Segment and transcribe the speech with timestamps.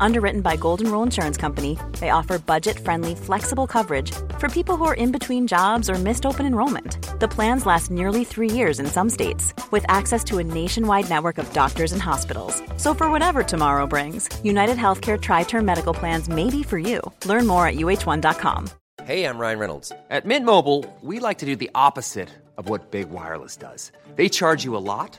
[0.00, 4.84] Underwritten by Golden Rule Insurance Company, they offer budget friendly, flexible coverage for people who
[4.84, 6.98] are in between jobs or missed open enrollment.
[7.20, 11.38] The plans last nearly three years in some states, with access to a nationwide network
[11.38, 12.62] of doctors and hospitals.
[12.76, 17.00] So, for whatever tomorrow brings, United Healthcare Tri Term Medical Plans may be for you.
[17.24, 18.68] Learn more at uh1.com.
[19.04, 19.92] Hey, I'm Ryan Reynolds.
[20.10, 23.92] At Mint Mobile, we like to do the opposite of what Big Wireless does.
[24.16, 25.18] They charge you a lot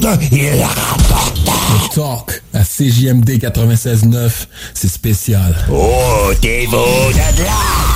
[0.00, 1.40] les autres, ils rapportent.
[1.46, 4.30] Le talk à CJMD 96.9,
[4.74, 5.56] c'est spécial.
[5.70, 6.76] Oh, t'es beau
[7.12, 7.95] de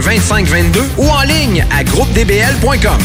[0.01, 3.01] 2522 ou en ligne à groupedbl.com.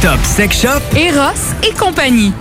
[0.00, 2.32] Top Sex Shop, Eros et compagnie.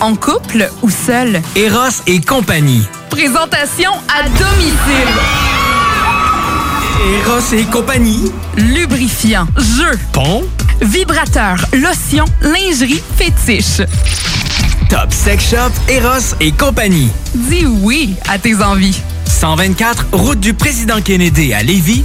[0.00, 1.42] En couple ou seul.
[1.56, 2.86] Eros et compagnie.
[3.10, 5.10] Présentation à domicile.
[7.18, 8.32] Eros et compagnie.
[8.56, 10.44] Lubrifiant, jeu, pont,
[10.80, 13.82] vibrateur, lotion, lingerie, fétiche.
[14.88, 17.10] Top Sex Shop, Eros et compagnie.
[17.34, 19.00] Dis oui à tes envies.
[19.26, 22.04] 124, route du président Kennedy à Lévis.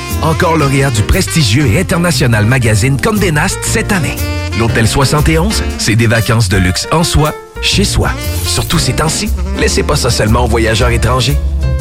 [0.21, 4.15] Encore lauréat du prestigieux et international magazine Condé Nast cette année.
[4.59, 8.11] L'Hôtel 71, c'est des vacances de luxe en soi, chez soi.
[8.45, 11.37] Surtout ces temps-ci, laissez pas ça seulement aux voyageurs étrangers.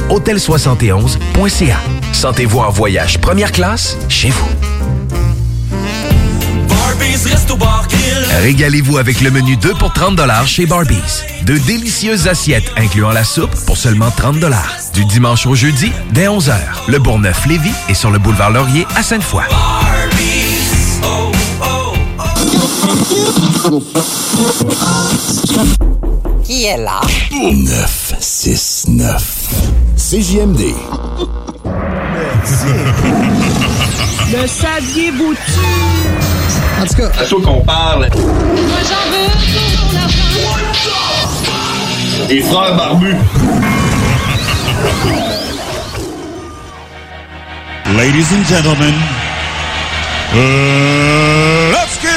[0.09, 1.77] hôtel71.ca.
[2.13, 4.49] Sentez-vous en voyage première classe chez vous.
[8.43, 10.97] Régalez-vous avec le menu 2 pour 30 chez Barbies.
[11.45, 14.37] De délicieuses assiettes incluant la soupe pour seulement 30
[14.95, 16.55] Du dimanche au jeudi, dès 11h.
[16.89, 19.45] Le Bourgneuf-Lévis est sur le boulevard Laurier à Sainte-Foy.
[26.45, 27.01] Qui est là?
[27.31, 29.23] 969.
[29.97, 30.61] CJMD.
[34.33, 36.40] Le saviez-vous-tu?
[36.81, 37.11] En tout cas.
[37.15, 38.09] C'est à toi qu'on parle.
[38.15, 39.31] Moi j'en veux.
[42.29, 43.17] Les frères barbus.
[47.97, 48.95] Ladies and gentlemen,
[50.33, 52.10] uh, let's get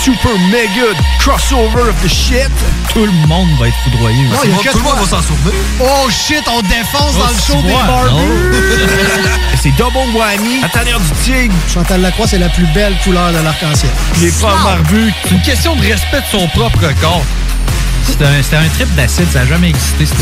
[0.00, 2.48] super mega crossover of the shit.
[2.92, 4.24] Tout le monde va être foudroyé.
[4.24, 5.52] Non, il quatre tout le monde va s'en souvenir.
[5.78, 8.56] Oh shit, on défonce dans le show des barbus!
[9.62, 10.64] C'est double whammy.
[10.64, 11.54] À tanière du tigre.
[11.68, 13.90] Chantal Lacroix, c'est la plus belle couleur de l'arc-en-ciel.
[14.22, 15.12] Les frères barbus.
[15.24, 17.24] C'est une question de respect de son propre corps.
[18.06, 20.18] C'était un, c'était un trip d'acide, ça n'a jamais existé, cette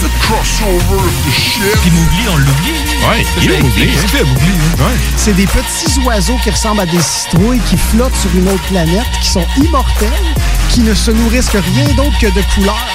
[0.00, 1.80] cette Crossover of the shit.
[1.82, 2.72] Puis Mowgli, on l'oublie.
[3.08, 4.24] Ouais, il est Mowgli, hein.
[4.24, 4.98] Mowgli.
[5.16, 9.06] C'est des petits oiseaux qui ressemblent à des citrouilles qui flottent sur une autre planète,
[9.20, 10.08] qui sont immortels,
[10.68, 12.88] qui ne se nourrissent que rien d'autre que de couleurs.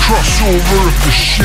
[0.00, 1.44] Crossover of the shit.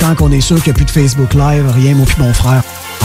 [0.00, 2.32] quand on est sûr qu'il n'y a plus de Facebook Live, rien, moi puis mon
[2.32, 2.62] frère,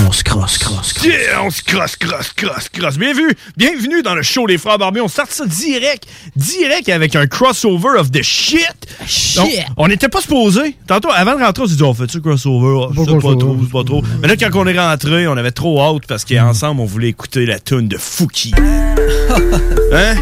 [0.07, 1.06] on se crosse, crosse, crosse.
[1.06, 2.97] Yeah, on se crosse, crosse, crosse, crosse.
[2.97, 5.01] Bienvenue, bienvenue dans le show Les Frères Barbus.
[5.01, 8.75] On start ça direct, direct avec un crossover of the shit.
[9.06, 9.36] Shit.
[9.36, 10.77] Donc, on n'était pas supposé.
[10.88, 12.88] Tantôt, avant de rentrer, on s'est dit, on fait-tu crossover?
[12.94, 13.39] Je sais pas crossover.
[13.39, 14.03] trop, c'est pas trop.
[14.21, 17.45] Mais là, quand on est rentré, on avait trop hâte parce qu'ensemble, on voulait écouter
[17.45, 18.53] la tune de Fouki.
[19.91, 20.15] hein?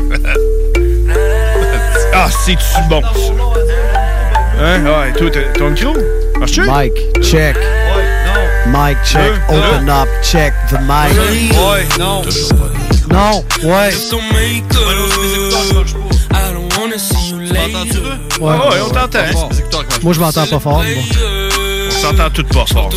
[2.13, 3.33] ah, c'est-tu bon, ça?
[4.59, 4.83] Hein?
[4.85, 5.93] Ouais, toi, ton micro?
[6.43, 6.65] Marche-tu?
[6.65, 7.55] Mike, check.
[8.67, 9.31] Mike, check.
[9.49, 11.15] Deux, Open up, check the mic.
[11.15, 12.21] Ouais, non.
[13.09, 13.91] Non, ouais.
[18.41, 19.19] Ouais, ouais, on t'entend.
[20.01, 20.83] Moi, je m'entends pas fort.
[20.83, 20.83] moi.
[21.87, 22.89] On s'entend tout pas fort.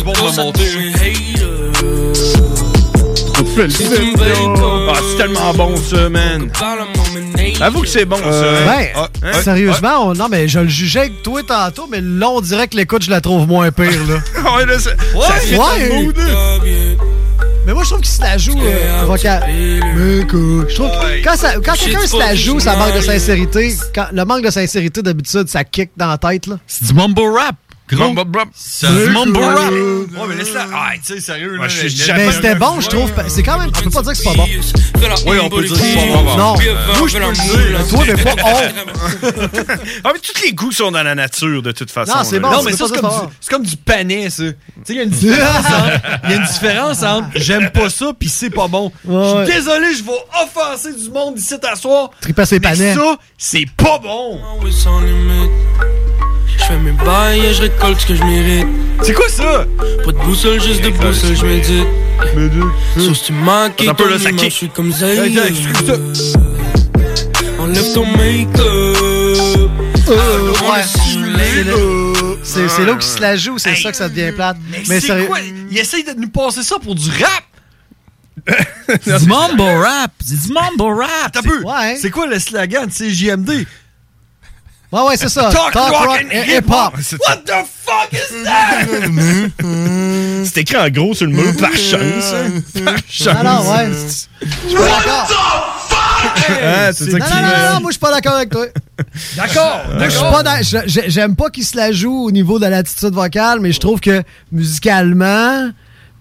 [3.59, 6.49] Ah, c'est tellement bon, ça, man.
[7.59, 8.23] Avoue que c'est bon, ça.
[8.23, 8.65] hein?
[8.65, 9.41] Ben, Ah, hein?
[9.41, 12.75] sérieusement, on- non, mais je le jugeais avec toi tantôt, mais là, on dirait que
[12.77, 14.19] l'écoute, je la trouve moins pire, là.
[14.57, 16.03] Ouais, là, ça, ça fit dans le Ouais.
[16.03, 16.57] mood, là.
[17.65, 19.43] Mais moi, je trouve qu'il se la joue euh, vocal.
[19.47, 23.01] Mais que- Je trouve que quand, ça- quand quelqu'un se la joue, ça manque de
[23.01, 23.75] sincérité.
[23.93, 26.57] Quand, le manque de sincérité, d'habitude, ça kick dans la tête, là.
[26.67, 27.55] C'est du mumble rap.
[27.89, 28.13] Gros.
[28.15, 29.71] Rap.
[29.71, 30.65] Ouais, mais laisse-la.
[30.73, 31.67] Ah, tu sais, sérieux, là.
[31.67, 33.11] je- je- Mais c'était bon, je trouve.
[33.29, 33.69] C'est quand même.
[33.77, 34.47] On peut pas dire que c'est pas bon.
[35.25, 36.37] Oui, on peut dire que c'est pas bon.
[36.37, 36.55] Non.
[36.55, 37.87] Moi, je peux le dire.
[37.89, 38.57] Toi, mais pas on.
[40.03, 42.17] Ah, mais tous les goûts sont dans la nature, de toute façon.
[42.17, 42.49] Non, c'est bon.
[42.51, 44.43] Non, mais ça, c'est comme, du- c'est comme du panais, ça.
[44.43, 44.53] Tu
[44.83, 47.89] sais, il y a une différence entre, il y a une différence entre j'aime pas
[47.89, 48.91] ça puis c'est pas bon.
[49.05, 49.45] Je Ouais.
[49.45, 50.11] suis désolé, je vais
[50.43, 52.11] offenser du monde ici t'asseoir.
[52.21, 52.95] Triper ses panais.
[52.95, 54.39] ça, c'est pas bon.
[56.67, 58.67] Je fais mes bails et je récolte ce que je mérite.
[59.01, 59.65] C'est quoi ça?
[60.03, 61.87] Pas de boussole, juste de boussole, je médite.
[62.97, 64.49] Sauf tu manques et peu, ça kick.
[64.49, 65.93] je suis comme excuse
[67.57, 69.69] Enlève ton make-up.
[70.09, 70.83] Euh, ouais.
[72.43, 74.57] C'est le- là où il se la joue, c'est ça que ça devient plate.
[74.69, 75.27] Mais c'est sérieux.
[75.27, 75.39] quoi?
[75.71, 77.43] Il essaye de nous passer ça pour du rap.
[79.03, 80.11] C'est du mumble rap.
[80.25, 81.31] C'est du mumble rap.
[81.33, 81.61] T'as peu.
[81.63, 81.97] Ouais.
[81.99, 83.65] C'est quoi le slogan de CJMD?
[84.91, 85.49] Ouais, ouais, c'est ça.
[85.51, 86.93] Talk, rock and hip-hop.
[86.97, 87.19] hip-hop.
[87.27, 88.85] What the fuck is that?
[90.45, 92.33] C'est écrit en gros sur le mur par chance.
[92.33, 92.61] hein.
[92.85, 93.35] Par chance.
[93.37, 93.89] Ah non, ouais.
[94.41, 95.73] Je suis pas d'accord.
[96.63, 98.65] Ah, c'est ça Non, non, non, non, moi, je suis pas d'accord avec toi.
[99.35, 99.81] D'accord.
[99.93, 103.13] Moi, je suis pas je- J'aime pas qu'il se la joue au niveau de l'attitude
[103.13, 105.69] vocale, mais je trouve que musicalement,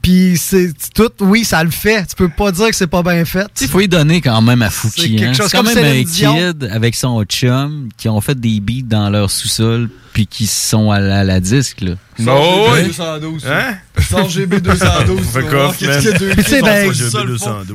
[0.06, 2.06] Puis c'est tout, oui, ça le fait.
[2.06, 3.48] Tu peux pas dire que c'est pas bien fait.
[3.60, 5.16] Il faut y donner quand même à Fouki.
[5.16, 5.32] quelque hein.
[5.32, 8.84] chose C'est quand comme même un kid avec son chum qui ont fait des beats
[8.84, 11.80] dans leur sous-sol puis qui sont à la, à la disque.
[11.80, 11.94] Là.
[12.20, 12.84] Oh, ouais.
[12.84, 13.46] 212.
[13.48, 13.78] Hein?
[14.08, 15.20] Sans GB 212.
[15.22, 15.86] Fuck tu
[16.44, 16.92] sais, ben.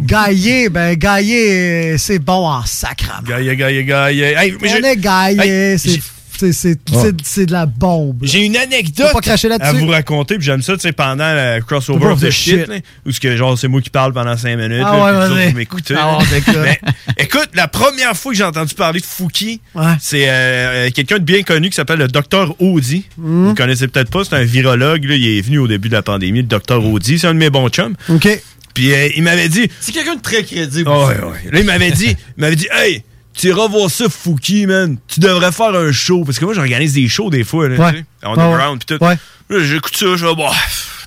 [0.06, 3.28] Gaillé, ben Gaillé, c'est bon en sacrament.
[3.28, 4.24] Gaillé, gaillé, gaillé.
[4.38, 6.00] Hey, On est Gaillé, Hey, c'est
[6.42, 8.18] c'est- c'est- c'est- c'est de la bombe.
[8.24, 9.70] J'ai une anecdote Faut pas cracher là-dessus.
[9.70, 12.66] à vous raconter, puis j'aime ça, tu sais, pendant le crossover of the shit,
[13.06, 15.96] où ce que, genre, c'est moi qui parle pendant 5 minutes, Ah là, ouais, m'écoutez.
[15.98, 16.26] Ah ouais.
[16.64, 16.80] Mais,
[17.18, 19.62] écoute, la première fois que j'ai entendu parler de Fouki,
[20.00, 23.06] c'est euh, quelqu'un de bien connu qui s'appelle le Dr Audi.
[23.18, 23.48] Hmm.
[23.50, 26.02] Vous connaissez peut-être pas, c'est un virologue, là, il est venu au début de la
[26.02, 27.96] pandémie, le Dr Audi, c'est un de mes bons chums.
[28.10, 28.28] OK.
[28.74, 30.90] Puis euh, il m'avait dit, C'est quelqu'un de très crédible.
[30.90, 31.52] ouais, ouais.
[31.52, 34.98] Là, il m'avait dit, il m'avait dit, hey, tu iras voir ça, Fouki, man.
[35.08, 36.24] Tu devrais faire un show.
[36.26, 37.92] Parce que moi, j'organise des shows des fois, là, Ouais.
[37.92, 39.04] tu sais, underground, pis tout.
[39.04, 39.18] Ouais.
[39.50, 40.52] Là, j'écoute ça, je vais, bah.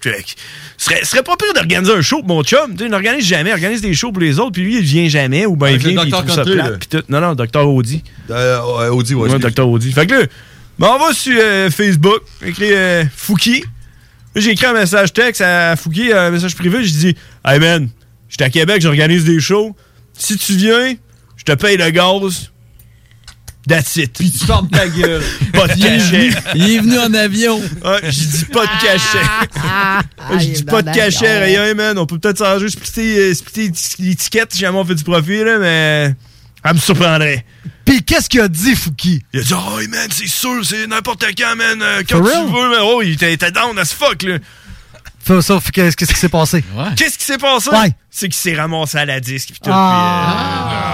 [0.03, 0.11] Ce
[0.91, 2.73] serait, ce serait pas pire d'organiser un show pour mon chum.
[2.73, 4.83] Tu sais, il n'organise jamais, il organise des shows pour les autres, puis lui, il
[4.83, 7.03] vient jamais, ou ben il Avec le vient, puis il trouve ça plate, pis tout.
[7.09, 7.67] Non, non, Dr.
[7.67, 8.03] Audi.
[8.31, 9.31] Euh, ouais, Audi, ouais.
[9.31, 9.39] Ouais.
[9.39, 9.67] Dr.
[9.67, 9.93] Audi.
[9.93, 10.27] Fait que là,
[10.79, 13.61] m'en va sur euh, Facebook, écrit euh, Fouki.
[14.35, 17.89] Là, j'ai écrit un message texte à Fouki, un message privé, j'ai dit Hey man,
[18.29, 19.75] j'étais à Québec, j'organise des shows.
[20.19, 20.95] Si tu viens,
[21.47, 22.51] je te paye le gaz.
[23.67, 24.13] That's it.
[24.19, 25.23] Puis tu fermes ta gueule.
[25.55, 26.31] Pas de cachet.
[26.55, 27.59] Il est venu en avion.
[27.59, 29.27] Ouais, j'ai dit pas de cachet.
[29.65, 30.01] Ah,
[30.39, 31.97] j'ai dit pas de cachet, rien, man.
[31.99, 35.59] On peut peut-être s'arranger, splitter, euh, splitter l'étiquette si jamais on fait du profit, là,
[35.59, 36.15] mais.
[36.63, 37.45] Elle me surprendrait.
[37.87, 39.23] Puis qu'est-ce qu'il a dit, Fouki?
[39.33, 41.81] Il a dit, oh, hey, man, c'est sûr, c'est n'importe quand, man.
[41.83, 42.47] euh, quand For tu real?
[42.47, 42.81] veux, man.
[42.83, 44.39] Oh, il était, down as fuck, là.
[45.27, 46.63] Faut ça, qu'est-ce qui s'est passé?
[46.97, 47.71] Qu'est-ce qui s'est passé?
[47.71, 47.93] Ouais.
[48.11, 50.94] C'est qu'il s'est ramassé à la disque, pis tout, Ah.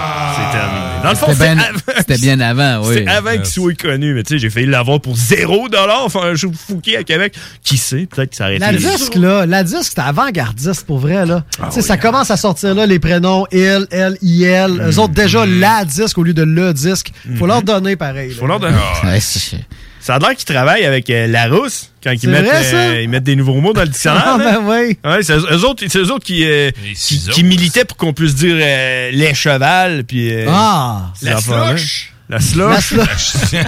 [0.51, 0.85] c'est terminé.
[1.03, 2.95] Dans le fond, C'était c'est bien, avant- c'était bien avant, oui.
[2.95, 5.67] C'était avant qu'il soit connu, mais tu sais, j'ai failli l'avoir pour 0
[6.09, 7.35] faire un show de Fouquet à Québec.
[7.63, 11.25] Qui sait, peut-être que ça aurait La disque, là, la disque, c'était avant-gardiste, pour vrai,
[11.25, 11.43] là.
[11.61, 14.45] Ah tu sais, ça commence à sortir, là, les prénoms il, elle, il.
[14.45, 17.11] Eux autres, déjà, la disque au lieu de le disque.
[17.37, 18.29] Faut leur donner pareil.
[18.29, 18.35] là.
[18.35, 18.39] Mm-hmm.
[18.39, 18.77] Faut leur donner.
[19.03, 19.57] Ouais, c'est-
[20.01, 22.75] Ça a l'air qu'ils travaillent avec euh, Larousse quand ils mettent, vrai, ça?
[22.75, 24.23] euh, ils mettent des nouveaux mots dans le dictionnaire.
[24.25, 24.97] Ah, ben oui.
[25.05, 28.33] Ouais, c'est eux autres, c'est eux autres qui, euh, qui, qui militaient pour qu'on puisse
[28.35, 30.33] dire euh, les chevals, puis...
[30.33, 31.13] euh, Ah.
[31.21, 32.07] La slush.
[32.29, 32.91] La slush.
[32.93, 33.33] La slush.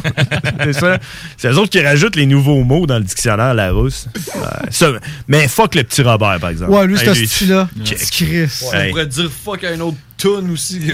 [0.64, 0.98] c'est ça.
[1.38, 4.08] C'est eux autres qui rajoutent les nouveaux mots dans le dictionnaire Larousse.
[4.36, 4.88] Ouais, ça,
[5.28, 6.72] mais fuck le petit Robert, par exemple.
[6.72, 7.70] Ouais, lui, c'est ce style-là.
[8.12, 8.48] Chris.
[8.74, 10.80] On pourrait dire fuck à un autre tune aussi.
[10.80, 10.94] C'est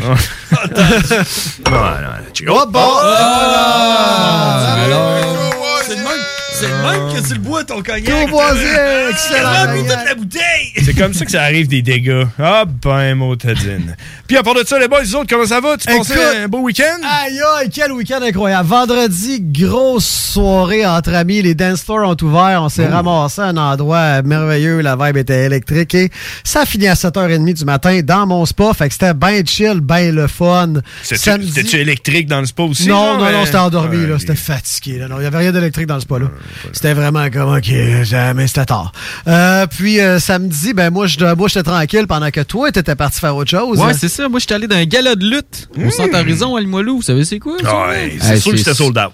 [5.96, 6.29] le même,
[6.60, 8.06] c'est le même que tu le bois ton cognac.
[8.28, 8.68] Courvoisier,
[9.10, 9.50] excellent.
[9.54, 10.84] Ah, toute la bouteille!
[10.84, 12.26] C'est comme ça que ça arrive des dégâts.
[12.38, 13.96] Ah ben, motadine.
[14.28, 15.78] Puis à part de ça, les boys, les autres, comment ça va?
[15.78, 16.98] Tu Écoute- passais un beau week-end?
[17.04, 18.68] Aïe aïe, quel week-end incroyable.
[18.68, 21.42] Vendredi, grosse soirée entre amis.
[21.42, 22.62] Les dance floors ont ouvert.
[22.64, 24.82] On s'est ramassé à un endroit merveilleux.
[24.82, 25.96] La vibe était électrique.
[25.96, 26.10] Et
[26.44, 28.74] ça a fini à 7h30 du matin dans mon spa.
[28.74, 30.74] Fait que c'était bien chill, bien le fun.
[31.04, 32.88] C'était-tu électrique dans le spa aussi?
[32.88, 34.14] non, genre, non, non, mais- c'était endormi, Ouais, là.
[34.16, 34.22] ok.
[34.22, 35.08] C'était fatigué, là.
[35.08, 36.28] Non, il n'y avait rien d'électrique dans le spa, là.
[36.74, 37.72] C'était vraiment comme, OK,
[38.04, 38.92] jamais, c'était tard.
[39.28, 43.20] Euh, puis, euh, samedi, ben, moi, je moi, j'étais tranquille pendant que toi, t'étais parti
[43.20, 43.78] faire autre chose.
[43.80, 44.28] Ouais, c'est ça.
[44.30, 46.98] Moi, j'étais allé dans un gala de lutte au Centre Horizon à Limoilou.
[46.98, 47.58] Vous savez, c'est quoi?
[47.62, 47.90] Hmm.
[47.90, 49.12] Ouais, c'est Hey, sûr que c'était sold out.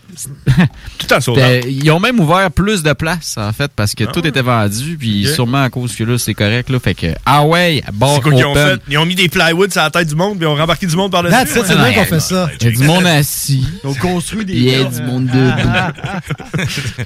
[0.98, 1.66] Tout en sold out.
[1.70, 5.28] Ils ont même ouvert plus de places, en fait, parce que tout était vendu, puis
[5.34, 6.80] sûrement à cause que là, c'est correct, là.
[6.80, 8.80] Fait que, ah ouais, bon, C'est quoi qu'ils ont fait?
[8.90, 10.96] Ils ont mis des plywood sur la tête du monde, puis ils ont rembarqué du
[10.96, 11.34] monde par-dessus.
[11.36, 12.50] That's it, c'est le qu'on fait ça.
[12.62, 13.66] Il y a du monde assis.
[13.84, 14.54] Ils ont construit des.
[14.54, 15.70] Il y a du monde debout.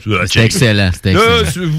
[0.28, 1.22] C'était excellent, Là,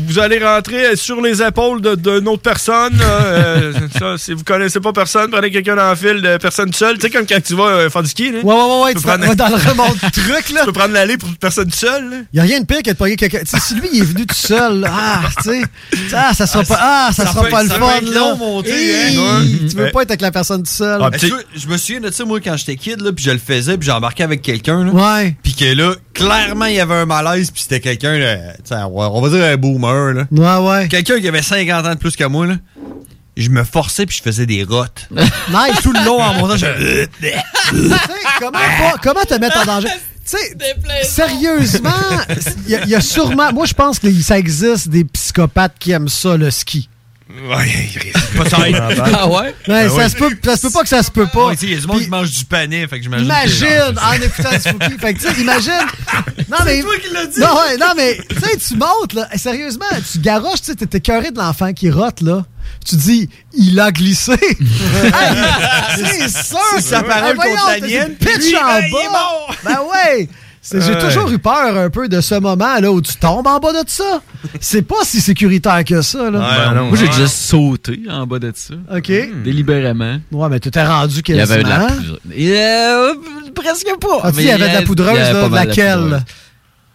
[0.06, 2.96] vous allez rentrer sur les épaules de- d'une autre personne.
[2.98, 6.72] là, euh, ça, si vous connaissez pas personne, prenez quelqu'un dans le fil de personne
[6.72, 6.96] seule.
[6.96, 8.30] Tu sais, comme quand tu vas euh, faire du ski.
[8.32, 8.94] Là, Ouais, ouais, ouais, ouais.
[8.94, 10.60] Tu Tu vas prendre- dans le remonte truc, là.
[10.60, 12.10] tu peux prendre l'allée pour une personne seule.
[12.10, 12.16] là.
[12.32, 13.40] Il n'y a rien de pire que de pogner quelqu'un.
[13.40, 15.62] Tu sais, si lui, il est venu tout seul, là, ah, tu sais,
[16.14, 18.36] ah, ça sera pas, ah, ça, ça sera pas le fun, là.
[18.66, 19.42] Hey, hein.
[19.68, 19.90] Tu veux Ouais.
[19.90, 21.00] pas être avec la personne tout seul.
[21.02, 23.38] Ah, que- je me souviens de ça, moi, quand j'étais kid, là, puis je le
[23.38, 24.90] faisais, puis j'embarquais avec quelqu'un, là.
[24.92, 25.36] Ouais.
[25.42, 28.18] Puis que là, clairement, il y avait un malaise, puis c'était quelqu'un,
[28.64, 30.26] sais, on va dire un boomer, là.
[30.30, 30.88] Ouais, ouais.
[30.88, 32.56] Quelqu'un qui avait 50 ans de plus que moi, là.
[33.36, 35.08] Je me forçais, puis je faisais des rottes.
[35.10, 35.80] Nice.
[35.82, 36.66] Tout le long en montant, je...
[38.38, 39.88] Comment, pas- comment te mettre en danger?
[39.88, 40.56] Tu sais,
[41.02, 41.90] sérieusement,
[42.68, 43.52] il y, y a sûrement.
[43.52, 46.88] Moi, je pense que ça existe des psychopathes qui aiment ça, le ski.
[47.48, 47.90] Ouais,
[48.36, 49.02] peut-être.
[49.14, 49.34] Ah ouais?
[49.36, 50.08] Ouais, Ah ça, ouais.
[50.08, 51.46] se peut, ça se peut pas que ça se peut pas.
[51.48, 53.26] Ouais, il y a du monde qui mange du panais, fait que j'imagine.
[53.28, 54.98] que- Imagine en écoutant Fouki.
[54.98, 55.72] Fait que tu sais, imagine.
[56.50, 56.80] Non, mais.
[56.80, 57.38] toi qui l'as dit.
[57.40, 59.28] Non, ouais, non, mais tu sais, tu montes, là.
[59.36, 62.44] Sérieusement, tu garoches, tu sais, t'es écœuré de l'enfant qui rote, là.
[62.84, 64.32] Tu dis, il a glissé.
[65.02, 66.58] Hey, c'est sûr.
[66.76, 68.14] C'est sa parole contre la mienne.
[68.16, 69.10] Pitch Lui, en ben, il est bas.
[69.10, 69.54] mort.
[69.64, 70.28] Ben ouais.
[70.62, 70.98] J'ai Ouais.
[70.98, 73.88] toujours eu peur un peu de ce moment là où tu tombes en bas de
[73.88, 74.20] ça.
[74.60, 76.30] C'est pas si sécuritaire que ça.
[76.30, 76.38] Là.
[76.38, 78.74] Ben non, Moi, j'ai déjà sauté en bas de ça.
[78.94, 79.10] OK.
[79.42, 80.18] Délibérément.
[80.30, 81.54] Ouais, mais tu t'es rendu Il y quasiment.
[81.54, 81.86] avait de la
[83.08, 83.14] euh,
[83.54, 84.20] presque pas.
[84.22, 85.98] Ah, tu sais, Mais il y avait de la poudreuse, il là, de laquelle?
[85.98, 86.20] poudreuse.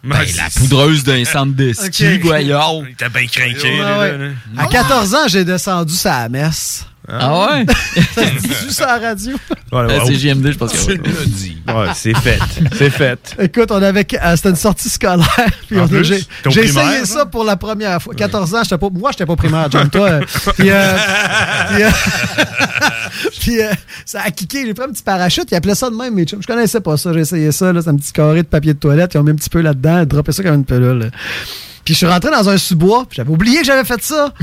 [0.03, 2.21] Ben, la poudreuse d'un centre de ski, Ok.
[2.21, 2.83] voyons.
[2.95, 3.79] T'as bien craqué.
[3.79, 4.31] Ouais, ouais.
[4.57, 6.85] À 14 ans, j'ai descendu sa messe.
[7.07, 7.65] Ah ouais?
[8.41, 9.33] Dis-tu ça à la radio?
[9.71, 10.15] Ouais, Euh, ouais, c'est.
[10.15, 11.57] JMD, je pense que Tu dit.
[11.67, 12.39] Ouais, c'est fait.
[12.77, 13.35] C'est fait.
[13.39, 15.25] Écoute, on avait, euh, c'était une sortie scolaire.
[15.67, 16.03] Puis En on a- plus,
[16.49, 17.05] j'ai essayé hein?
[17.05, 18.13] ça pour la première fois.
[18.15, 20.09] 14 ans, j'étais pas, moi, j'étais pas primaire, John, toi.
[20.09, 20.21] euh,
[20.57, 20.97] puis, euh,
[21.69, 21.89] puis, euh,
[23.39, 23.71] puis, euh,
[24.05, 24.65] ça a kické.
[24.65, 25.45] J'ai pris un petit parachute.
[25.51, 26.41] Ils appelaient ça de même, chums.
[26.41, 27.13] Je connaissais pas ça.
[27.13, 27.71] J'ai essayé ça.
[27.73, 27.81] là.
[27.81, 29.13] C'est un petit carré de papier de toilette.
[29.13, 29.99] Ils ont mis un petit peu là-dedans.
[30.01, 31.11] Ils droppaient ça comme une pelule.
[31.83, 33.05] Puis je suis rentré dans un sous-bois.
[33.11, 34.33] J'avais oublié que j'avais fait ça.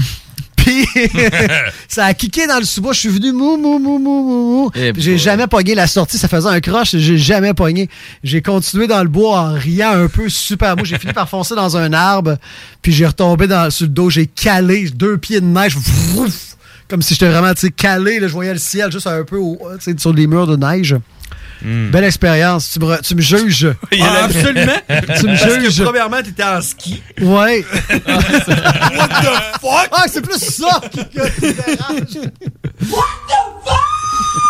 [0.84, 1.10] Puis
[1.88, 2.92] ça a kické dans le sous-bois.
[2.92, 4.70] Je suis venu mou, mou, mou, mou, mou, mou.
[4.74, 6.18] Eh J'ai jamais pogné la sortie.
[6.18, 6.96] Ça faisait un croche.
[6.96, 7.88] J'ai jamais pogné.
[8.24, 10.84] J'ai continué dans le bois en riant un peu super mou.
[10.84, 12.36] J'ai fini par foncer dans un arbre.
[12.80, 14.10] Puis j'ai retombé dans, sur le dos.
[14.10, 15.76] J'ai calé deux pieds de neige.
[15.76, 16.48] Vrouf!
[16.88, 18.20] comme si j'étais vraiment calé.
[18.20, 19.58] Là, je voyais le ciel juste un peu au-
[19.96, 20.94] sur les murs de neige.
[21.62, 22.70] Belle expérience.
[22.72, 23.68] Tu me, tu me juges.
[24.02, 24.72] Ah, absolument.
[24.88, 25.82] tu me Parce que juges.
[25.84, 27.02] premièrement, t'étais en ski.
[27.20, 27.64] Ouais.
[27.90, 29.88] What the fuck?
[29.92, 32.28] Ah, c'est plus ça qui qui dérange.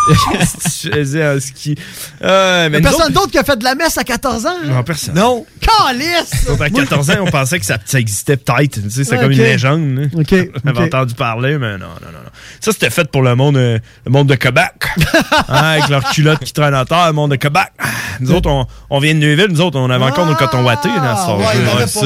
[0.81, 1.75] tu faisais un ski.
[2.23, 4.49] Euh, mais personne d'autre qui a fait de la messe à 14 ans?
[4.49, 4.67] hein?
[4.67, 5.15] Non, personne.
[5.15, 5.45] Non.
[5.61, 6.47] Calice!
[6.49, 8.81] Autres, à 14 ans, on pensait que ça, ça existait peut-être.
[8.81, 10.09] Tu sais, c'est Ouais, comme une légende.
[10.15, 10.33] OK,
[10.65, 12.19] On avait entendu parler, mais non, non, non.
[12.23, 12.29] non.
[12.59, 14.71] Ça, c'était fait pour le monde, euh, le monde de Québec.
[15.49, 17.67] Hein, avec leurs culottes qui traînent en terre, le monde de Québec.
[17.79, 17.85] Ah,
[18.19, 19.47] Nous autres, on, on vient de Neuville.
[19.49, 22.05] Nous autres, on avait encore nos cotons wattés dans ce Ah, ouais, ça.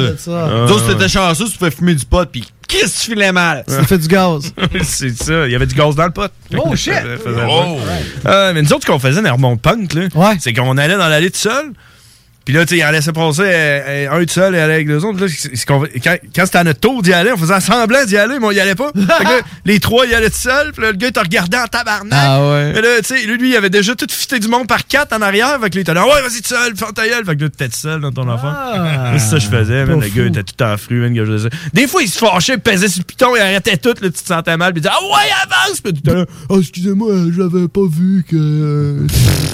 [0.65, 3.64] Nous autres, t'étais chanceux, tu pouvais fumer du pot, pis qu'est-ce que tu filais mal?
[3.68, 4.54] Ça fait du gaz.
[4.84, 5.46] c'est ça.
[5.46, 6.32] Il y avait du gaz dans le pot.
[6.58, 6.94] Oh, shit!
[6.94, 7.78] Ça faisait Oh!
[8.26, 11.08] Euh, mais nous autres, ce qu'on faisait dans Hermont Punk, là, c'est qu'on allait dans
[11.08, 11.72] l'allée tout seul.
[12.48, 14.75] Puis là, tu sais, il en laissait passer euh, euh, un tout seul et aller
[14.75, 15.20] avec deux autres.
[15.20, 15.27] Là,
[15.68, 15.84] quand
[16.34, 18.60] quand c'était à notre tour d'y aller, on faisait semblant d'y aller, mais on y
[18.62, 18.89] allait pas.
[18.96, 20.72] Fait que là, les trois y allaient tout seuls.
[20.72, 22.13] Puis là, le gars, il te regardait en tabarnak.
[22.13, 22.72] Ah ouais.
[22.74, 25.12] Mais là, tu sais, lui, lui, il avait déjà tout fité du monde par quatre
[25.13, 25.60] en arrière.
[25.62, 27.25] Fait que là, il était là, ouais, vas-y tout seul, ferme ta gueule.
[27.25, 28.54] Fait que là, t'étais tout seul dans ton enfant.
[28.56, 29.12] Ah.
[29.18, 30.00] c'est ça que je faisais, man.
[30.00, 31.50] Le gars était tout en fru, man, que je.
[31.74, 34.12] Des fois, il se fâchait, il pesait sur le piton, il arrêtait tout, là, tu
[34.12, 35.82] te sentais mal, puis il disait, ah ouais, avance!
[35.82, 39.06] Puis tu là, oh, excusez-moi, j'avais pas vu que.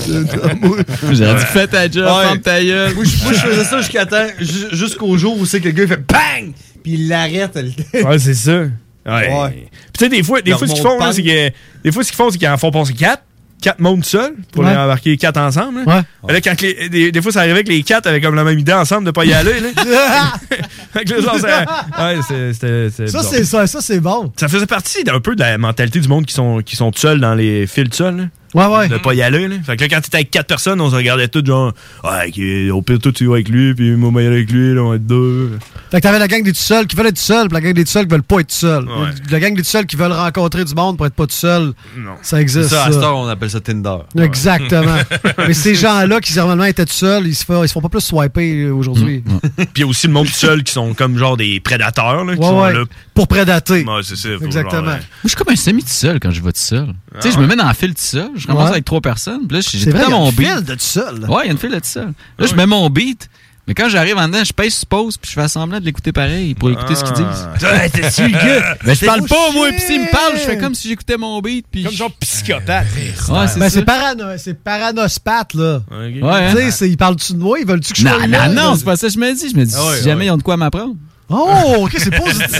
[1.11, 2.25] J'aurais dit, fais ta job, Ouais.
[2.25, 2.82] ferme ta gueule.
[2.93, 5.71] Moi, je moi, je faisais ça jusqu'à temps, ju- jusqu'au jour où c'est que le
[5.71, 6.53] gars, il fait BANG!
[6.83, 7.57] Puis il l'arrête.
[7.93, 8.51] Ouais, c'est ça.
[8.61, 8.69] Ouais.
[9.05, 9.49] Ouais.
[9.51, 11.49] Puis tu sais, des fois, des Leur fois ce qu'ils font, c'est que.
[11.83, 13.23] Des fois, ce qu'ils font, c'est qu'ils en font passer quatre.
[13.61, 14.71] Quatre mondes seuls pour Ouais.
[14.71, 15.85] les embarquer quatre ensemble.
[15.85, 16.03] là.
[16.23, 16.33] Ouais.
[16.33, 18.59] Là, quand les- des, des fois, ça arrivait que les quatre avaient comme la même
[18.59, 19.53] idée ensemble de pas y aller.
[19.61, 19.69] Là.
[20.93, 21.65] Fait que là, genre, ça-
[21.99, 24.33] ouais, c'est- c'était- Ça, c'est ça, ça c'est bon.
[24.37, 27.21] Ça faisait partie d'un peu de la mentalité du monde qui sont, qui sont seuls
[27.21, 28.29] dans les fils seuls.
[28.53, 28.87] Ouais, ouais.
[28.87, 29.47] De pas y aller.
[29.47, 29.55] Là.
[29.65, 32.73] Fait que là, quand t'étais avec quatre personnes, on se regardait tous genre, ouais, ok,
[32.75, 34.81] au pire, toi, tu vas avec lui, puis moi, moi, y aller avec lui, là,
[34.81, 35.57] on va être deux.
[35.91, 37.61] Fait que t'avais la gang des tout seuls qui veulent être tout seuls, puis la
[37.61, 38.83] gang des tout seuls qui veulent pas être tout seuls.
[38.85, 39.09] Ouais.
[39.31, 41.73] La gang des tout seuls qui veulent rencontrer du monde pour être pas tout seuls.
[41.97, 42.11] Non.
[42.21, 42.69] Ça existe.
[42.69, 43.97] Ça, à cette heure, on appelle ça Tinder.
[44.19, 44.97] Exactement.
[45.47, 47.89] Mais ces gens-là qui normalement étaient tout seuls, ils se font, ils se font pas
[47.89, 49.23] plus swiper euh, aujourd'hui.
[49.57, 52.23] Puis il y a aussi le monde tout seul qui sont comme genre des prédateurs,
[52.25, 52.73] là, qui Ouais, sont ouais.
[52.73, 52.83] là.
[53.13, 53.83] Pour prédater.
[53.83, 54.29] Ouais, c'est ça.
[54.29, 54.73] Exactement.
[54.73, 56.87] genre, Moi, je suis comme un semi tout seul quand je vais tout seul.
[57.15, 58.29] tu sais, je me mets dans la file tout seul.
[58.43, 58.71] Je commence Ouais.
[58.71, 59.47] avec trois personnes.
[59.47, 60.47] Puis là, j'ai tout vrai, le il y a mon une beat.
[60.47, 61.25] file de tout seul.
[61.29, 62.13] Ouais, il y a une file de tout seul.
[62.37, 63.29] Là, je mets mon beat.
[63.65, 66.11] Mais quand j'arrive en dedans, je pèse sur pause puis je fais semblant de l'écouter
[66.11, 67.23] pareil pour écouter ce qu'ils disent.
[67.25, 67.53] Ah.
[67.61, 68.75] Ouais, t'es-tu le gars?
[68.83, 69.77] Mais je parle pas, moi, shit!
[69.77, 71.65] pis s'ils me parlent, je fais comme si j'écoutais mon beat.
[71.71, 72.87] Puis Comme genre psychopathe.
[72.93, 73.13] Ouais,
[73.47, 73.69] c'est Ben, ça.
[73.69, 75.81] c'est parano, c'est paranospate, là.
[75.91, 76.53] Ouais, hein?
[76.55, 77.57] Tu sais, ils parlent-tu de moi?
[77.59, 79.49] Ils veulent-tu que je Non, non, non, c'est pas ça que je me dis.
[79.49, 80.25] Je me dis, Ah ouais, si jamais ouais.
[80.25, 80.95] ils ont de quoi m'apprendre.
[81.29, 82.49] Oh, ok, c'est positif.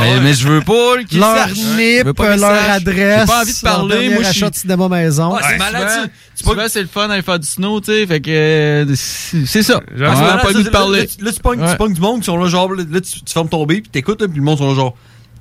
[0.00, 1.54] Mais, mais je veux pas qu'ils leur sachent.
[1.54, 2.70] Je NIP, pas qu'ils leur sachent.
[2.70, 3.20] adresse.
[3.20, 3.94] J'ai pas envie de leur parler.
[3.98, 4.44] dernier Moi, je suis.
[4.44, 5.34] achat de cinéma maison.
[5.34, 6.04] Ouais, c'est Ouais, malade, ça.
[6.42, 8.06] Souvent, c'est le fun d'aller faire du snow, tu sais.
[8.06, 8.30] Fait que.
[8.30, 9.80] euh, c'est c'est ça.
[9.98, 11.00] On Ah, malade, pas le ça, goût de là, parler.
[11.00, 11.70] Là, tu- là, tu pognes Ouais.
[11.72, 13.72] tu pognes du monde qui sont là, genre, là, là, tu, tu fermes ton B,
[13.72, 14.96] puis t'écoutes, là, puis le monde sont là, genre,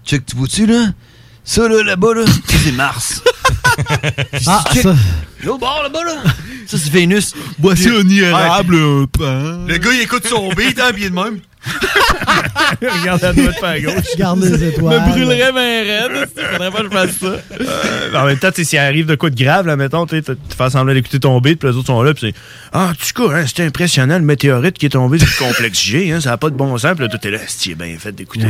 [0.05, 0.87] check, tu vois-tu, là?
[1.45, 3.21] Ça, là, là-bas, là, c'est Mars.
[4.47, 4.83] Ah, check.
[4.83, 4.95] ça.
[5.43, 6.15] L'autre bord, là-bas, là,
[6.67, 7.33] ça, c'est Vénus.
[7.59, 9.65] Voici un irable, Ouais, un pain.
[9.67, 11.39] Le gars, il écoute son beat, hein, puis il est de même.
[12.81, 13.93] Regarde la droite à gauche.
[14.17, 15.01] Garde les Je étoiles.
[15.01, 16.27] me brûlerais bien raide.
[16.51, 17.25] Faudrait pas que je fasse ça.
[17.61, 20.21] Euh, en même temps, tu sais, s'il arrive de quoi de grave, là, mettons, tu
[20.21, 22.39] fais semblant d'écouter ton beat, puis les autres sont là, puis c'est
[22.73, 25.81] Ah, en tout cas, hein, c'était impressionnant le météorite qui est tombé sur le complexe
[25.81, 27.95] G, hein, ça n'a pas de bon sens, puis là, tout est là, c'est bien
[27.97, 28.45] fait d'écouter.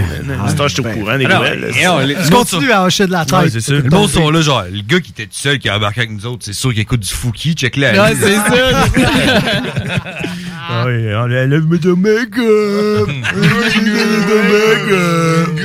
[0.48, 1.72] C'est je suis au courant des nouvelles.
[2.08, 3.52] les- Tu continues à hocher de la Ouais, tête.
[3.54, 3.74] c'est ça.
[3.74, 6.12] Le monde sont là, genre, le gars qui était tout seul, qui a embarqué avec
[6.12, 7.92] nous autres, c'est sûr qu'il écoute du Fouki, check là.
[8.04, 8.86] Ouais, c'est ça.
[10.76, 13.08] Ah oui, on enlève de make-up.
[13.08, 15.60] de make-up.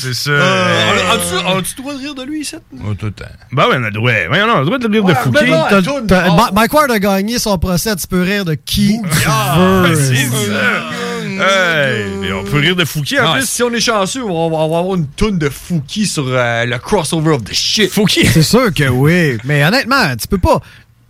[0.00, 0.30] c'est ça.
[0.30, 1.00] Euh, Hey.
[1.10, 2.56] As-tu as-tu le droit de rire de lui, ici?
[2.86, 3.24] Oh, tout le temps.
[3.52, 4.10] Ben oui, on a le droit.
[4.10, 5.50] Ouais, on a le droit de rire de Ouais, Fouki.
[5.50, 6.06] non, T'as- tourne.
[6.06, 6.34] t'as-.
[6.34, 9.94] Ma- Mike Ward a gagné son procès, tu peux rire de qui tu Ah, veux.
[9.94, 10.90] c'est ça.
[11.40, 13.48] Hey, on peut rire de Fouki en Ah, plus.
[13.48, 17.32] si on est chanceux, on va, avoir une toune de Fouki sur euh, le crossover
[17.34, 17.90] of the shit.
[17.90, 18.26] Fouki.
[18.26, 19.38] C'est sûr que oui.
[19.44, 20.60] Mais honnêtement, tu peux pas.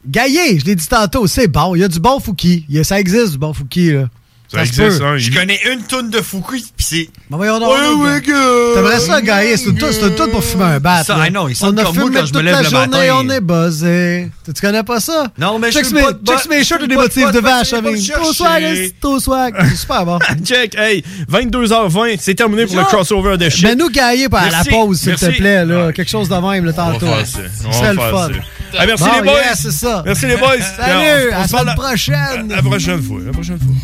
[0.06, 1.74] Gaillé, je l'ai dit tantôt, c'est bon.
[1.74, 2.64] Il y a du bon Fouki.
[2.68, 4.04] Il y a- Ça existe du bon Fouki, là.
[4.50, 5.18] Ça se existe, hein.
[5.18, 7.08] Je connais une toune de Fouki, pis c'est.
[7.28, 7.68] Ben voyons donc.
[7.68, 8.32] Ouais, gars.
[8.32, 8.74] gars.
[8.76, 9.58] T'aimerais ça, Gaillé?
[9.58, 11.04] C'est une toune- c'est une toune pour fumer un bat.
[11.04, 11.18] Ça.
[11.26, 12.68] I know, il on a comme moi fumé quand je me toute lève la le
[12.70, 13.14] journée, matin.
[13.18, 14.30] on est buzzé.
[14.46, 15.26] Tu tu connais pas ça?
[15.36, 17.76] Non, mais je mes- pas de check mes shirts et des motifs de vache, c'est
[17.76, 17.96] avec.
[17.96, 19.54] Ton swag, c'est ton swag.
[19.68, 20.18] C'est super bon.
[20.46, 23.64] Check, hey, 22h20, c'est terminé pour le crossover de shit.
[23.64, 25.92] Mais nous gailler par la pause, s'il te plaît, là.
[25.92, 27.04] Quelque chose de même, va tantôt.
[27.06, 27.38] faire ça.
[27.60, 28.40] Ce On serait va le fun.
[28.78, 29.54] Ah, merci Bon, les boys.
[29.54, 30.02] c'est ça.
[30.04, 30.60] Merci les boys.
[30.76, 32.48] Salut, On- on à se la parle semaine la- prochaine.
[32.48, 33.18] La prochaine fois.
[33.24, 33.74] La prochaine fois.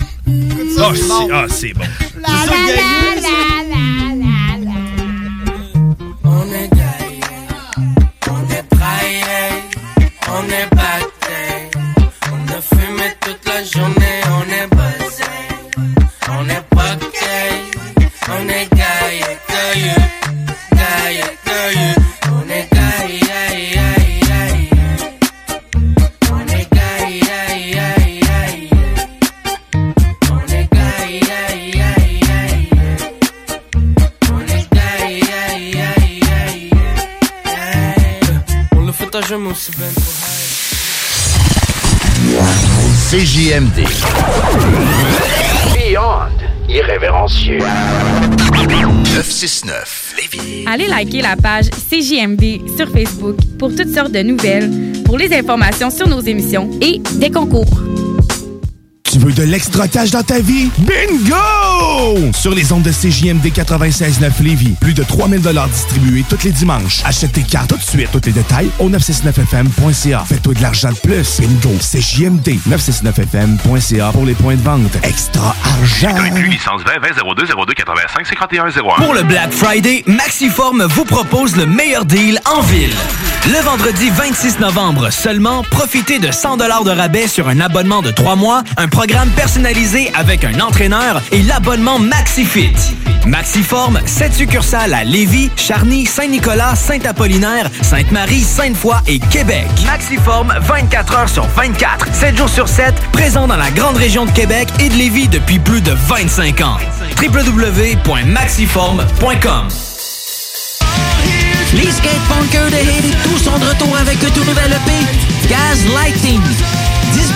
[0.76, 1.84] Ah, c'est ah, c'est bon.
[6.24, 7.20] On est gaillé,
[8.28, 9.44] on est braillé,
[10.28, 11.70] on est batté,
[12.32, 14.20] on a fumé toute la journée,
[43.08, 43.86] CJMD.
[45.72, 46.32] Beyond
[46.68, 47.58] irrévérencieux.
[49.14, 50.64] 969 Lévis.
[50.66, 54.68] Allez liker la page CJMD sur Facebook pour toutes sortes de nouvelles,
[55.04, 57.80] pour les informations sur nos émissions et des concours.
[59.14, 60.70] Tu veux de l'extra cash dans ta vie?
[60.78, 62.32] Bingo!
[62.32, 67.00] Sur les ondes de CJMD 96.9 Lévis, plus de 3000 distribués tous les dimanches.
[67.04, 68.08] Achète tes cartes tout de suite.
[68.10, 70.24] Tous les détails au 969FM.ca.
[70.26, 71.40] Fais-toi de l'argent de plus.
[71.40, 71.76] Bingo!
[71.78, 74.96] CJMD 969FM.ca pour les points de vente.
[75.04, 76.16] Extra argent!
[76.48, 79.04] licence 20 20 02 02 85 51 01.
[79.04, 82.94] Pour le Black Friday, Maxiform vous propose le meilleur deal en ville.
[83.46, 88.36] Le vendredi 26 novembre seulement, profitez de 100 de rabais sur un abonnement de 3
[88.36, 92.72] mois, un programme personnalisé avec un entraîneur et l'abonnement MaxiFit.
[93.26, 99.66] Maxiform, 7 succursales à Lévis, Charny, Saint-Nicolas, Saint-Apollinaire, Sainte-Marie, Sainte-Foy et Québec.
[99.84, 104.30] Maxiform, 24 heures sur 24, 7 jours sur 7, présent dans la grande région de
[104.30, 106.78] Québec et de Lévis depuis plus de 25 ans.
[107.20, 109.68] www.maxiform.com
[111.74, 114.92] Les skatepunkers de Haiti tous sont de retour avec un tout nouvel EP,
[115.50, 116.40] Gaz Lighting.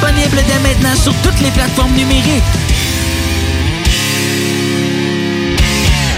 [0.00, 2.44] Disponible dès maintenant sur toutes les plateformes numériques.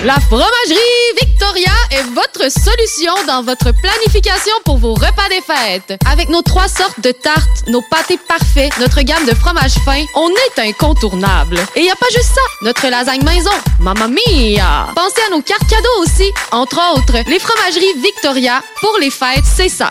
[0.04, 0.76] La fromagerie
[1.18, 5.98] Victoria est votre solution dans votre planification pour vos repas des fêtes.
[6.10, 10.28] Avec nos trois sortes de tartes, nos pâtés parfaits, notre gamme de fromages fins, on
[10.28, 11.58] est incontournable.
[11.74, 14.88] Et y a pas juste ça, notre lasagne maison, mamma mia!
[14.94, 16.30] Pensez à nos cartes cadeaux aussi.
[16.52, 19.90] Entre autres, les fromageries Victoria, pour les fêtes, c'est ça.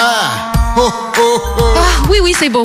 [0.00, 0.57] Ah!
[0.76, 2.64] Ah, oui, oui, c'est beau.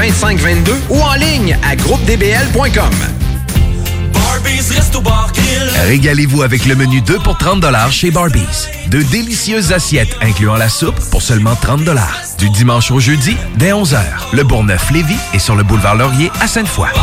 [0.01, 2.89] 2522 ou en ligne à groupedbl.com.
[5.85, 8.67] Régalez-vous avec le menu 2 pour 30 chez Barbies.
[8.87, 11.81] De délicieuses assiettes incluant la soupe pour seulement 30
[12.39, 13.99] Du dimanche au jeudi, dès 11h.
[14.33, 16.89] Le Bourgneuf-Lévis est sur le boulevard Laurier à Sainte-Foy.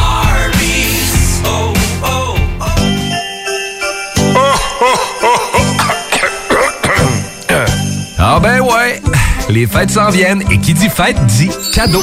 [8.21, 9.01] Ah ben ouais,
[9.49, 12.03] les fêtes s'en viennent et qui dit fête dit cadeau.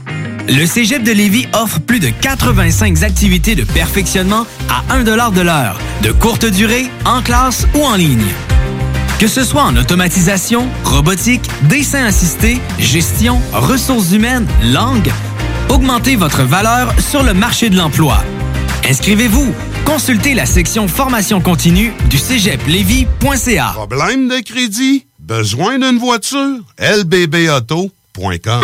[0.47, 5.79] Le Cégep de Lévis offre plus de 85 activités de perfectionnement à 1 de l'heure,
[6.01, 8.25] de courte durée, en classe ou en ligne.
[9.19, 15.11] Que ce soit en automatisation, robotique, dessin assisté, gestion, ressources humaines, langue,
[15.69, 18.23] augmentez votre valeur sur le marché de l'emploi.
[18.89, 19.53] Inscrivez-vous.
[19.85, 23.71] Consultez la section formation continue du cégeplevy.ca.
[23.73, 25.05] Problème de crédit?
[25.19, 26.59] Besoin d'une voiture?
[26.79, 28.63] lbbauto.com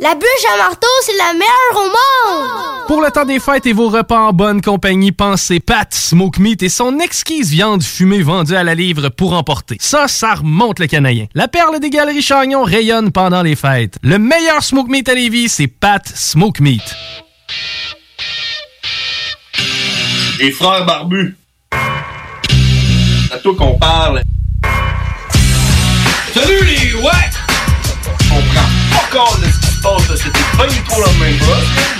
[0.00, 2.86] La bûche à marteau, c'est la meilleure au monde.
[2.86, 6.62] Pour le temps des fêtes et vos repas en bonne compagnie, pensez Pat Smoke Meat
[6.62, 9.76] et son exquise viande fumée vendue à la livre pour emporter.
[9.80, 11.26] Ça, ça remonte le canadien.
[11.34, 13.98] La perle des galeries Chagnon rayonne pendant les fêtes.
[14.02, 16.94] Le meilleur Smoke Meat à Lévis, c'est Pat Smoke Meat.
[20.38, 21.36] Les frères barbus.
[21.72, 24.22] C'est à toi qu'on parle.
[26.32, 27.37] Salut les ouais!
[29.10, 31.98] Compte de se passe c'était pas du tout la même chose.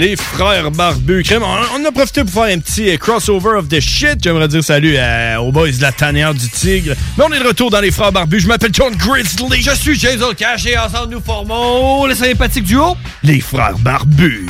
[0.00, 1.24] Les frères barbus.
[1.30, 4.16] On, on a profité pour faire un petit euh, crossover of the shit.
[4.22, 6.94] J'aimerais dire salut à- aux boys de la tanière du tigre.
[7.18, 8.40] Mais on est de retour dans les frères barbus.
[8.40, 9.60] Je m'appelle John Grizzly.
[9.62, 12.96] Je suis Jason Cash et ensemble nous formons le sympathique duo.
[13.22, 14.46] Les frères barbus.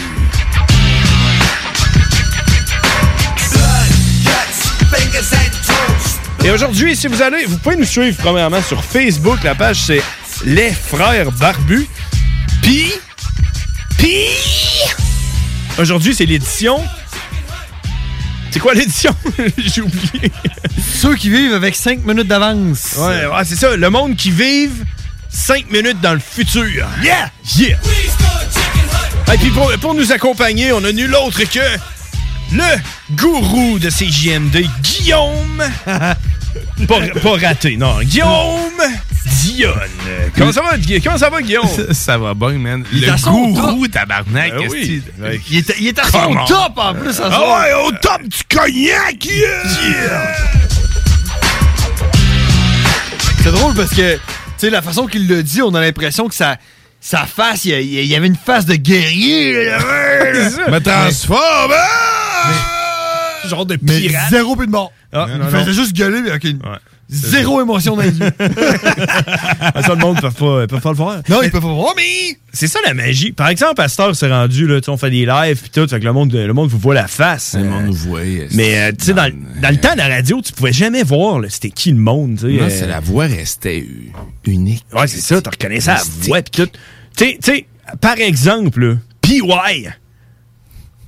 [6.44, 9.38] Et aujourd'hui, si vous allez, vous pouvez nous suivre premièrement sur Facebook.
[9.44, 10.02] La page, c'est
[10.44, 11.86] Les Frères Barbus.
[12.62, 12.92] Puis,
[13.98, 14.24] puis,
[15.80, 16.82] aujourd'hui, c'est l'édition.
[18.50, 19.14] C'est quoi l'édition?
[19.58, 20.32] J'ai oublié.
[21.00, 22.96] Ceux qui vivent avec 5 minutes d'avance.
[22.98, 23.76] Ouais, ouais, c'est ça.
[23.76, 24.84] Le monde qui vive
[25.30, 26.86] 5 minutes dans le futur.
[27.02, 27.30] Yeah!
[27.56, 27.78] Yeah!
[29.32, 31.60] Et puis pour, pour nous accompagner, on a nul autre que
[32.52, 32.64] le
[33.14, 35.62] gourou de ces JMD, Guillaume.
[36.86, 38.00] pas, pas raté, non.
[38.00, 38.80] Guillaume
[39.26, 39.74] Dionne.
[40.36, 40.70] Comment ça va,
[41.02, 41.66] Comment ça va, Guillaume?
[41.92, 42.84] Ça va bien, man.
[42.92, 44.54] Il Le gourou, tabarnak.
[44.54, 45.02] Ben oui.
[45.20, 45.40] Ouais.
[45.50, 47.20] Il est, il est à son top en plus.
[47.22, 50.34] Ah ouais, au top du cognac, yeah!
[53.42, 54.20] C'est drôle parce que, tu
[54.58, 56.56] sais, la façon qu'il le dit, on a l'impression que sa,
[57.00, 59.54] sa face, il y, avait une face de guerrier.
[60.68, 61.74] Me transforme!
[63.48, 64.30] Genre de Mais pirate.
[64.30, 64.92] zéro plus de mort.
[65.12, 65.72] Ah, il non, faisait non.
[65.72, 66.60] juste gueuler mais avec une
[67.08, 68.30] zéro émotion dans les yeux.
[69.72, 71.16] Ah, ça, le monde ne peut pas, peut pas le voir.
[71.28, 72.36] Non, ils peuvent pas voir, mais...
[72.52, 73.32] C'est ça la magie.
[73.32, 76.00] Par exemple, à cette heure, c'est rendu, là, on fait des lives puis tout, fait
[76.00, 77.54] que le monde, le monde vous voit la face.
[77.58, 78.20] Le monde nous voit.
[78.52, 81.40] Mais euh, tu sais, dans, dans le temps de la radio, tu pouvais jamais voir
[81.40, 82.36] là, c'était qui le monde.
[82.40, 83.86] tu sais, Non, euh, c'est la voix restait
[84.46, 84.84] unique.
[84.92, 86.66] Ouais, c'est ça, tu reconnaissais la voix pis tout.
[87.16, 87.66] Tu sais, tu sais,
[88.00, 89.40] par exemple, là, PY.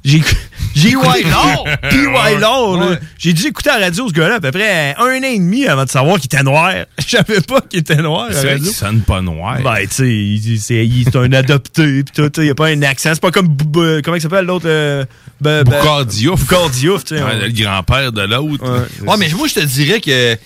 [0.05, 0.21] J'ai
[0.75, 1.65] j'ai écouté Law.
[1.91, 2.77] PY Law.
[2.91, 2.99] Ouais.
[3.19, 5.67] J'ai dû écouter à la radio ce gars-là à peu près un an et demi
[5.67, 6.73] avant de savoir qu'il était noir.
[6.99, 9.59] Je savais pas qu'il était noir à C'est vrai qu'il sonne pas noir.
[9.63, 12.55] Ben, tu sais, il- c'est il- c'est un adopté, pis tout, tu sais, il a
[12.55, 13.11] pas un accent.
[13.15, 14.67] C'est pas comme, B- B- comment il s'appelle l'autre?
[14.69, 15.05] Euh,
[15.43, 16.41] B- B- Boucard Diouf.
[16.41, 17.23] Boucard Diouf, tu sais.
[17.23, 18.65] Ouais, le grand-père de l'autre.
[19.05, 20.37] Ouais, mais moi, je te dirais que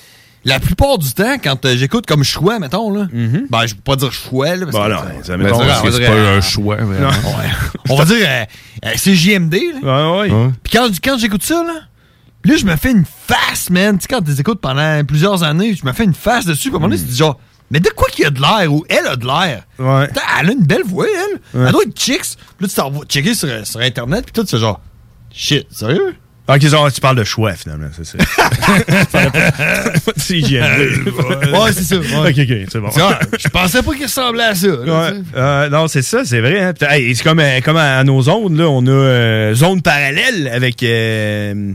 [0.46, 3.96] la plupart du temps, quand euh, j'écoute comme choix, mettons, là, ben, je peux pas
[3.96, 6.40] dire choix, là, parce Bon, que, non, euh, ça c'est parce que pas euh, un
[6.40, 6.76] choix,
[7.88, 8.44] on va dire, euh,
[8.84, 10.20] euh, c'est JMD, là.
[10.20, 10.50] Ouais, ouais.
[10.62, 11.74] Puis quand, quand j'écoute ça, là,
[12.44, 13.98] là, je me fais une face, man.
[13.98, 16.68] Tu sais, quand tu les écoutes pendant plusieurs années, je me fais une face dessus.
[16.68, 17.40] Puis à un moment donné, tu te dis genre,
[17.72, 19.64] mais de quoi qu'il y a de l'air ou elle a de l'air?
[19.80, 20.06] Ouais.
[20.06, 21.40] Putain, Elle a une belle voix, elle.
[21.66, 22.36] Elle doit être chicks.
[22.56, 24.80] Puis là, tu t'en vas checker sur, sur Internet, puis tout, c'est genre,
[25.32, 26.14] shit, sérieux?
[26.48, 28.18] Ok, genre, tu parles de choix, finalement, c'est ça.
[30.16, 31.08] c'est JMD.
[31.52, 31.96] Ouais, c'est ça.
[31.96, 32.30] ouais.
[32.30, 32.88] Ok, ok, c'est bon.
[32.88, 34.68] Vois, Je pensais pas qu'il ressemblait à ça.
[34.68, 34.74] là,
[35.10, 35.16] Ouais.
[35.36, 36.60] Euh, non, c'est ça, c'est vrai.
[36.60, 36.72] hein.
[36.88, 40.48] Hey, c'est comme, euh, comme à, à nos zones, là, on a euh, zone parallèle
[40.52, 41.72] avec euh,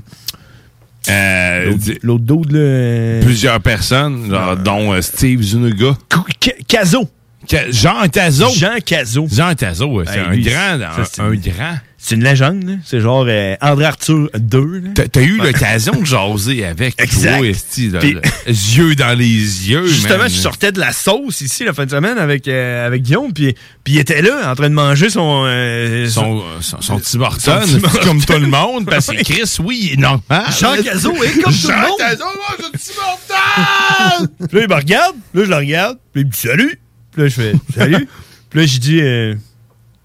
[1.10, 2.60] Euh, l'autre- dude, là.
[2.60, 5.98] euh, plusieurs personnes, genre, dont euh, Steve Zunuga.
[6.40, 7.10] K- Caso.
[7.48, 8.52] Ca- Jean Cazot.
[8.56, 9.28] Jean Cazot.
[9.32, 11.76] Jean Cazot, ouais, c'est Hey, un lui, grand, ça, un, c'est un une- grand.
[12.04, 12.80] C'est une légende.
[12.84, 14.84] C'est genre euh, André Arthur 2.
[15.12, 17.38] T'as eu l'occasion de jaser avec Exact.
[17.38, 18.00] toi, esti, là,
[18.48, 20.30] yeux dans les yeux, Justement, man.
[20.30, 23.54] je sortais de la sauce ici la fin de semaine avec, euh, avec Guillaume, puis,
[23.84, 25.44] puis il était là en train de manger son.
[25.46, 27.62] euh, Son, son, son petit Morton,
[28.04, 30.46] comme tout le monde, parce que Chris, oui, normal.
[30.60, 31.98] Jean Cazot est comme tout le Jean monde.
[32.00, 34.28] Cazot, mange un petit Morton!
[34.50, 36.80] Puis là, il me regarde, là, je le regarde, puis il me dit salut.
[37.12, 38.08] Puis là, je fais salut.
[38.50, 39.36] puis là, je dis, euh,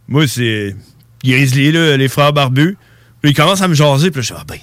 [0.08, 0.76] moi, c'est
[1.26, 2.76] Grizzly, là, les frères barbus.
[3.20, 4.58] Puis il commence à me jaser, puis là, je dis, ah ben,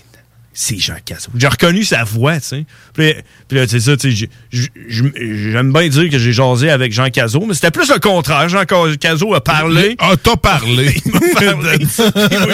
[0.53, 1.31] c'est Jean Cazot.
[1.35, 2.65] J'ai reconnu sa voix, tu sais.
[2.93, 3.13] Puis, là-
[3.47, 6.69] puis là, c'est ça, tu sais, j'ai- j'ai- j'ai- j'aime bien dire que j'ai jasé
[6.69, 8.47] avec Jean Cazot, mais c'était plus le contraire.
[8.49, 9.95] Jean Ca- Cazot a parlé.
[9.99, 10.93] Ah, t'as parlé.
[11.05, 11.77] il m'a parlé.
[11.85, 12.53] Puis moi,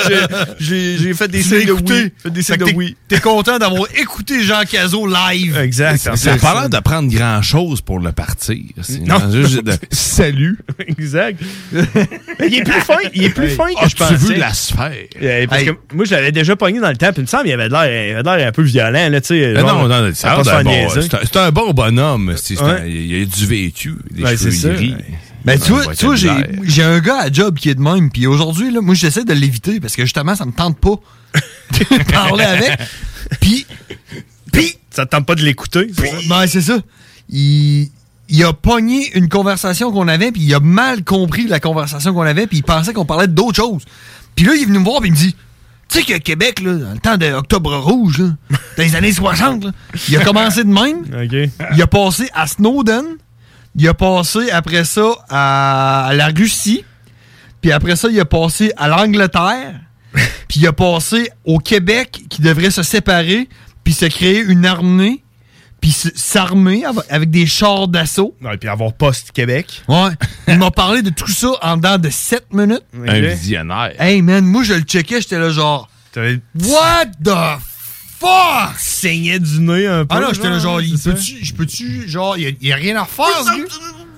[0.60, 2.12] j'ai- fait des Tu signes de oui.
[2.24, 2.96] Fait des que de t'es- oui.
[3.08, 5.58] T'es content d'avoir écouté Jean Cazot live.
[5.58, 5.98] Exact.
[6.16, 8.58] Ça n'a pas l'air de prendre grand-chose pour le partir.
[9.06, 9.32] Non.
[9.32, 10.58] juste de- Salut.
[10.88, 11.42] exact.
[12.40, 13.56] il est plus fin, il est plus Hey.
[13.56, 14.16] fin que Ah, je tu pensais.
[14.16, 14.92] veux la sphère.
[15.50, 15.68] Parce Hey.
[15.68, 17.68] que moi, je l'avais déjà pogné dans le temps, puis il me semble qu'il avait
[17.68, 19.54] de l'air il l'air un peu violent, là, tu sais.
[19.54, 22.30] Mais genre, non, non, ça c'est un, bon, c'est un- bonhomme.
[22.30, 22.92] Ouais.
[22.92, 24.70] il y a du vécu, des Ouais, cheveux c'est ça.
[24.74, 24.96] gris.
[25.46, 28.28] Ben, tu vois, tu vois, j'ai, un gars à job qui est de même, puis
[28.28, 30.96] aujourd'hui, là, moi, j'essaie de l'éviter parce que justement, ça me tente pas
[31.72, 32.78] de parler avec.
[33.40, 33.66] Puis,
[34.52, 36.18] puis, ça te tente pas de l'écouter, c'est ça?
[36.28, 36.78] Ben, c'est ça.
[37.30, 37.90] Il,
[38.28, 42.22] il a pogné une conversation qu'on avait, puis il a mal compris la conversation qu'on
[42.24, 43.84] avait, puis il pensait qu'on parlait d'autre chose.
[44.36, 45.36] Puis là, il est venu me voir, puis il me dit
[45.90, 48.30] Tu sais que Québec, là, dans le temps d'Octobre Rouge, là,
[48.78, 49.72] dans les années 60, là,
[50.08, 51.04] il a commencé de même.
[51.76, 53.06] Il a passé à Snowden.
[53.76, 56.84] Il a passé après ça à, à la Russie.
[57.62, 59.80] Puis après ça, il a passé à l'Angleterre.
[60.48, 63.48] puis il a passé au Québec qui devrait se séparer
[63.84, 65.24] puis se créer une armée
[65.82, 68.36] puis s'armer av- avec des chars d'assaut.
[68.42, 69.84] Ouais, puis avoir Post-Québec.
[69.88, 70.12] Ouais.
[70.48, 72.84] Il m'a parlé de tout ça en dedans de 7 minutes.
[73.08, 73.94] Un visionnaire.
[74.00, 77.62] Hey man, moi je le checkais, j'étais là genre What the
[78.20, 78.78] fuck?
[78.78, 80.16] Saignait du nez un peu.
[80.16, 83.26] Ah non, j'étais là genre, je peux-tu, genre, il y y, a rien à refaire,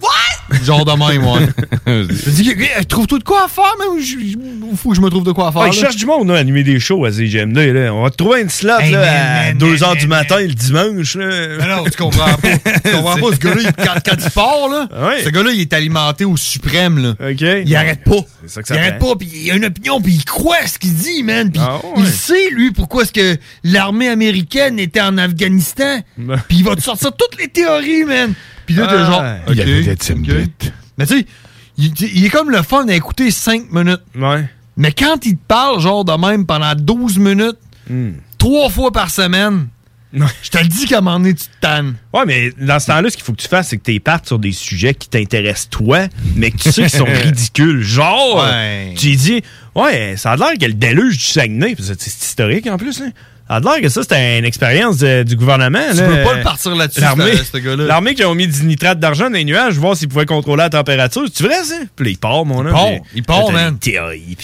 [0.02, 0.58] gars?
[0.64, 1.48] Genre de même, ouais.
[1.88, 1.92] je
[2.30, 4.00] me dis, Hey, trouve-toi de quoi à faire, même.
[4.04, 5.64] Il faut que je me trouve de quoi à faire.
[5.64, 5.72] Il là?
[5.72, 7.58] cherche du monde, là, à animer des shows à CGMD.
[7.74, 7.94] Là.
[7.94, 10.48] On va te trouver une slot Hey, là, man, à man, 2h du matin le
[10.54, 11.16] dimanche.
[11.16, 11.26] Là.
[11.60, 12.58] Mais non, tu comprends pas.
[12.84, 15.24] Tu comprends pas, ce gars-là, il- quand, quand il part, là, Ouais.
[15.24, 17.32] ce gars-là, il est alimenté au suprême, là.
[17.32, 18.16] Il arrête pas.
[18.46, 20.58] C'est ça que ça Il arrête pas, puis il a une opinion, puis il croit
[20.64, 21.50] à ce qu'il dit, man.
[21.52, 21.92] Puis Ah ouais.
[21.98, 26.00] il sait, lui, pourquoi est-ce que l'armée américaine était en Afghanistan.
[26.48, 28.34] Puis il va te sortir toutes les théories, man.
[28.72, 29.06] Puis là, t'es Ah.
[29.06, 29.24] genre...
[29.50, 30.32] Il y avait des Timbits.
[30.32, 30.72] ok.
[30.98, 31.26] Mais tu sais,
[31.78, 34.02] il, il est comme le fun à écouter 5 minutes.
[34.16, 34.46] Ouais.
[34.78, 37.58] Mais quand il te parle, genre de même, pendant 12 minutes,
[38.38, 39.68] trois fois par semaine,
[40.14, 41.96] je te le dis qu'à un moment donné, tu te tannes.
[42.14, 44.28] Ouais, mais dans ce temps-là, ce qu'il faut que tu fasses, c'est que tu partes
[44.28, 47.82] sur des sujets qui t'intéressent toi, mais que tu sais qu'ils sont ridicules.
[47.82, 48.94] Genre, Ouais.
[48.98, 49.42] tu dis,
[49.76, 53.06] ouais, ça a l'air que le déluge du Saguenay, c'est historique en plus, là.
[53.08, 53.12] Ça
[53.56, 55.80] a l'air que ça, c'était une expérience de- du gouvernement.
[55.92, 56.08] Tu là.
[56.08, 57.86] peux pas le partir là-dessus, L'armée, ce- gars-là.
[57.86, 60.70] l'armée qui ont mis du nitrate d'argent dans les nuages, voir s'ils pouvaient contrôler la
[60.70, 61.24] température.
[61.34, 61.76] C'est vrai, ça?
[61.96, 62.72] Puis là, il part, mon homme.
[62.72, 63.78] part, il part, là, t'as man.
[63.80, 63.94] puis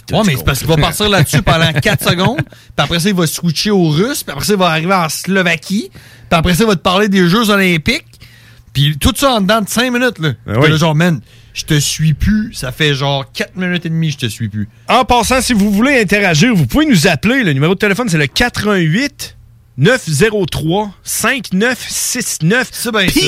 [0.05, 2.99] tout, Ouais, tu mais c'est parce qu'il va partir là-dessus pendant 4 secondes, puis après
[2.99, 6.01] ça, il va switcher au russe, puis après ça, il va arriver en Slovaquie, puis
[6.31, 8.05] après ça, il va te parler des Jeux olympiques,
[8.73, 10.33] puis tout ça en dedans de 5 minutes, là.
[10.45, 10.69] Ben oui.
[10.69, 11.21] là, genre, man,
[11.57, 14.69] je te suis plus, ça fait genre 4 minutes et demie, je te suis plus.
[14.87, 17.43] En passant, si vous voulez interagir, vous pouvez nous appeler.
[17.43, 19.35] Le numéro de téléphone, c'est le 88
[19.79, 22.69] 903 5969.
[22.71, 23.19] C'est bien ça.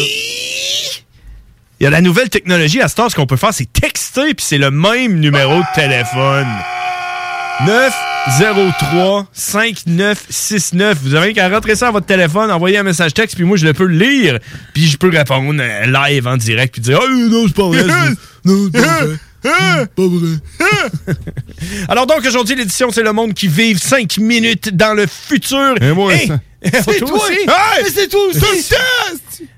[1.80, 4.36] Il y a la nouvelle technologie à ce temps, ce qu'on peut faire, c'est texter,
[4.36, 6.48] puis c'est le même numéro de téléphone.
[8.38, 10.98] 903 5969.
[11.02, 13.65] Vous avez qu'à rentrer ça à votre téléphone, envoyer un message texte, puis moi je
[13.65, 14.38] le peux lire,
[14.74, 17.84] puis je peux répondre euh, live en direct, puis dire Ah non, c'est pas vrai.
[18.46, 19.18] non, c'est pas vrai.
[19.96, 20.38] Pas vrai.
[21.88, 25.82] Alors donc aujourd'hui l'édition c'est le monde qui vive 5 minutes dans le futur.
[25.82, 26.39] Et moi, ça.
[26.63, 27.15] C'est toi!
[27.15, 27.32] aussi.
[27.34, 28.74] Hey, mais c'est toi aussi!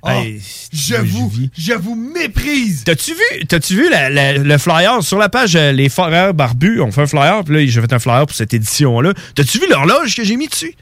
[0.03, 2.83] Ah, Hey, j'avoue, j'avoue, méprise!
[2.83, 6.79] T'as-tu vu, t'as-tu vu la- la- le flyer sur la page euh, Les Foreurs Barbus?
[6.81, 9.13] On fait un flyer, puis là, j'ai fait un flyer pour cette édition-là.
[9.35, 10.75] T'as-tu vu l'horloge que j'ai mis dessus?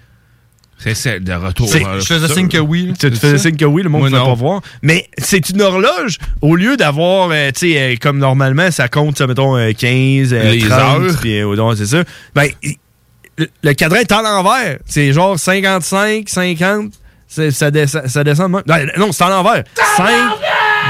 [0.82, 1.70] C'est celle de retour.
[1.74, 2.94] Le Je faisais signe que oui.
[2.98, 4.62] Tu faisais signe que oui, le monde ne pouvait pas voir.
[4.82, 9.18] Mais c'est une horloge, au lieu d'avoir, euh, tu sais, euh, comme normalement, ça compte,
[9.18, 11.18] ça, mettons, euh, 15, euh, Les 30, heures.
[11.20, 12.04] puis, euh, c'est ça.
[12.34, 12.48] Ben,
[13.64, 14.80] le, cadran est à l'envers.
[14.86, 16.94] C'est genre 55, 50,
[17.28, 18.92] c'est- ça, descend, ça descend de même.
[18.98, 19.64] Non, c'est à l'envers.
[19.98, 20.08] 5,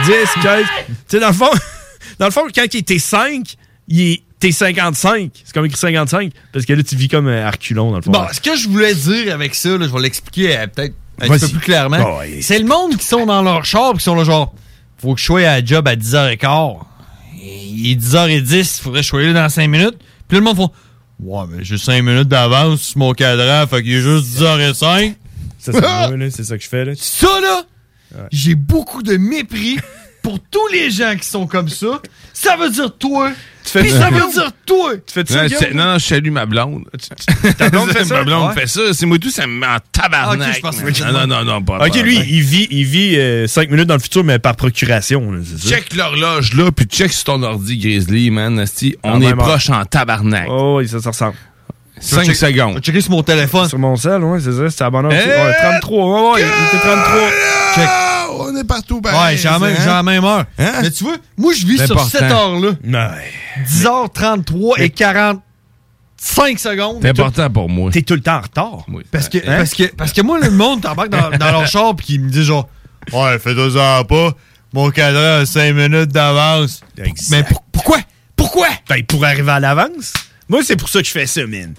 [0.06, 0.66] 10, 15.
[0.88, 1.50] Tu sais, dans le fond,
[2.20, 3.56] dans le fond, quand il était 5,
[3.88, 5.32] il est t'es 55.
[5.44, 6.32] C'est comme écrit 55.
[6.54, 8.12] Parce que là, tu vis comme euh, Arculon, dans le fond.
[8.12, 11.28] Bon, ce que je voulais dire avec ça, là, je vais l'expliquer euh, peut-être un
[11.28, 11.98] petit peu plus clairement.
[12.00, 12.42] Ah ouais.
[12.42, 14.54] C'est le monde qui sont dans leur char et qui sont là genre
[15.02, 16.78] faut que je sois à la job à 10h15.
[17.42, 19.98] il est 10h10, il faudrait que je sois là dans 5 minutes.
[20.28, 20.72] Puis là, le monde font
[21.22, 25.16] Ouais, mais j'ai 5 minutes d'avance sur mon cadran, fait qu'il est juste 10h05.
[25.60, 26.86] Ça, c'est moi, là, c'est ça que je fais.
[26.86, 26.94] Là.
[26.96, 27.64] Ça, là,
[28.32, 29.78] j'ai beaucoup de mépris
[30.22, 32.02] pour tous les gens qui sont comme ça.
[32.42, 33.32] Ça veut dire toi.
[33.66, 34.92] fais Puis ça, ça veut dire toi.
[35.06, 36.86] Tu fais Non, c'est- non, non, je salue ma blonde.
[37.58, 38.16] Ta blonde fait ça?
[38.16, 38.82] Ma blonde fait ça.
[38.94, 40.54] C'est moi tout, ça me met en tabarnak.
[40.64, 43.88] Je c'est non, non, non, non, pas Ok, lui, il vit, il vit 5 minutes
[43.88, 45.22] dans le futur, mais par procuration.
[45.44, 45.70] ça?
[45.70, 48.58] Check l'horloge là, puis check sur ton ordi, Grizzly, man.
[48.60, 48.96] asti.
[49.04, 49.46] On Ah, est même heure.
[49.46, 50.48] proche en tabarnak.
[50.50, 51.36] Oh, oui, ça, ça ressemble.
[52.00, 52.80] 5 secondes.
[52.80, 53.68] checker sur mon téléphone.
[53.68, 54.70] Sur mon sel, ouais, c'est ça.
[54.70, 54.86] C'est!
[54.86, 56.06] Ouais, 33.
[56.06, 57.30] Ouais, ouais, il était 33.
[57.76, 57.90] Check.
[58.40, 59.38] On est partout Ouais, pareil.
[59.38, 59.86] j'ai la même, hein?
[59.86, 60.46] la même heure.
[60.58, 62.70] Mais tu vois, moi, je vis sur cette heure-là.
[62.84, 63.32] Ouais.
[63.68, 67.00] 10h33 et 45 secondes.
[67.02, 67.92] C'est important pour moi.
[67.92, 68.86] T'es tout le temps en retard.
[69.12, 69.58] Parce que, Hein?
[69.58, 72.30] parce que, parce que moi, le monde t'embarque dans, dans leur char pis qui me
[72.30, 72.68] dit genre,
[73.14, 74.32] ouais, fais deux heures pas,
[74.74, 76.82] mon cadran a 5 minutes d'avance.
[77.32, 77.98] Mais pour- pourquoi?
[78.36, 78.68] Pourquoi?
[78.88, 80.14] Ben, pour arriver à l'avance.
[80.48, 81.74] Moi, c'est pour ça que je fais ça, mine.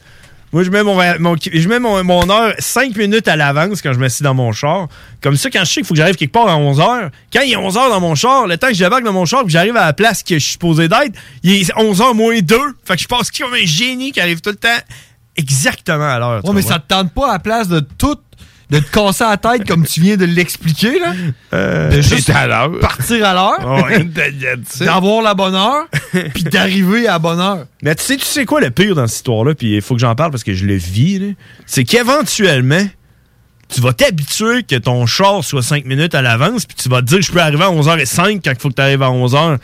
[0.52, 3.92] Moi, je mets mon, mon- je mets mon, mon heure 5 minutes à l'avance quand
[3.92, 4.88] je m'assieds dans mon char.
[5.22, 7.40] Comme ça, quand je sais qu'il faut que j'arrive quelque part à 11 h quand
[7.42, 9.42] il est 11 h dans mon char, le temps que je débarque dans mon char
[9.42, 11.12] et que j'arrive à la place que je suis supposé d'être,
[11.44, 12.56] il est 11 h moins 2.
[12.84, 14.68] Fait que je passe comme un génie qui arrive tout le temps
[15.36, 16.44] exactement à l'heure.
[16.44, 18.16] Ouais, mais ça te tente pas à la place de tout,
[18.70, 21.12] de te casser la tête comme tu viens de l'expliquer, là?
[21.52, 24.06] Euh, de juste à partir à l'heure, Ouais,
[24.80, 25.86] d'avoir la bonne heure,
[26.34, 27.66] puis d'arriver à la bonne heure.
[27.82, 30.00] Mais tu sais, tu sais quoi le pire dans cette histoire-là, puis il faut que
[30.00, 31.26] j'en parle parce que je le vis, là?
[31.66, 32.86] c'est qu'éventuellement,
[33.68, 37.06] tu vas t'habituer que ton char soit 5 minutes à l'avance, puis tu vas te
[37.06, 39.58] dire je peux arriver à 11h05 quand il faut que tu arrives à 11h.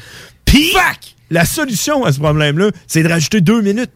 [0.44, 0.72] Puis,
[1.30, 3.90] la solution à ce problème-là, c'est de rajouter 2 minutes.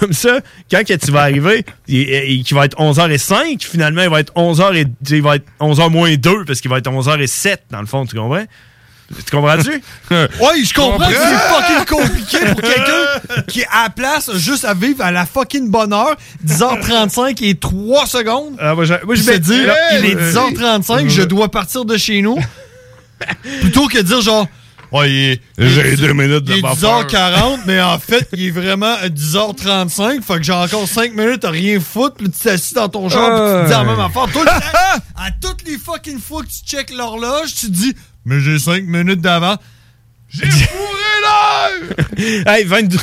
[0.00, 0.38] Comme ça,
[0.70, 4.32] quand que tu vas arriver, il, il- qu'il va être 11h05, finalement, il va être
[4.34, 7.86] 11h et, il va être 11h moins 2 parce qu'il va être 11h07 dans le
[7.86, 8.44] fond, tu comprends?
[9.14, 9.70] Tu comprends-tu?
[10.10, 14.64] Ouais, je comprends que c'est fucking compliqué pour quelqu'un qui est à la place juste
[14.64, 16.16] à vivre à la fucking bonne heure,
[16.46, 18.56] 10h35 et 3 secondes.
[18.58, 20.00] Ah, moi, je, moi, je mets- dire, Hey!
[20.00, 22.38] il est 10h35, je dois partir de chez nous.
[23.60, 24.48] Plutôt que de dire genre,
[24.94, 26.86] ouais, il est, J'ai deux minutes de il est buffer.
[26.86, 30.22] 10h40, mais en fait, il est vraiment à 10h35.
[30.22, 32.16] Fait que j'ai encore 5 minutes à rien foutre.
[32.16, 34.26] Puis tu t'assis dans ton genre, puis tu te dis la même affaire.
[34.32, 34.52] Tout le temps,
[35.16, 38.84] à toutes les fucking fois que tu checkes l'horloge, tu te dis, mais j'ai 5
[38.84, 39.58] minutes d'avance.
[40.34, 42.54] J'ai fourré l'heure!
[42.54, 42.96] hey, 22,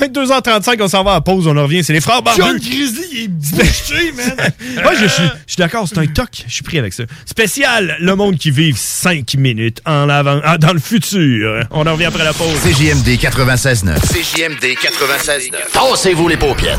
[0.00, 1.82] 22h35, on s'en va à pause, on en revient.
[1.84, 2.42] C'est les frères barbus.
[2.42, 4.36] John Grizzly, il est bouché, man.
[4.84, 6.28] Ouais, je suis, je suis d'accord, c'est un toc.
[6.46, 7.04] Je suis pris avec ça.
[7.26, 11.66] Spécial, le monde qui vive 5 minutes en avant, ah, dans le futur.
[11.70, 12.58] On en revient après la pause.
[12.64, 14.00] CJMD 96.9.
[14.00, 15.52] CJMD 96.9.
[15.72, 16.78] Tassez-vous les paupières.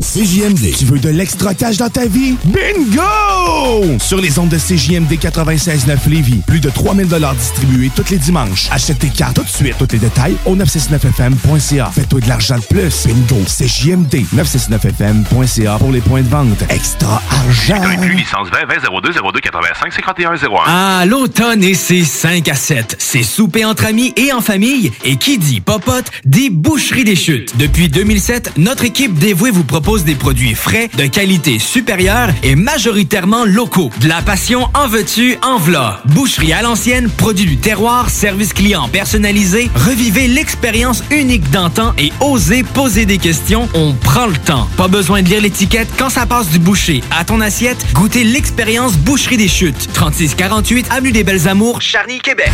[0.00, 0.76] CJMD.
[0.76, 2.36] Tu veux de l'extra cash dans ta vie?
[2.44, 3.98] Bingo!
[3.98, 8.68] Sur les ondes de CJMD 96.9 Lévis, plus de 3000 distribués tous les dimanches.
[8.70, 9.74] Achète tes cartes tout de suite.
[9.76, 11.90] Tous les détails au 969fm.ca.
[11.92, 13.06] Fais-toi de l'argent de plus.
[13.06, 13.42] Bingo!
[13.44, 16.62] CJMD 969fm.ca pour les points de vente.
[16.68, 17.82] Extra argent!
[18.08, 20.36] licence 20 20 02 02 85 51 01.
[20.66, 22.96] Ah, l'automne et ses 5 à 7.
[22.98, 24.92] C'est souper entre amis et en famille.
[25.04, 27.56] Et qui dit popote, dit boucherie des chutes.
[27.58, 33.46] Depuis 2007, notre équipe dévouée vous propose des produits frais, de qualité supérieure et majoritairement
[33.46, 33.90] locaux.
[34.02, 36.02] De la passion en veux-tu, en v'là.
[36.04, 39.70] Boucherie à l'ancienne, produit du terroir, service client personnalisé.
[39.74, 43.66] Revivez l'expérience unique d'antan et osez poser des questions.
[43.72, 44.68] On prend le temps.
[44.76, 47.78] Pas besoin de lire l'étiquette quand ça passe du boucher à ton assiette.
[47.94, 49.90] Goûtez l'expérience Boucherie des Chutes.
[49.94, 52.52] 3648 Avenue des Belles Amours, Charny, Québec.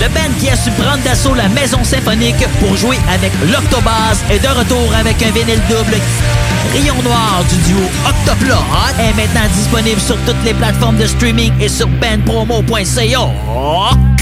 [0.00, 4.38] Le band qui a su prendre d'assaut la maison symphonique pour jouer avec l'Octobase est
[4.38, 5.96] de retour avec un vinyle double.
[6.70, 8.54] Rayon Noir du duo Octoplot
[9.00, 14.21] est maintenant disponible sur toutes les plateformes de streaming et sur bandpromo.ca.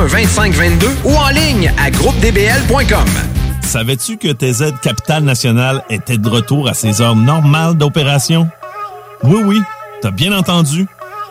[0.07, 3.05] 418-681-2522 ou en ligne à groupedbl.com.
[3.61, 8.49] Savais-tu que TZ Capital National était de retour à ses heures normales d'opération?
[9.23, 9.61] Oui, oui,
[10.01, 10.87] t'as bien entendu.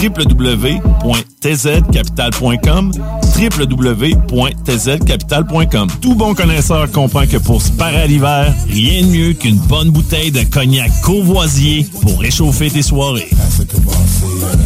[0.00, 2.92] www.tzcapital.com
[3.40, 9.56] www.tzcapital.com Tout bon connaisseur comprend que pour se parer à l'hiver, rien de mieux qu'une
[9.56, 13.30] bonne bouteille de cognac courvoisier pour réchauffer tes soirées.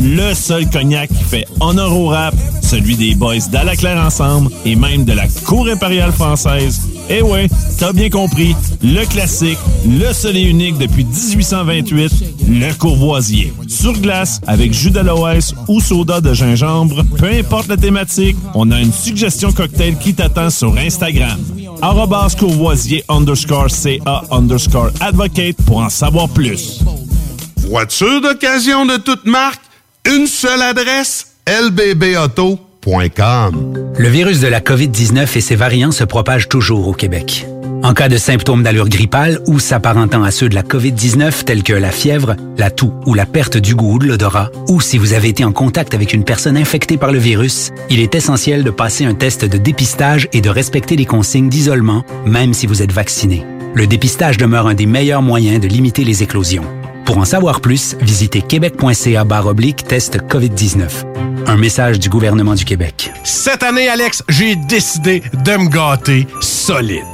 [0.03, 5.05] Le seul cognac qui fait honneur au rap, celui des boys d'Alaclaire Ensemble et même
[5.05, 6.81] de la Cour impériale française.
[7.11, 13.53] Eh ouais, t'as bien compris, le classique, le seul et unique depuis 1828, le courvoisier.
[13.69, 14.91] Sur glace, avec jus
[15.69, 20.51] ou soda de gingembre, peu importe la thématique, on a une suggestion cocktail qui t'attend
[20.51, 21.39] sur Instagram.
[22.39, 26.81] Courvoisier underscore CA underscore advocate pour en savoir plus.
[27.57, 29.63] Voiture d'occasion de toute marque,
[30.07, 32.63] une seule adresse, lbbauto.com.
[33.97, 37.47] Le virus de la COVID-19 et ses variants se propagent toujours au Québec.
[37.85, 41.75] En cas de symptômes d'allure grippale ou s'apparentant à ceux de la COVID-19 tels que
[41.75, 45.13] la fièvre, la toux ou la perte du goût ou de l'odorat, ou si vous
[45.13, 48.71] avez été en contact avec une personne infectée par le virus, il est essentiel de
[48.71, 52.91] passer un test de dépistage et de respecter les consignes d'isolement, même si vous êtes
[52.91, 53.45] vacciné.
[53.75, 56.65] Le dépistage demeure un des meilleurs moyens de limiter les éclosions.
[57.05, 60.89] Pour en savoir plus, visitez québec.ca oblique test COVID-19.
[61.49, 63.13] Un message du gouvernement du Québec.
[63.25, 67.14] Cette année, Alex, j'ai décidé de me gâter solide.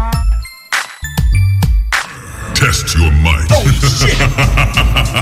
[2.61, 3.47] Test your might.
[3.49, 4.15] Oh shit!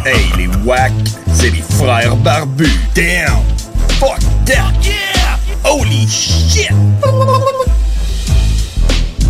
[0.05, 0.91] hey, les wack,
[1.33, 2.69] c'est les frères barbus.
[2.93, 3.41] Damn!
[3.97, 4.73] Fuck that!
[4.83, 5.39] Yeah!
[5.63, 6.69] Holy shit!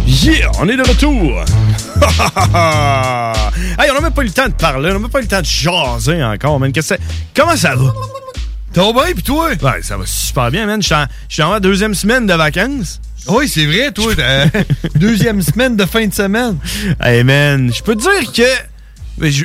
[0.07, 1.45] Yeah, on est de retour.
[3.79, 5.23] hey, on n'a même pas eu le temps de parler, on n'a même pas eu
[5.23, 6.71] le temps de jaser encore, man.
[6.71, 7.39] Qu'est-ce que c'est?
[7.39, 7.93] Comment ça va?
[8.73, 9.49] Va bien, pis toi?
[9.49, 10.81] Ouais, ça va super bien, man.
[10.81, 12.99] Je suis en- je suis en ma deuxième semaine de vacances.
[13.27, 14.13] Oui, c'est vrai, toi.
[14.15, 14.47] t'as-
[14.95, 16.57] Deuxième semaine de fin de semaine.
[17.01, 18.43] Hey, man, je peux te dire que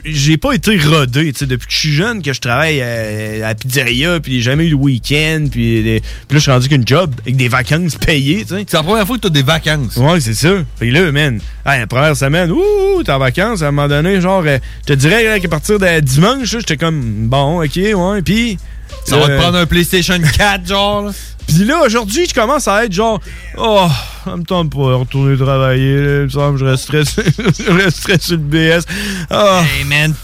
[0.05, 3.39] j'ai pas été rodé, tu sais, depuis que je suis jeune, que je travaille euh,
[3.45, 6.01] à la pizzeria, puis j'ai jamais eu le week-end, puis là,
[6.31, 8.65] je suis rendu qu'une job avec des vacances payées, tu sais.
[8.69, 9.97] C'est la première fois que t'as des vacances.
[9.97, 10.53] Ouais, c'est ça.
[10.79, 14.21] Puis là, man, hey, la première semaine, ouh, t'es en vacances, à un moment donné,
[14.21, 18.59] genre, euh, je te dirais qu'à partir de dimanche, j'étais comme, bon, ok, ouais, puis...
[19.07, 21.11] Ça va te prendre un PlayStation 4, genre, là.
[21.47, 23.21] Puis là, aujourd'hui, je commence à être genre,
[23.59, 23.87] oh,
[24.25, 27.71] ça me tente pas de retourner travailler, là, il me semble que je resterais, je
[27.71, 28.85] resterais sur le BS.
[29.31, 29.63] Ah.
[29.79, 30.15] Hey, man,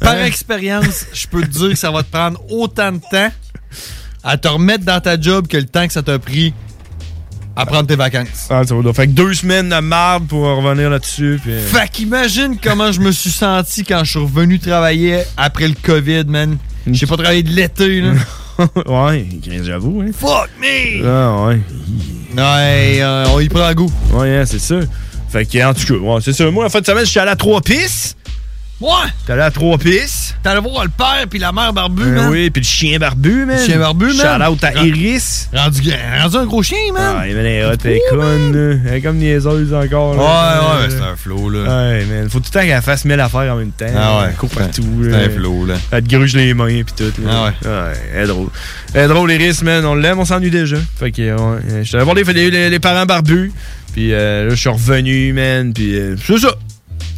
[0.00, 0.24] par Hein?
[0.24, 3.30] expérience, je peux te dire que ça va te prendre autant de temps
[4.24, 6.52] à te remettre dans ta job que le temps que ça t'a pris
[7.56, 8.46] à prendre tes vacances.
[8.48, 8.92] Ah, ça va.
[8.92, 11.38] Fait que deux semaines de marde pour revenir là-dessus.
[11.42, 11.52] Puis...
[11.60, 16.24] Fait qu'imagine comment je me suis senti quand je suis revenu travailler après le COVID,
[16.24, 16.56] man.
[16.90, 18.12] J'ai pas travaillé de l'été, là.
[18.86, 19.26] ouais,
[19.62, 20.10] j'avoue, hein.
[20.12, 21.06] Fuck me!
[21.06, 21.60] Ah, ouais.
[22.36, 23.90] Ouais, euh, on y prend goût.
[24.12, 24.76] Ouais, hein, c'est ça.
[25.30, 26.50] Fait que, en tout cas, ouais, c'est ça.
[26.50, 28.16] Moi, en fin de semaine, je suis allé à trois pistes.
[28.80, 28.88] Ouais!
[29.26, 30.36] T'es allé à trois pistes.
[30.42, 32.28] T'es allé voir le père puis la mère barbu, Euh, man.
[32.30, 33.58] oui, puis le chien barbu, man.
[33.60, 34.16] Le chien barbu, man.
[34.16, 35.50] Shout out à Iris.
[35.54, 37.16] Rendu, rendu un gros chien, man.
[37.18, 38.80] Ah, elle est hot, est conne.
[38.88, 40.12] Elle est comme niaiseuse encore.
[40.12, 40.78] Ouais, là.
[40.80, 41.58] ouais, c'est un flow, là.
[41.60, 42.30] Ouais, man.
[42.30, 43.84] Faut tout le temps qu'elle fasse mille affaires en même temps.
[43.94, 44.32] Ah ouais.
[44.38, 44.84] Court partout.
[45.04, 45.74] C'est un flow, là.
[45.92, 47.12] Elle te gruge les mains, pis tout.
[47.22, 47.30] là.
[47.30, 47.68] Ah ouais.
[47.70, 48.48] Ouais, elle est drôle.
[48.94, 49.84] Elle est drôle, Iris, man.
[49.84, 50.76] On l'aime, on s'ennuie déjà.
[50.98, 51.84] Fait que, ouais.
[51.84, 53.52] Je allé voir les, les, les parents barbus.
[53.92, 55.72] Puis euh, là, je suis revenu, man.
[55.74, 56.54] Puis euh, c'est ça.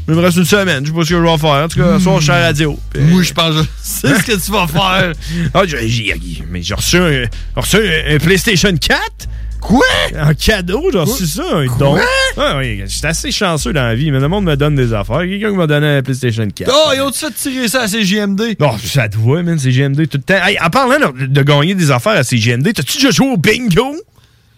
[0.09, 0.85] Il me reste une semaine.
[0.85, 1.65] Je sais pas ce que je vais faire.
[1.65, 2.79] En tout cas, ce soir, je suis à la radio.
[2.93, 5.13] Puis, Moi, je pense sais ce que tu vas faire.
[5.55, 6.15] Ah, j'ai, j'ai-
[6.51, 9.01] mais j'ai reçu, un, j'ai reçu un, un PlayStation 4.
[9.61, 9.87] Quoi?
[10.19, 11.97] Un cadeau, j'ai reçu ça, un don.
[12.37, 15.21] Ah, oui, j'étais assez chanceux dans la vie, mais le monde me donne des affaires.
[15.21, 16.69] Quelqu'un m'a donné un PlayStation 4.
[16.75, 18.57] Oh, ils ont-tu fait tirer ça à CGMD?
[18.59, 20.45] Non, ça te voit, man, c'est GMD tout le temps.
[20.45, 23.95] Hey, en parlant de, de gagner des affaires à CGMD, t'as-tu déjà joué au bingo?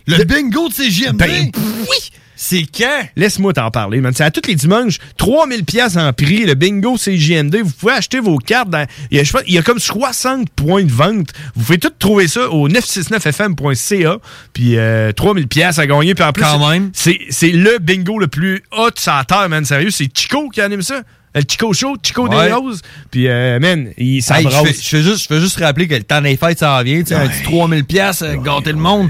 [0.07, 1.18] Le bingo de CGMD?
[1.18, 2.11] Ben, oui!
[2.47, 3.09] C'est quand?
[3.16, 4.12] Laisse-moi t'en parler, man.
[4.14, 7.57] C'est à tous les dimanches, 3000 pièces en prix, le bingo CJMD.
[7.62, 8.68] Vous pouvez acheter vos cartes.
[8.68, 11.28] Dans, il, y a, je pense, il y a comme 60 points de vente.
[11.55, 14.18] Vous pouvez tout trouver ça au 969fm.ca.
[14.53, 16.14] Puis euh, 3000 pièces à gagner.
[16.14, 16.90] Puis en plus, Quand même.
[16.92, 19.64] c'est c'est le bingo le plus hot sur la terre, man.
[19.64, 21.01] Sérieux, c'est Chico qui anime ça.
[21.34, 22.47] Le Chico Show, Chico Ouais.
[22.49, 22.82] des Roses.
[23.11, 25.95] Puis, euh, man, il Hey, je, fais, je fais juste, je fais juste rappeler que
[25.95, 27.01] le temps des fêtes s'en vient.
[27.01, 29.09] tu sais, Un petit 3000 pièces gâter le monde.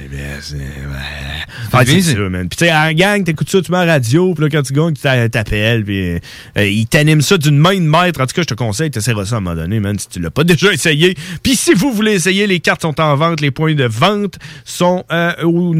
[1.76, 2.48] Ah, c'est ça, man.
[2.48, 4.72] Puis tu sais, en gang, t'écoutes ça, tu mets la radio, puis là, quand tu
[4.72, 6.10] gagnes, tu t'a- t'appelles, puis
[6.56, 8.20] euh, ils t'animent ça d'une main de maître.
[8.20, 10.20] En tout cas, je te conseille, t'essaieras ça à un moment donné, man, si tu
[10.20, 11.16] l'as pas déjà essayé.
[11.42, 15.04] Puis si vous voulez essayer, les cartes sont en vente, les points de vente sont
[15.12, 15.74] euh, au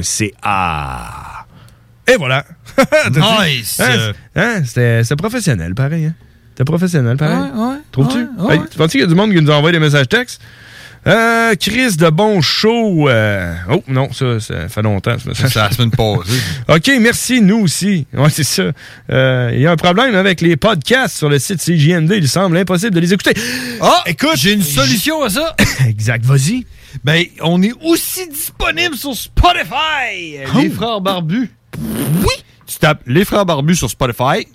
[0.00, 1.46] 969fm.ca.
[2.08, 2.44] Et voilà.
[3.12, 3.80] Nice.
[3.80, 6.06] Hein, hein, C'était c'était professionnel, pareil.
[6.06, 6.14] Hein?
[6.52, 7.36] C'était professionnel, pareil.
[7.54, 8.18] Ouais, ouais, Trouves-tu?
[8.18, 8.54] ouais, ouais.
[8.56, 10.40] Hey, tu penses qu'il y a du monde qui nous envoie des messages textes?
[11.06, 13.08] Euh, Chris de bon show.
[13.08, 15.16] euh, Oh non, ça, ça fait longtemps.
[15.26, 15.50] message.
[15.50, 16.38] C'est la semaine passée.
[16.68, 18.06] OK, merci, nous aussi.
[18.12, 18.64] Ouais, c'est ça.
[19.10, 22.12] Euh, Il y a un problème avec les podcasts sur le site CJMD.
[22.16, 23.32] Il semble impossible de les écouter.
[23.80, 25.56] Ah, écoute, j'ai une solution à ça.
[25.88, 26.66] exact, vas-y.
[27.02, 30.38] Ben, on est aussi disponible sur Spotify.
[30.56, 31.50] Les frères barbus.
[31.78, 32.34] Oui.
[32.70, 34.46] Tu tapes Les frères barbus sur Spotify,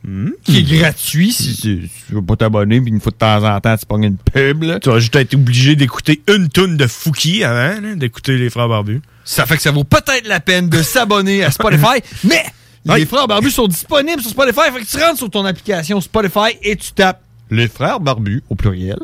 [0.46, 3.60] qui est gratuit si tu, tu veux pas t'abonner, puis une fois de temps en
[3.60, 4.64] temps, tu pognes une pub.
[4.64, 4.80] Là.
[4.80, 9.02] Tu vas juste être obligé d'écouter une toune de Fouki avant d'écouter les frères barbus.
[9.26, 12.46] Ça fait que ça vaut peut-être la peine de s'abonner à Spotify, mais
[12.86, 14.72] les frères barbus sont disponibles sur Spotify.
[14.74, 18.56] Fait que tu rentres sur ton application Spotify et tu tapes les frères barbus au
[18.56, 19.00] pluriel.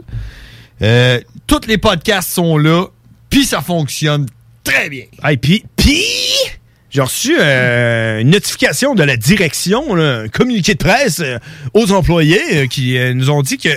[0.82, 2.86] Euh, tous les podcasts sont là,
[3.30, 4.26] puis ça fonctionne
[4.64, 5.04] très bien.
[5.22, 6.02] Hey, puis, puis,
[6.92, 11.40] j'ai reçu euh, une notification de la direction, là, un communiqué de presse euh,
[11.74, 13.70] aux employés euh, qui euh, nous ont dit que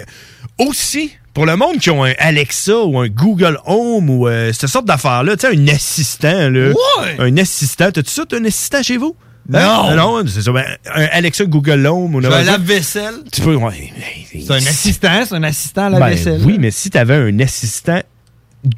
[0.59, 4.69] aussi, pour le monde qui ont un Alexa ou un Google Home ou euh, cette
[4.69, 6.69] sorte d'affaires-là, tu sais, un assistant, là.
[6.71, 7.17] Ouais!
[7.19, 7.91] Un assistant.
[7.91, 9.17] T'as-tu ça, t'as un assistant chez vous?
[9.49, 9.59] Non.
[9.59, 9.95] Hein?
[9.97, 10.53] Non, c'est ça.
[10.53, 13.15] Ben, un Alexa Google Home n'importe un lave-vaisselle.
[13.31, 13.93] Tu peux, ouais.
[14.33, 16.41] C'est un assistant, c'est un assistant à la Ben, vaisselle.
[16.45, 18.01] oui, mais si tu avais un assistant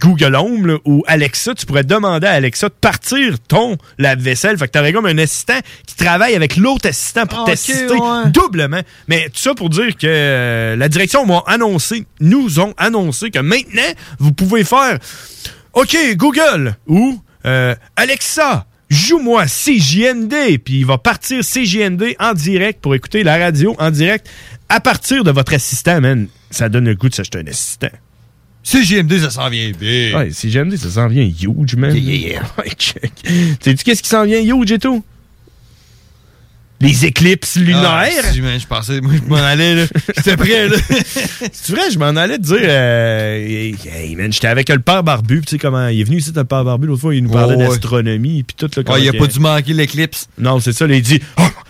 [0.01, 4.59] Google Home là, ou Alexa, tu pourrais demander à Alexa de partir ton lave-vaisselle.
[4.59, 8.31] Fait que t'aurais comme un assistant qui travaille avec l'autre assistant pour Ah, t'assister ouais.
[8.33, 8.81] doublement.
[9.09, 13.39] Mais tout ça pour dire que euh, la direction m'a annoncé, nous ont annoncé que
[13.39, 13.83] maintenant,
[14.19, 14.99] vous pouvez faire
[15.73, 22.95] OK, Google ou euh, Alexa, joue-moi CJMD, puis il va partir CJMD en direct pour
[22.95, 24.29] écouter la radio en direct
[24.69, 26.29] à partir de votre assistant, man.
[26.51, 27.89] Ça donne le goût de s'acheter un assistant.
[28.67, 30.19] CJMD, ça s'en vient bien.
[30.19, 31.95] Ouais, CJMD, ça s'en vient huge, man.
[31.95, 32.65] Yeah, yeah, yeah.
[32.77, 33.13] Check.
[33.61, 35.05] Sais-tu qu'est-ce qui s'en vient huge et tout?
[36.81, 37.83] Les éclipses lunaires?
[38.23, 39.85] Ah, si, man, je pensais, moi, je m'en allais, là.
[40.17, 40.77] J'étais prêt, là.
[41.53, 45.03] C'est vrai, je m'en allais te dire, euh, hey, hey, man, j'étais avec le père
[45.03, 47.31] Barbu, tu sais comment, il est venu ici, le père Barbu, l'autre fois, il nous
[47.31, 47.69] parlait Oh, ouais.
[47.69, 48.93] d'astronomie, puis tout, là.
[48.93, 50.29] Ouais, il a pas dû manquer l'éclipse.
[50.39, 51.21] Non, c'est ça, là, il dit,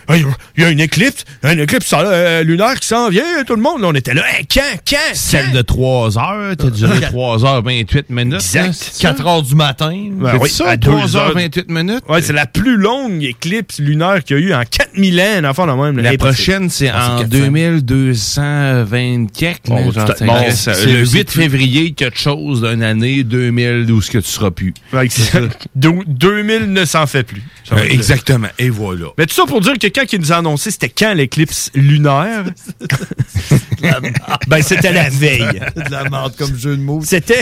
[0.08, 0.24] Ah, il
[0.58, 3.88] y a une éclipse, un éclipse euh, lunaire qui s'en vient, tout le monde, là,
[3.88, 8.10] on était là, Hey, quand, quand, Celle de 3 heures, t'as duré 3 heures 28
[8.10, 8.34] minutes.
[8.34, 8.92] Exact.
[9.00, 9.94] 4 heures du matin.
[10.12, 11.34] Ben C'est oui, ça, à 3 deux heures heures.
[11.34, 12.02] 28 minutes?
[12.08, 14.62] Ouais, c'est la plus longue éclipse lunaire qu'il y a eu en
[14.96, 15.96] 4000 ans, un enfant de même.
[15.98, 16.02] là.
[16.02, 16.18] La Impossible.
[16.34, 17.28] prochaine, c'est Ah, en 400.
[17.28, 19.66] 2220 quelques.
[19.66, 24.28] Bon, le c'est 8 plus- février, quelque chose d'une année 2000 où ce que tu
[24.28, 24.74] seras plus.
[24.92, 25.32] Ouais, c'est-
[25.74, 27.42] Dou- 2000 ne s'en fait plus.
[27.72, 28.48] Euh, exactement.
[28.58, 29.06] Et voilà.
[29.18, 32.44] Mais tout ça pour dire que quand il nous a annoncé c'était quand l'éclipse lunaire,
[34.48, 35.60] ben c'était la veille.
[35.76, 37.00] de la merde comme jeu de mots.
[37.04, 37.40] C'était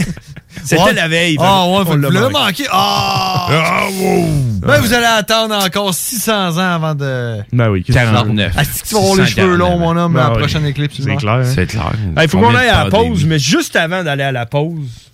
[0.65, 0.93] c'était Ouais.
[0.95, 1.37] la veille.
[1.41, 2.65] Ah ouais, On vous l'a l'avez manqué.
[2.71, 3.47] Ah!
[3.51, 4.29] Ah, wow.
[4.67, 7.39] Ben, vous allez attendre encore 600 ans avant de.
[7.53, 8.13] Ben oui, qu'est-ce que tu veux?
[8.13, 8.59] 49.
[8.59, 10.97] Est-ce que tu vas avoir les cheveux longs, mon homme, Ben à la prochaine éclipse?
[11.03, 11.33] C'est clair.
[11.35, 11.45] hein?
[11.45, 11.93] C'est clair.
[12.23, 15.11] Il faut qu'on aille à la pause, mais juste avant d'aller à la pause.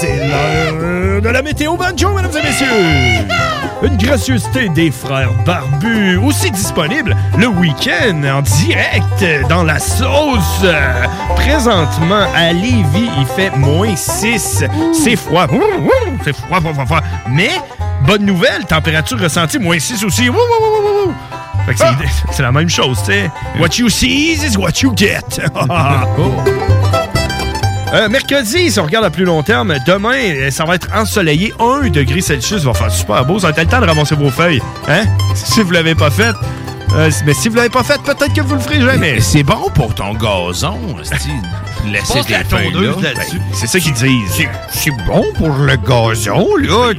[0.00, 3.26] C'est l'heure de la météo banjo, mesdames et messieurs!
[3.84, 10.64] Une gracieuseté des frères barbus, aussi disponible le week-end en direct dans la sauce.
[11.34, 14.64] Présentement, à Lévis, il fait moins 6.
[14.92, 15.46] C'est froid.
[16.24, 17.00] C'est froid, froid, froid, froid.
[17.30, 17.50] Mais,
[18.06, 20.28] bonne nouvelle, température ressentie, moins 6 aussi.
[20.28, 21.14] Wouh, wouh, wouh, wouh, wouh.
[21.66, 21.78] Fait que
[22.32, 23.30] c'est- la même chose, tu sais.
[23.58, 25.20] What you see is what you get.
[27.94, 31.52] Euh, mercredi, si on regarde à plus long terme, demain, euh, ça va être ensoleillé.
[31.60, 33.38] 1 degré Celsius va faire super beau.
[33.38, 34.62] Ça va être le temps de ramasser vos feuilles.
[34.88, 35.04] Hein?
[35.34, 36.34] Si vous l'avez pas fait.
[36.94, 39.20] euh, mais si vous l'avez pas fait, peut-être que vous le ferez jamais.
[39.20, 41.28] C'est bon pour ton gazon, esti,
[41.86, 42.80] de laisser Passe tes la feuilles là.
[43.02, 43.36] là-dessus.
[43.36, 44.46] Ben, c'est ça qu'ils disent.
[44.70, 46.92] C'est bon pour le gazon, là.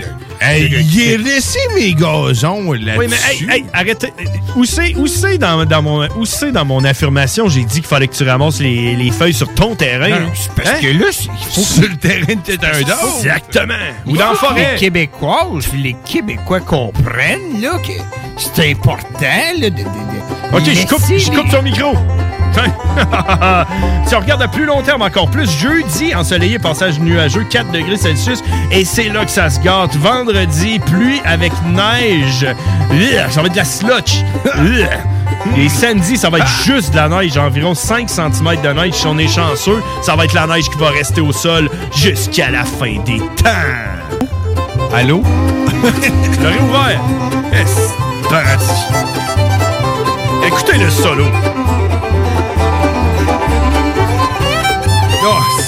[0.46, 2.98] Hey, laissé mes gazons là-dessus.
[2.98, 4.14] Oui, mais hey, hey, arrêtez.
[4.56, 7.86] Où c'est, où c'est dans, dans mon, où c'est dans mon affirmation, j'ai dit qu'il
[7.88, 10.10] fallait que tu ramasses les, les feuilles sur ton terrain?
[10.10, 10.80] Non, c'est parce Hein?
[10.82, 11.06] que là,
[11.52, 13.16] faut sur le terrain de quelqu'un d'autre.
[13.18, 13.74] Exactement.
[14.08, 14.74] Ou dans la forêt.
[14.74, 17.94] Les Québécoises, puis les Québécois comprennent là, que
[18.38, 19.18] c'est important
[19.60, 21.94] là, de, de- de Ok, je coupe, je coupe ton micro.
[24.06, 27.98] si on regarde à plus long terme encore plus, jeudi, ensoleillé, passage nuageux, 4 degrés
[27.98, 29.96] Celsius, et c'est là que ça se gâte.
[29.96, 32.46] Vendredi, pluie avec neige.
[33.30, 34.24] Ça va être de la slotch.
[35.58, 38.94] Et samedi, ça va être juste de la neige, environ 5 cm de neige.
[38.94, 42.50] Si on est chanceux, ça va être la neige qui va rester au sol jusqu'à
[42.50, 44.24] la fin des temps.
[44.94, 45.22] Allô?
[46.42, 47.02] Le réouvert.
[50.46, 51.26] Écoutez le solo.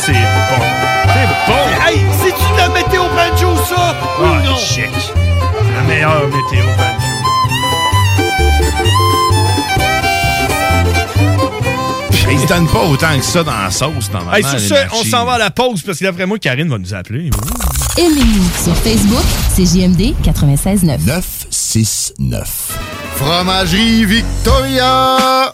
[0.05, 0.65] C'est bon.
[1.07, 1.87] C'est bon.
[1.87, 3.95] Hey, c'est-tu la météo banjo, ça?
[3.95, 4.57] Ah, Ou non?
[4.57, 4.89] check.
[5.75, 7.05] La meilleure météo banjo.
[12.31, 14.33] Ils se donnent pas autant que ça dans la sauce, normalement.
[14.35, 16.77] Hey, sur ce, on s'en va à la pause parce que d'après moi, Karine va
[16.77, 17.29] nous appeler.
[17.97, 19.23] Aimez-nous sur Facebook,
[19.55, 21.05] c'est JMD 96.9.
[21.05, 22.77] 969.
[23.15, 25.53] Fromagerie Victoria!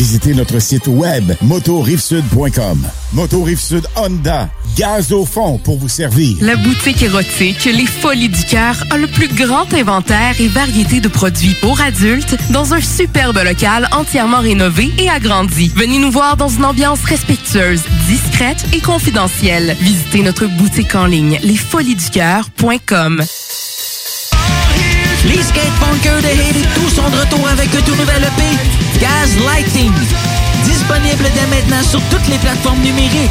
[0.00, 2.86] Visitez notre site web motorivesud.com.
[3.12, 6.38] Moto Rive Sud Honda, gaz au fond pour vous servir.
[6.40, 11.08] La boutique érotique Les Folies du Cœur a le plus grand inventaire et variété de
[11.08, 15.70] produits pour adultes dans un superbe local entièrement rénové et agrandi.
[15.76, 19.76] Venez nous voir dans une ambiance respectueuse, discrète et confidentielle.
[19.82, 23.22] Visitez notre boutique en ligne lesfoliesducoeur.com.
[25.26, 28.42] Les skatepunkers de Haiti, tous sont de retour avec un tout nouvel EP,
[31.50, 33.30] maintenant sur toutes les plateformes numériques.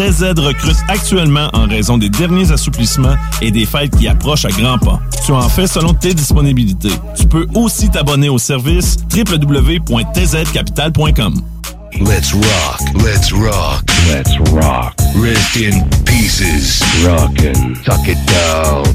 [0.00, 4.78] TZ recrute actuellement en raison des derniers assouplissements et des fêtes qui approchent à grands
[4.78, 4.98] pas.
[5.26, 6.94] Tu en fais selon tes disponibilités.
[7.14, 11.42] Tu peux aussi t'abonner au service www.tzcapital.com.
[12.00, 14.94] Let's rock, let's rock, let's rock.
[15.16, 16.82] Rest in pieces.
[17.04, 18.86] Rockin', tuck it down.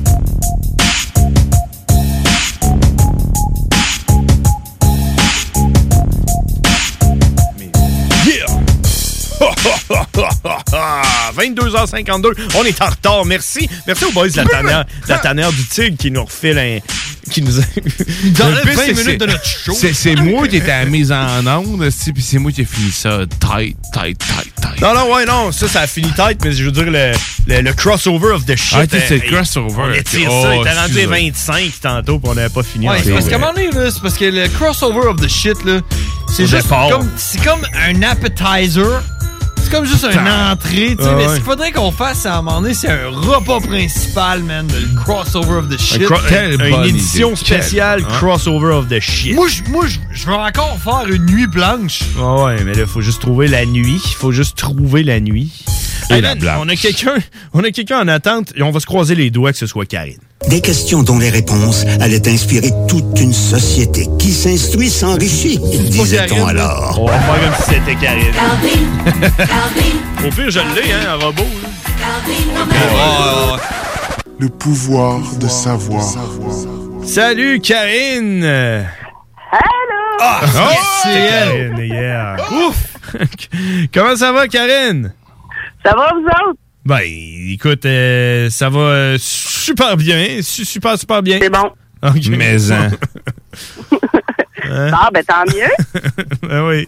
[11.35, 13.25] 22h52, on est en retard.
[13.25, 13.69] Merci.
[13.87, 16.79] Merci aux boys de la tanière, la du Tigre qui nous refile un,
[17.29, 17.63] qui nous a.
[18.23, 19.73] nous enlève Le pire, 20 c'est- minutes de notre show.
[19.93, 22.91] C'est moi qui étais à la mise en onde, puis c'est moi qui ai fini
[22.91, 24.81] ça tight, tight, tight, tight.
[24.81, 27.11] Non, non, ouais, non, ça, ça a fini tête, mais je veux dire, le,
[27.47, 28.77] le, le crossover of the shit.
[28.79, 29.75] Ah, tu sais, c'est le euh, crossover.
[29.77, 31.05] On étire Oh, ça, il était rendu à excusez.
[31.05, 32.87] 25 tantôt, puis on n'avait pas fini.
[32.89, 35.27] Ouais, c'est parce qu'à un moment donné, là, c'est parce que le crossover of the
[35.29, 35.79] shit, là,
[36.35, 39.01] c'est juste comme, c'est comme un appetizer.
[39.65, 41.09] C'est comme juste une entrée, tu sais.
[41.09, 41.29] Ah mais ouais.
[41.29, 44.95] ce qu'il faudrait qu'on fasse à un moment donné, c'est un repas principal, man, le
[45.01, 46.03] crossover of the shit.
[46.29, 47.35] Quelle une bonne édition idée.
[47.37, 48.17] spéciale Quelle- hein?
[48.19, 49.33] crossover of the shit.
[49.33, 52.01] Moi, je, moi, je, je veux encore faire une nuit blanche.
[52.19, 53.99] Ah ouais, mais là, il faut juste trouver la nuit.
[54.05, 55.51] Il faut juste trouver la nuit.
[56.11, 56.57] Et Hey, la man, blanche.
[56.61, 57.15] on a quelqu'un
[57.53, 59.87] on a quelqu'un en attente et on va se croiser les doigts que ce soit
[59.87, 60.19] Karine.
[60.49, 66.99] Des questions dont les réponses allaient inspirer toute une société qui s'instruit s'enrichit, disait-on alors.
[67.01, 68.33] On va faire comme si c'était Karine.
[70.25, 71.43] Au pire, je l'ai, hein, un robot.
[72.53, 73.57] là.
[74.39, 76.03] Le pouvoir de savoir.
[77.03, 78.43] Salut, Karine!
[78.43, 80.17] Allô?
[80.19, 80.75] Ah, Oh!
[81.03, 82.35] c'est Karine, yeah.
[82.51, 82.75] Ouf!
[83.93, 85.13] Comment ça va, Karine?
[85.85, 86.59] Ça va, vous autres?
[86.85, 90.41] Ben, écoute, euh, ça va euh, super bien.
[90.41, 91.39] su- Super, super bien.
[91.41, 91.71] C'est bon.
[92.03, 92.27] Ok.
[92.29, 92.89] Mais, hein.
[94.67, 94.89] Hein?
[94.93, 96.01] Ah, ben tant mieux.
[96.47, 96.87] Ben oui.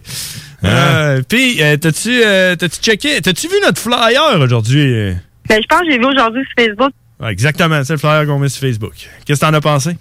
[0.64, 3.22] Euh, Puis, euh, t'as-tu euh, t'as-tu checké?
[3.22, 5.14] T'as-tu vu notre flyer aujourd'hui?
[5.48, 8.40] Ben, je pense que j'ai vu aujourd'hui sur Facebook, Ouais, exactement, c'est le flyer qu'on
[8.40, 8.94] met sur Facebook.
[9.26, 9.96] Qu'est-ce que t'en as pensé?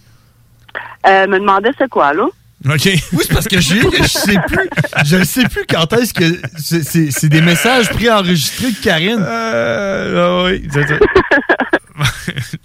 [1.06, 2.26] euh, me demandait c'est quoi, là?
[2.64, 2.84] OK.
[2.84, 4.68] Oui, c'est parce que j'ai, je sais plus,
[5.04, 9.18] je sais plus quand est-ce que c'est, des messages préenregistrés de Karine.
[9.20, 10.86] Euh, ah oui, c'est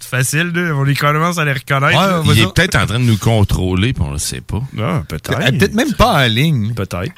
[0.00, 0.74] facile, là.
[0.74, 1.98] On les commence à les reconnaître.
[1.98, 2.22] Ouais, là.
[2.34, 4.62] Il est peut-être en train de nous contrôler, puis on le sait pas.
[4.78, 5.38] Ah, peut-être.
[5.38, 6.72] Peut-être même pas en ligne.
[6.74, 7.12] Peut-être.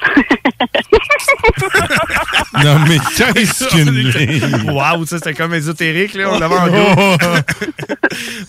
[2.63, 4.71] Non, mais qu'est-ce qu'une ligne?
[4.71, 6.29] Wow, ça c'était comme ésotérique, là.
[6.31, 7.17] On l'avait en dos.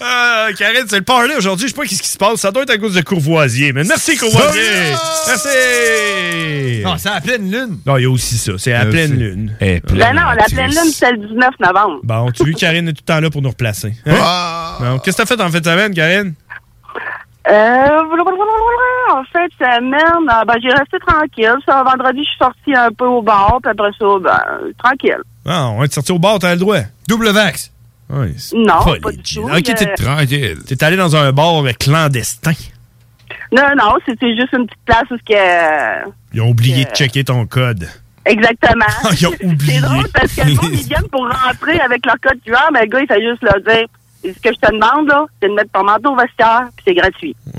[0.00, 1.66] Ah, Karine, c'est le party aujourd'hui.
[1.66, 2.36] Je sais pas qu'est-ce qui se passe.
[2.40, 3.72] Ça doit être à cause de Courvoisier.
[3.72, 4.62] Mais merci, Courvoisier.
[5.26, 6.82] Merci.
[6.84, 7.78] Non, c'est à la pleine lune.
[7.84, 8.52] Non, il y a aussi ça.
[8.58, 9.56] C'est à Euh, pleine lune.
[9.60, 12.00] Eh, Ben non, la pleine lune, c'est le 19 novembre.
[12.04, 13.92] Bon, tu vois, Karine est tout le temps là pour nous replacer.
[14.06, 14.76] Hein?
[14.78, 16.34] Bon, Qu'est-ce que t'as fait en fin de semaine, Karine?
[17.48, 17.98] Euh,
[19.12, 21.54] en fin de semaine, euh, ben, j'ai resté tranquille.
[21.66, 25.20] Ça, vendredi, je suis sortie un peu au bar, puis après ça, ben, tranquille.
[25.46, 26.80] Ah, on est sorti au bar, t'as le droit.
[27.08, 27.72] Double vax.
[28.10, 30.58] Oui, c'est Non, pas pas du tout, Ok, t'es Tranquille.
[30.66, 32.52] t'es allé dans un bar clandestin.
[33.52, 36.10] Non, non, c'était juste une petite place où que...
[36.34, 37.88] Ils ont oublié de checker ton code.
[38.24, 38.84] Exactement.
[39.12, 39.74] Ils ont oublié.
[39.74, 42.82] C'est drôle parce que le monde, ils viennent pour rentrer avec leur code QR, mais
[42.82, 43.86] le gars, il fait juste leur dire
[44.34, 46.94] ce que je te demande, là, c'est de mettre ton manteau au vestiaire, puis c'est
[46.94, 47.36] gratuit.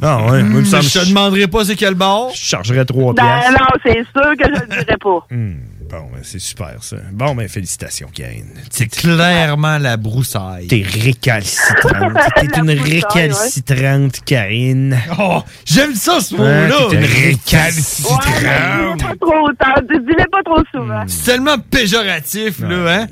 [0.00, 2.28] Non, ouais, moi, il me semble je te demanderai pas c'est quel bar.
[2.32, 3.50] Je chargerais 3 Ben piastres.
[3.52, 5.26] non, c'est sûr que je le dirai pas.
[5.30, 5.54] Hmm,
[5.90, 6.96] Bon, ben, c'est super, ça.
[7.12, 8.52] Bon, ben, félicitations, Karine.
[8.70, 10.66] C'est clairement la broussaille.
[10.66, 12.12] T'es récalcitrante.
[12.36, 14.98] T'es une récalcitrante, Karine.
[15.18, 16.68] Oh, j'aime ça, ce mot-là.
[16.90, 18.22] t'es une Ouais, récalcitrante.
[18.26, 21.02] dis-le pas trop tard, dis-le pas trop souvent.
[21.06, 23.06] C'est tellement péjoratif, là, hein?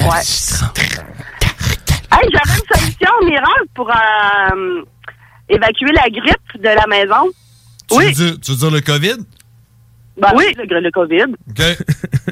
[0.00, 0.22] Ouais.
[2.12, 4.82] Hey, j'avais une solution miracle pour euh,
[5.48, 7.30] évacuer la grippe de la maison.
[7.90, 8.06] Tu Oui.
[8.06, 9.16] Veux dire, tu veux dire le COVID?
[10.16, 11.34] Ben, oui, le, le COVID.
[11.50, 11.62] OK.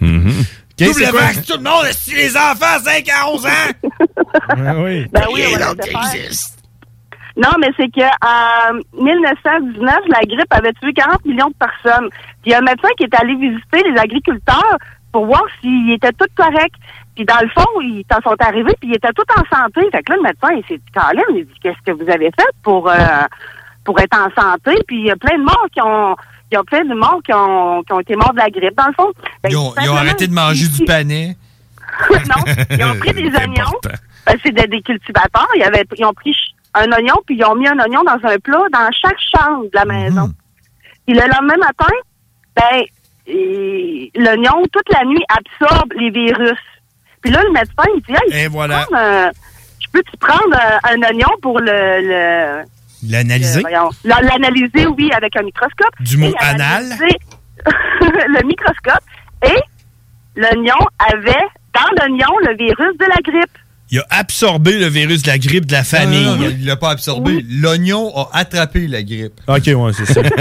[0.79, 1.11] Double c'est?
[1.11, 1.21] quoi?
[1.21, 3.49] vax, tout le monde, si les enfants 5 à 11 ans.
[4.85, 5.07] oui.
[5.11, 6.31] Ben oui, on va laisser faire.
[7.37, 12.09] Non, mais c'est que en 1919, la grippe avait tué 40 millions de personnes.
[12.43, 14.77] Puis il y a un médecin qui est allé visiter les agriculteurs
[15.13, 16.75] pour voir s'ils étaient tous corrects.
[17.15, 19.81] Puis dans le fond, ils en sont arrivés, puis ils étaient tous en santé.
[19.91, 22.49] Fait que là, le médecin, il s'est Colin, il dit, qu'est-ce que vous avez fait
[22.63, 22.97] pour, euh,
[23.85, 24.73] pour être en santé?
[24.87, 26.17] Puis il y a plein de morts qui ont...
[26.51, 28.75] Il y a plein de morts qui ont, qui ont été morts de la grippe,
[28.75, 29.13] dans le fond.
[29.51, 31.37] Ils ont, ils ont simplement, arrêté de manger du panais.
[32.11, 33.79] non, ils ont pris des oignons.
[34.25, 35.49] Ben, c'est des, des cultivateurs.
[35.57, 36.35] Ils, avaient, ils ont pris
[36.73, 39.71] un oignon, puis ils ont mis un oignon dans un plat dans chaque chambre de
[39.75, 40.33] la maison.
[41.07, 41.93] Puis le lendemain matin,
[42.57, 42.85] ben,
[43.29, 46.59] l'oignon, toute la nuit, absorbe les virus.
[47.23, 48.81] Puis là, le médecin, il dit, hey, Et je peux voilà.
[48.87, 49.31] prendre un-
[49.81, 52.63] je peux-tu prendre un, un oignon pour le...
[53.09, 53.63] L'analyser?
[54.05, 55.95] L'analyser, oui, avec un microscope.
[56.01, 56.85] Du mot anal?
[58.01, 59.05] le microscope.
[59.45, 59.61] Et
[60.37, 63.59] l'oignon avait, dans l'oignon, le virus de la grippe.
[63.91, 66.25] Il a absorbé le virus de la grippe de la famille.
[66.25, 67.45] Non, non, non, il l'a pas absorbé.
[67.49, 69.41] L'oignon a attrapé la grippe.
[69.47, 70.21] Ok, ouais, c'est ça.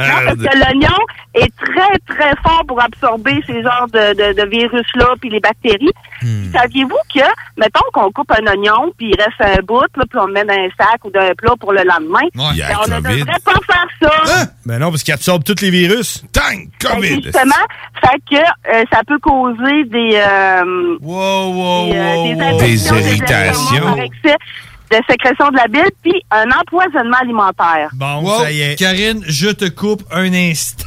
[0.00, 0.96] Non, parce que l'oignon
[1.34, 5.92] est très, très fort pour absorber ces genres de, de, de virus-là puis les bactéries.
[6.22, 6.52] Hmm.
[6.52, 7.24] Saviez-vous que,
[7.56, 10.44] mettons qu'on coupe un oignon, puis il reste un bout, là, puis on le met
[10.44, 12.88] dans un sac ou dans un plat pour le lendemain, Il y a ben, on
[12.88, 14.46] ne devrait pas faire ça.
[14.64, 16.22] Ben non, parce qu'il absorbe tous les virus.
[16.32, 16.42] Tang!
[16.82, 17.22] Ben, COVID!
[17.22, 17.54] Justement,
[18.02, 23.96] fait que euh, ça peut causer des, euh, des, euh, des Des irritations.
[23.96, 24.36] excès
[24.90, 27.90] de sécrétion de la bile, puis un empoisonnement alimentaire.
[27.92, 28.76] Bon, Wow, ça y est.
[28.76, 30.84] Karine, je te coupe un instant.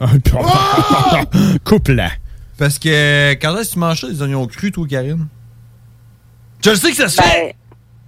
[1.64, 2.10] Coupe-la.
[2.58, 5.28] Parce que quand est-ce que tu manges ça, des oignons crus, toi, Karine?
[6.64, 7.54] Je le sais que ça se fait.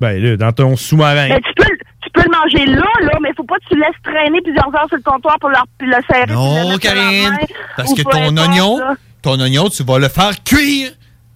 [0.00, 1.28] Ben là, dans ton sous-marin.
[1.28, 3.74] Mais tu peux, le- tu peux le manger là, là, mais faut pas que tu
[3.76, 6.32] le laisses traîner plusieurs heures sur le comptoir pour le, le serrer.
[6.32, 7.36] Non, Karine.
[7.76, 8.80] Parce que ton oignon,
[9.22, 10.90] ton oignon, tu vas le faire cuire.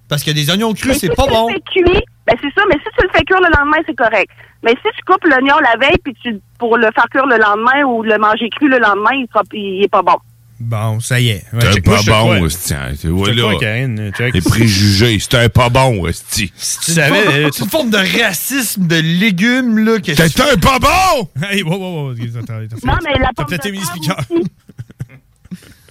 [0.08, 1.48] Parce que des oignons crus, c'est si pas tu bon.
[1.48, 3.96] le fais cuire, ben c'est ça, mais si tu le fais cuire le lendemain, c'est
[3.96, 4.30] correct.
[4.62, 7.82] Mais si tu coupes l'oignon la veille puis tu pour le faire cuire le lendemain
[7.86, 10.16] ou le manger cru le lendemain, il, sera, il est pas bon.
[10.60, 11.44] Bon, ça y est.
[11.52, 12.38] Moi, pas bon, crois.
[12.38, 12.74] hostie.
[12.74, 12.92] hein.
[12.98, 14.12] Tu vois, Je te là, crois, Karine.
[14.16, 14.34] Check.
[14.34, 16.50] Les préjugés, c'était pas bon, hostie.
[16.52, 19.96] Tu savais, euh, C'est une forme de racisme de légumes, là.
[20.02, 21.28] C'était un pas bon!
[21.50, 22.12] Hey, wow, wow, wow.
[22.14, 24.16] Non, mais la T'as pomme de terre.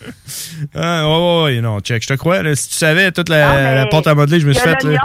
[0.76, 2.42] Ah, ouais, ouais, ouais, non, check, je te crois.
[2.44, 4.58] là, si tu savais toute la, Non, mais la pâte à modeler, je me il
[4.58, 4.84] y suis a fait.
[4.88, 5.00] là.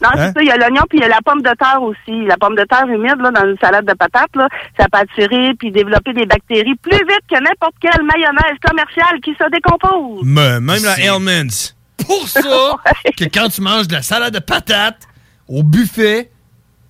[0.00, 0.26] Non, Hein?
[0.28, 2.24] c'est ça, il y a l'oignon puis il y a la pomme de terre aussi.
[2.26, 4.46] La pomme de terre humide là, dans une salade de patates, là,
[4.78, 9.32] ça peut attirer puis développer des bactéries plus vite que n'importe quelle mayonnaise commerciale qui
[9.32, 10.24] se décompose.
[10.24, 11.74] Me- même la Hellman's.
[12.06, 12.40] pour ça
[13.16, 15.02] que quand tu manges de la salade de patates
[15.48, 16.30] au buffet,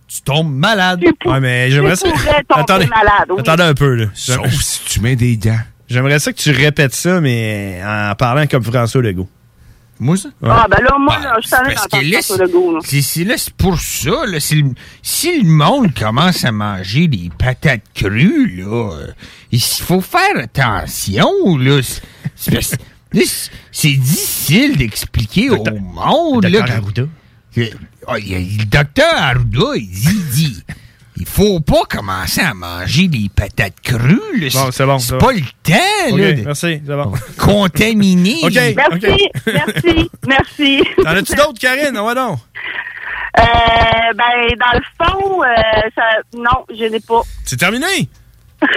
[0.07, 1.03] tu tombes malade.
[1.25, 2.09] Ouais, mais j'aimerais ça.
[2.11, 3.37] pourrais tomber Attendez, malade, oui.
[3.41, 4.07] attendez un peu, là.
[4.13, 5.57] Sauf si tu mets des dents.
[5.89, 9.29] J'aimerais ça que tu répètes ça, mais en parlant comme François Legault.
[10.01, 10.29] Moi, ça?
[10.41, 10.49] Ouais.
[10.53, 12.79] Ah, ben là, moi, là, je là, le Legault, là.
[12.85, 14.27] c'est c'est là, c'est pour ça.
[14.27, 14.71] Là, si, le,
[15.03, 19.07] si le monde commence à manger des patates crues, là, euh,
[19.51, 21.29] il faut faire attention.
[21.59, 21.81] Là,
[22.37, 22.61] C'est- là,
[23.97, 26.45] difficile d'expliquer au monde.
[26.45, 27.03] là, Docteur que- Arruda.
[27.57, 27.71] que-
[28.07, 30.63] ah, y a- le docteur Arruda, il dit, il dit
[31.21, 34.21] il faut pas commencer à manger des patates crues.
[34.39, 34.49] là.
[34.53, 35.33] Bon, c'est bon, C'est c'est pas bon.
[35.33, 36.13] le temps.
[36.13, 37.13] Ok, là, de merci, c'est bon.
[38.61, 40.83] les- Merci, merci, merci.
[41.03, 41.99] T'en as-tu d'autres, Karine?
[41.99, 42.39] Ouais, non.
[43.39, 43.43] Euh,
[44.17, 45.47] ben, dans le fond, euh,
[45.95, 46.03] ça,
[46.37, 47.21] non, je n'ai pas.
[47.45, 48.09] C'est terminé?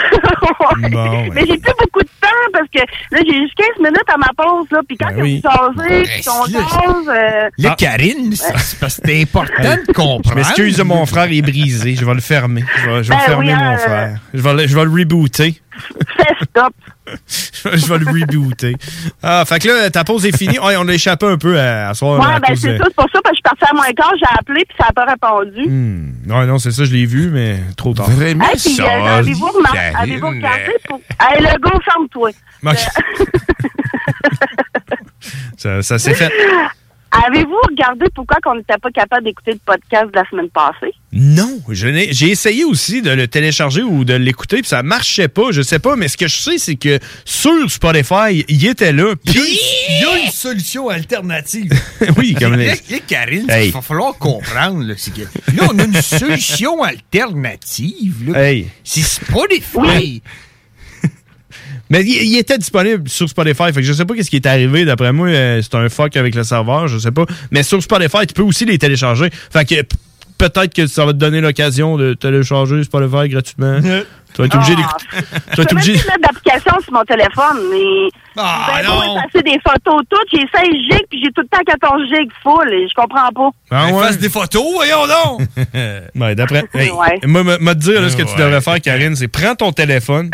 [0.82, 0.89] Ouais.
[0.89, 1.29] Bon, ouais.
[1.34, 4.27] Mais j'ai plus beaucoup de temps parce que là, j'ai juste 15 minutes à ma
[4.38, 4.79] pause, là.
[4.88, 5.36] Puis quand Ben il oui.
[5.36, 7.75] du jaser, puis qu'on jase, euh, Là.
[7.77, 10.36] Karine, c'est c'est parce que c'est important de Je comprendre.
[10.36, 11.95] m'excuse, mon frère est brisé.
[11.95, 12.63] Je vais le fermer.
[12.84, 14.19] Je vais, je vais Ben fermer oui, mon euh, frère.
[14.34, 15.61] Je vais, le, je vais le rebooter.
[16.17, 16.73] fais stop.
[17.28, 18.76] je vais le rebooter.
[19.22, 20.57] Ah, fait que là, ta pause est finie.
[20.62, 22.20] On a échappé un peu à, à soir.
[22.20, 23.74] Ouais, à ben c'est de- ça, c'est pour ça, parce que je suis partie à
[23.74, 25.68] moins quart, j'ai appelé, puis ça n'a pas répondu.
[25.68, 26.14] Hmm.
[26.32, 28.09] Ouais, non, c'est ça, je l'ai vu, mais trop tard.
[28.09, 31.01] Vraiment Hey, puis, euh, avez-vous remarqué, avez-vous regardé euh, pour...
[31.20, 32.30] Hey, le go, ferme-toi.
[32.66, 32.78] Ok.
[35.57, 36.32] ça ça s'est fait.
[37.12, 40.93] Avez-vous regardé pourquoi qu'on n'était pas capable d'écouter le podcast de la semaine passée?
[41.12, 45.28] Non, je n'ai- j'ai essayé aussi de le télécharger ou de l'écouter, puis ça marchait
[45.28, 48.93] pas, je sais pas, mais ce que je sais, c'est que sur Spotify, il était
[48.93, 49.51] là, Il y a puis...
[49.51, 49.57] une-
[49.89, 51.72] il y a une solution alternative.
[52.18, 52.78] oui, comme les...
[53.07, 53.68] Karine, Hey.
[53.68, 54.84] il va falloir comprendre.
[54.86, 55.22] Là, c'est que,
[55.53, 58.32] là, on a une solution alternative.
[58.32, 58.41] Là.
[58.51, 58.68] Hey.
[58.86, 60.22] C'est Spotify.
[61.92, 64.46] Mais il, il était disponible sur Spotify, fait que je sais pas qu'est-ce qui est
[64.48, 64.86] arrivé.
[64.86, 67.26] D'après moi, euh, c'est un fuck avec le serveur, je sais pas.
[67.52, 69.30] Mais sur Spotify, tu peux aussi les télécharger.
[69.52, 69.76] Fait que
[70.38, 73.80] peut-être que ça va te donner l'occasion de télécharger Spotify gratuitement.
[74.34, 75.06] tu vas être obligé Ah, d'écouter.
[75.52, 75.94] Tu vas être obligé.
[76.22, 78.10] d'application sur mon téléphone, mais...
[78.38, 79.18] Ah, ben, non.
[79.18, 82.74] effacer des photos toutes, j'ai 16 gigs, puis j'ai tout le temps 14 gigs full,
[82.74, 83.50] et je comprends pas.
[83.70, 84.02] Ah ouais?
[84.02, 85.42] fasse des photos, voyons donc!
[86.16, 86.64] Ouais, d'après.
[86.74, 87.20] Hey, Ouais.
[87.26, 90.30] Moi, me, dire, là, ce que tu devrais faire, Karine, c'est prends ton téléphone,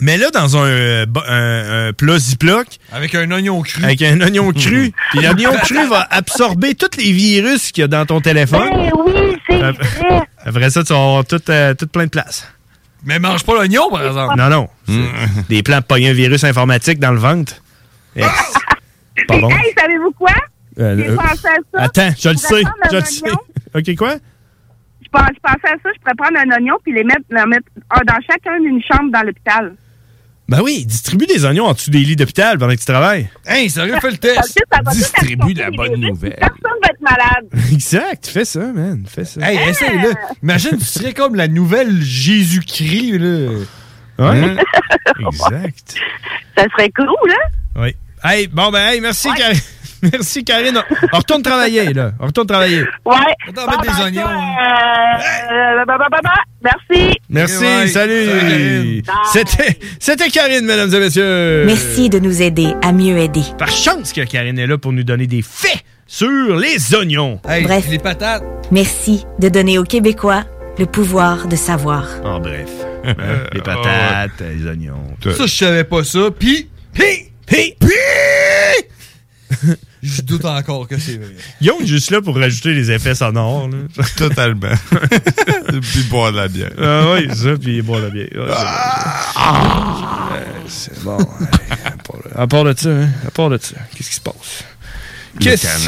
[0.00, 3.84] mets-le dans un, euh, un, un plat Ziploc Avec un oignon cru.
[3.84, 4.92] avec un oignon cru.
[5.10, 8.68] Puis l'oignon cru va absorber tous les virus qu'il y a dans ton téléphone.
[8.70, 9.72] Ben oui, c'est Ah.
[9.72, 10.22] vrai.
[10.44, 12.48] Après ça, tu vas avoir tout, euh, tout plein de place.
[13.04, 14.34] Mais mange pas l'oignon, par exemple.
[14.36, 14.68] Non, non.
[14.86, 17.54] C'est Des plans de pogner un virus informatique dans le ventre.
[18.16, 18.22] Eh,
[19.16, 19.50] c'est pas bon.
[19.50, 20.32] Hey, savez-vous quoi?
[20.78, 21.82] Euh, J'ai euh, pensé à ça.
[21.84, 22.62] Attends, je le sais.
[22.90, 23.30] Je le sais.
[23.74, 24.14] OK, quoi?
[25.02, 28.00] Je pensais à ça, je pourrais prendre un oignon puis les mettre, les mettre un
[28.04, 29.74] dans chacun d'une chambre dans l'hôpital.
[30.48, 33.28] Ben oui, distribue des oignons en dessous des lits d'hôpital pendant que tu travailles.
[33.44, 34.64] Hey, sérieux, fais le Parce test.
[34.72, 36.36] ça Distribue la bonne nouvelle.
[36.38, 37.46] Personne va être malade.
[37.72, 39.04] Exact, fais ça, man.
[39.08, 39.40] Fais ça.
[39.40, 40.10] Hey, essaye, là.
[40.42, 43.48] Imagine, tu serais comme la nouvelle Jésus-Christ, là.
[44.18, 44.56] Ouais.
[45.28, 45.94] exact.
[46.56, 47.50] Ça serait cool, hein?
[47.74, 47.96] Oui.
[48.24, 49.60] Hey, bon, ben, hey, merci, Karine.
[50.12, 50.80] Merci, Karine.
[51.12, 52.12] On retourne travailler, là.
[52.20, 52.82] On retourne travailler.
[53.04, 53.16] Ouais.
[53.48, 54.26] Attends, mettre des ben, oignons.
[54.26, 56.30] ça, euh, bah, bah, bah, bah.
[56.62, 57.12] Merci.
[57.28, 57.86] Merci, Ouais.
[57.86, 59.02] salut.
[59.32, 61.64] C'était, c'était Karine, mesdames et messieurs.
[61.66, 63.42] Merci de nous aider à mieux aider.
[63.58, 67.40] Par chance que Karine est là pour nous donner des faits sur les oignons.
[67.48, 67.86] Hey, Bref.
[67.90, 68.42] les patates.
[68.70, 70.44] Merci de donner aux Québécois
[70.78, 72.06] le pouvoir de savoir.
[72.24, 72.68] En bref.
[73.04, 73.14] Hein,
[73.52, 75.04] les patates, les oignons.
[75.22, 76.28] Ça, je savais pas ça.
[76.38, 77.90] Puis, puis, Puis, puis,
[80.02, 81.34] Je doute encore que c'est vrai.
[81.62, 83.68] Est juste là pour rajouter les effets sonores.
[83.68, 84.04] là.
[84.16, 84.68] Totalement.
[85.80, 86.72] puis boire de la bière.
[86.80, 88.28] Ah oui, c'est ça, puis boire de la bière.
[88.34, 88.54] Ouais,
[89.36, 90.28] Ah!
[90.68, 91.16] C'est bon.
[91.18, 91.26] ouais.
[92.34, 94.64] à part de ça, hein, à part de ça, qu'est-ce qui se passe?
[95.38, 95.78] Qu'est-ce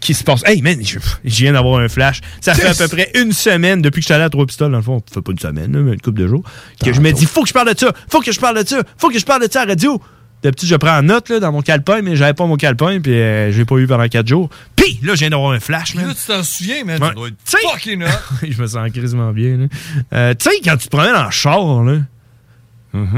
[0.00, 0.42] qui se passe?
[0.44, 2.20] Hey, man, je, je viens d'avoir un flash.
[2.40, 4.70] Ça fait à peu près une semaine depuis que je suis allé à Trois Pistoles,
[4.72, 5.00] dans le fond.
[5.08, 6.42] Ça fait pas une semaine, mais une couple de jours.
[6.84, 8.68] Que je me dis, faut que je parle de ça, faut que je parle de
[8.68, 10.00] ça, faut que je parle de ça à la radio.
[10.46, 13.12] D'habitude, je prends en note là, dans mon calepin, mais j'avais pas mon calepin, puis
[13.14, 14.48] euh, je l'ai pas eu pendant quatre jours.
[14.76, 16.06] Puis là, je viens d'avoir un flash, man.
[16.06, 17.02] Là, tu t'en souviens, man.
[17.02, 17.28] Ouais.
[17.30, 17.36] Être
[17.72, 18.46] fucking hot.
[18.48, 19.56] je me sens quasiment bien.
[19.56, 19.66] là.
[20.12, 21.98] Euh, tu sais, quand tu te promènes en char, là,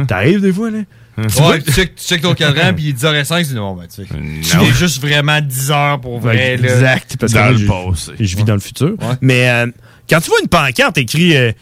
[0.07, 0.79] t'arrives des fois, là.
[1.20, 3.55] Tu vois- Ouais, tu check, tu check ton cadran, puis il est 10h05, tu dis,
[3.57, 4.09] bon, ben, tu sais.
[4.09, 6.68] Tu es juste vraiment 10 heures pour vrai, là.
[6.72, 8.12] Exact, parce que Dans moi, le je- passé.
[8.20, 8.95] Je vis dans le futur.
[9.20, 9.66] Mais euh,
[10.09, 11.53] quand tu vois une pancarte écrit euh,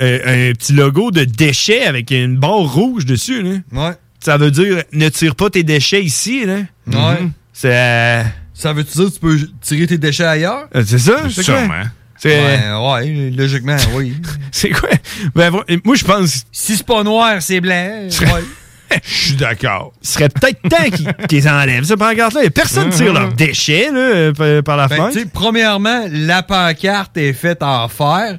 [0.00, 3.94] euh, un petit logo de déchets avec une barre rouge dessus, là, Ouais.
[4.22, 6.44] Ça veut dire ne tire pas tes déchets ici.
[6.46, 6.58] Là.
[6.86, 7.26] Ouais.
[7.52, 8.22] C'est euh,
[8.54, 10.68] Ça veut-tu dire que tu peux tirer tes déchets ailleurs?
[10.74, 11.16] euh, c'est ça?
[11.30, 11.58] C'est quoi?
[11.58, 11.82] Sûrement.
[12.18, 14.14] C'est Ouais, ouais, logiquement, oui.
[14.52, 14.90] c'est quoi?
[15.34, 18.08] Ben, moi, je pense Si c'est pas noir, c'est blanc.
[18.20, 18.44] Ouais.
[19.02, 19.92] Je suis d'accord.
[20.02, 22.50] ce serait peut-être temps qu'ils enlèvent cette pancarte-là.
[22.50, 25.12] Personne ne tire leurs déchets là, euh, par- la Ben, fenêtre.
[25.14, 28.38] tu sais, premièrement, la pancarte est faite en fer.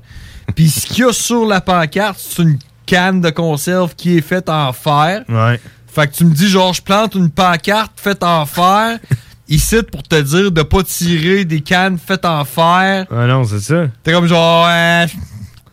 [0.55, 4.21] Puis ce qu'il y a sur la pancarte, c'est une canne de conserve qui est
[4.21, 5.23] faite en fer.
[5.29, 5.59] Ouais.
[5.87, 8.97] Fait que tu me dis, genre, je plante une pancarte faite en fer.
[9.49, 13.05] Ici, pour te dire de pas tirer des cannes faites en fer.
[13.11, 13.87] Ah non, c'est ça.
[14.01, 15.05] T'es comme genre, euh,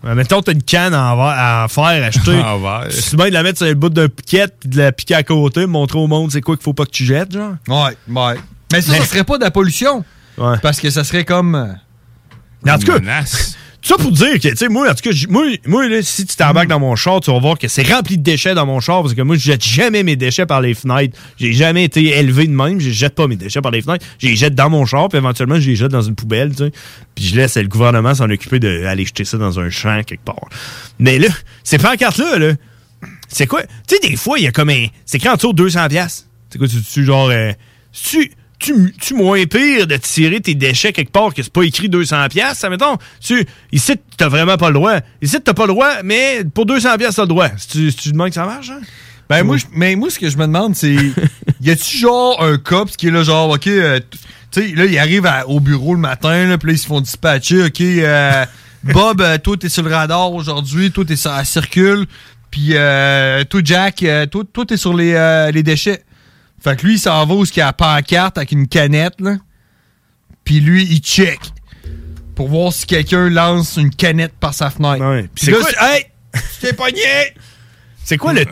[0.02, 2.40] Ouais, mettons, t'as une canne en, verre- en fer achetée.
[2.44, 2.88] En verre.
[2.88, 5.66] Tu de la mettre sur le bout d'un piquet puis de la piquer à côté,
[5.66, 7.54] montrer au monde c'est quoi qu'il faut pas que tu jettes, genre.
[7.68, 8.34] ouais, ouais.
[8.72, 10.04] Mais ça, Mais- ça serait pas de la pollution.
[10.38, 10.56] Ouais.
[10.62, 11.54] Parce que ça serait comme.
[11.54, 13.56] euh, en tout cas, Menace.
[13.82, 16.36] Ça pour dire que, tu sais, moi, en tout cas, moi, moi là, si tu
[16.36, 19.02] t'embarques dans mon char, tu vas voir que c'est rempli de déchets dans mon char
[19.02, 21.18] parce que moi, je jette jamais mes déchets par les fenêtres.
[21.38, 22.78] J'ai jamais été élevé de même.
[22.78, 24.04] Je jette pas mes déchets par les fenêtres.
[24.18, 26.64] Je les jette dans mon char, puis éventuellement, je les jette dans une poubelle, tu
[26.64, 26.72] sais.
[27.14, 30.48] Puis je laisse le gouvernement s'en occuper d'aller jeter ça dans un champ quelque part.
[30.98, 31.28] Mais là,
[31.64, 32.52] ces pancartes-là, là,
[33.28, 33.62] c'est quoi?
[33.88, 34.86] Tu sais, des fois, il y a comme un.
[35.06, 35.88] C'est écrit en dessous 200$.
[35.88, 36.26] piastres.
[36.50, 37.30] C'est quoi, tu, tu genre.
[37.30, 37.52] euh,
[37.92, 41.88] tu, tu, tu moins pire de tirer tes déchets quelque part que c'est pas écrit
[41.88, 42.96] 200$, piastres, ça mettons.
[43.20, 44.98] Tu, ici, t'as vraiment pas le droit.
[45.22, 47.48] Ici, t'as pas le droit, mais pour 200$, piastres, t'as le droit.
[47.56, 48.80] Si tu, si tu demandes que ça marche, hein?
[49.28, 50.94] Ben, moi, je- mais moi, ce que je me demande, c'est.
[51.60, 54.00] y a-tu genre un cop qui est là, genre, OK, euh,
[54.50, 56.86] tu sais, là, il arrive à- au bureau le matin, là, puis là, ils se
[56.86, 58.44] font dispatcher, OK, euh,
[58.82, 62.06] Bob, euh, toi, t'es sur le radar aujourd'hui, toi, t'es sur la circule,
[62.50, 66.02] puis euh, toi, Jack, euh, toi, toi, t'es sur les, euh, les déchets.
[66.62, 69.20] Fait que lui, il s'en va où il y a la pancarte avec une canette,
[69.20, 69.36] là.
[70.44, 71.40] Puis lui, il check
[72.34, 75.04] pour voir si quelqu'un lance une canette par sa fenêtre.
[75.04, 75.22] Ouais.
[75.22, 76.06] Puis Puis c'est quoi- c'est- hey!
[76.34, 77.02] Je t'ai pogné!
[78.04, 78.44] C'est quoi le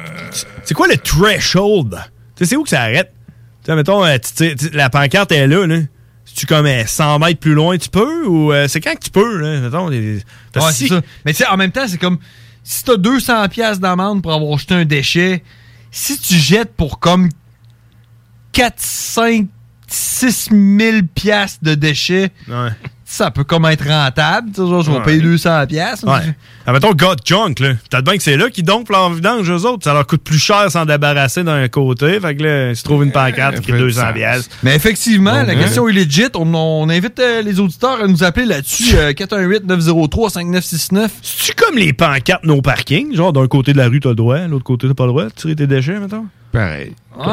[0.65, 1.91] c'est quoi le threshold?
[2.37, 3.13] Tu sais, c'est où que ça arrête?
[3.65, 4.17] Tu sais, mettons, euh,
[4.73, 5.81] la pancarte est là, là.
[6.25, 8.27] Si tu comme euh, 100 mètres plus loin, tu peux?
[8.27, 9.61] Ou euh, c'est quand que tu peux, là?
[9.61, 10.17] Mettons, les-
[10.57, 11.01] Ouais, si- ça.
[11.25, 12.19] Mais tu sais, en même temps, c'est comme
[12.63, 15.43] si t'as 200 pièces d'amende pour avoir jeté un déchet,
[15.91, 17.31] si tu jettes pour comme
[18.59, 19.47] 4, 5,
[19.87, 22.71] 6 000 pièces de déchets, Ouais.
[23.05, 24.49] ça peut comme être rentable.
[24.49, 25.05] Tu sais, genre, je vais Ouais.
[25.05, 26.03] payer 200 pièces.
[26.03, 26.35] Ouais.
[26.67, 27.75] Ah, mettons, God Junk, là.
[27.89, 29.85] Peut-être bien que c'est là qu'ils dompent leur vidange, eux autres.
[29.85, 32.19] Ça leur coûte plus cher s'en débarrasser d'un côté.
[32.19, 34.49] Fait que là, ils se trouvent une pancarte qui est 200 pièces.
[34.65, 36.27] Mais effectivement, la question est legit.
[36.35, 38.97] On, on invite euh, les auditeurs à nous appeler là-dessus.
[38.97, 41.09] euh, 418-903-5969.
[41.23, 43.15] C'est-tu comme les pancartes no parking?
[43.15, 45.25] Genre, d'un côté de la rue, t'as le droit, l'autre côté, t'as pas le droit
[45.27, 46.27] de tirer tes déchets, mettons?
[46.53, 46.93] Pareil.
[47.19, 47.25] Ouais,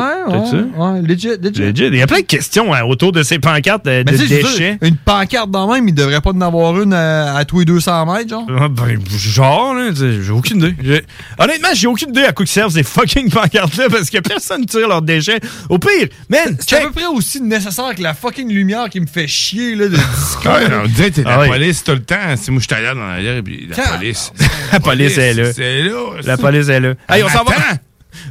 [0.50, 0.56] ça?
[0.58, 1.62] ouais, ouais, legit, legit.
[1.62, 1.86] Legit.
[1.94, 4.42] Il y a plein de questions hein, autour de ces pancartes euh, de, déchets.
[4.42, 7.66] dire, une pancarte dans même, il devrait pas en avoir une à, à tous les
[7.66, 8.48] 200 mètres, genre.
[8.60, 10.76] Ah, ben, genre, j'ai aucune idée.
[10.84, 11.04] J'ai-
[11.38, 15.04] Honnêtement, j'ai aucune idée à quoi servent ces fucking pancartes-là parce que personne tire leurs
[15.04, 15.40] déchets.
[15.70, 19.08] Au pire, man, C'est à peu près aussi nécessaire que la fucking lumière qui me
[19.08, 20.50] fait chier, là, de disco.
[20.50, 21.48] Ouais, on dirait que t'es Ah la oui.
[21.50, 22.16] police tout le temps.
[22.38, 24.34] C'est moi, je suis allé dans l'arrière, puis la police.
[24.74, 25.54] la police est là.
[25.54, 25.92] C'est là.
[26.24, 26.94] La police est là.
[27.08, 27.54] Hey, on s'en va.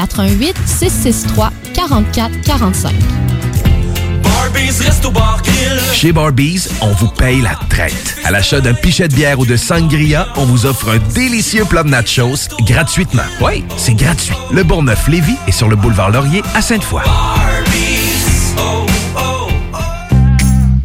[0.00, 2.94] 88 663 44 45.
[5.92, 8.16] Chez Barbies, on vous paye la traite.
[8.24, 11.82] À l'achat d'un pichet de bière ou de sangria, on vous offre un délicieux plat
[11.82, 13.22] de nachos gratuitement.
[13.42, 14.34] Oui, c'est gratuit.
[14.50, 17.02] Le Bourgneuf-Lévis est sur le boulevard Laurier à Sainte-Foy.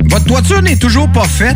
[0.03, 1.55] Votre toiture n'est toujours pas faite?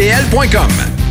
[0.01, 1.10] bl.com.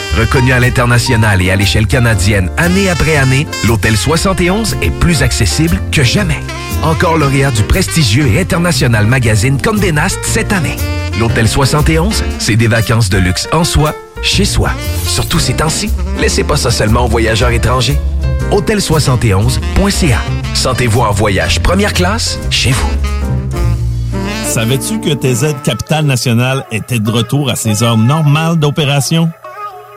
[0.17, 5.79] Reconnu à l'international et à l'échelle canadienne année après année, l'Hôtel 71 est plus accessible
[5.91, 6.39] que jamais.
[6.83, 10.75] Encore lauréat du prestigieux et international magazine Condé Nast cette année.
[11.19, 14.71] L'Hôtel 71, c'est des vacances de luxe en soi, chez soi.
[15.05, 15.89] Surtout ces temps-ci,
[16.19, 17.97] laissez pas ça seulement aux voyageurs étrangers.
[18.51, 20.19] Hôtel71.ca.
[20.53, 22.89] Sentez-vous en voyage première classe chez vous.
[24.45, 29.31] Savais-tu que TZ Capital National était de retour à ses heures normales d'opération?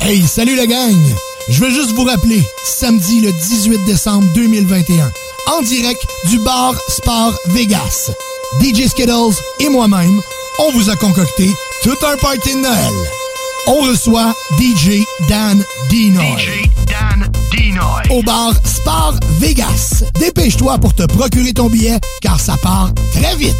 [0.00, 0.96] Hey, salut la gang!
[1.48, 5.12] Je veux juste vous rappeler, samedi le 18 décembre 2021,
[5.48, 8.10] en direct du bar Sport Vegas.
[8.60, 10.20] DJ Skittles et moi-même,
[10.60, 11.50] on vous a concocté
[11.82, 12.94] tout un party de Noël.
[13.66, 16.38] On reçoit DJ Dan Dinoy.
[16.38, 17.11] DJ Dan
[17.50, 18.02] Dinoy.
[18.10, 20.04] Au bar Spar Vegas.
[20.18, 23.56] Dépêche-toi pour te procurer ton billet car ça part très vite.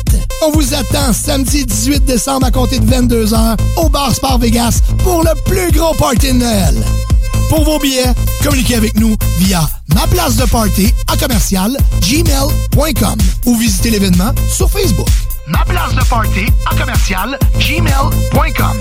[0.46, 5.22] On vous attend samedi 18 décembre à compter de 22h au bar Spar Vegas pour
[5.22, 6.82] le plus gros party de Noël.
[7.48, 8.12] Pour vos billets,
[8.42, 14.70] communiquez avec nous via ma place de party à commercial gmail.com ou visitez l'événement sur
[14.70, 15.08] Facebook.
[15.46, 18.80] Ma place de party à commercial gmail.com.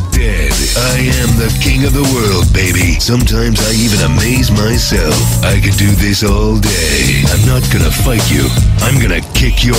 [0.77, 2.99] I am the king of the world, baby.
[2.99, 5.43] Sometimes I even amaze myself.
[5.43, 7.23] I could do this all day.
[7.27, 8.47] I'm not gonna fight you.
[8.79, 9.75] I'm gonna kick your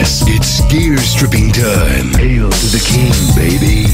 [0.00, 0.24] ass.
[0.26, 2.10] It's gear stripping time.
[2.18, 3.86] Hail to the king, baby.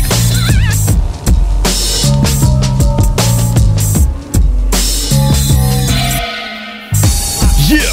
[7.69, 7.93] Yeah!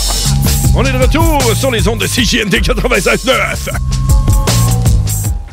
[0.76, 4.05] On est de retour sur les ondes de CJMD 96.9.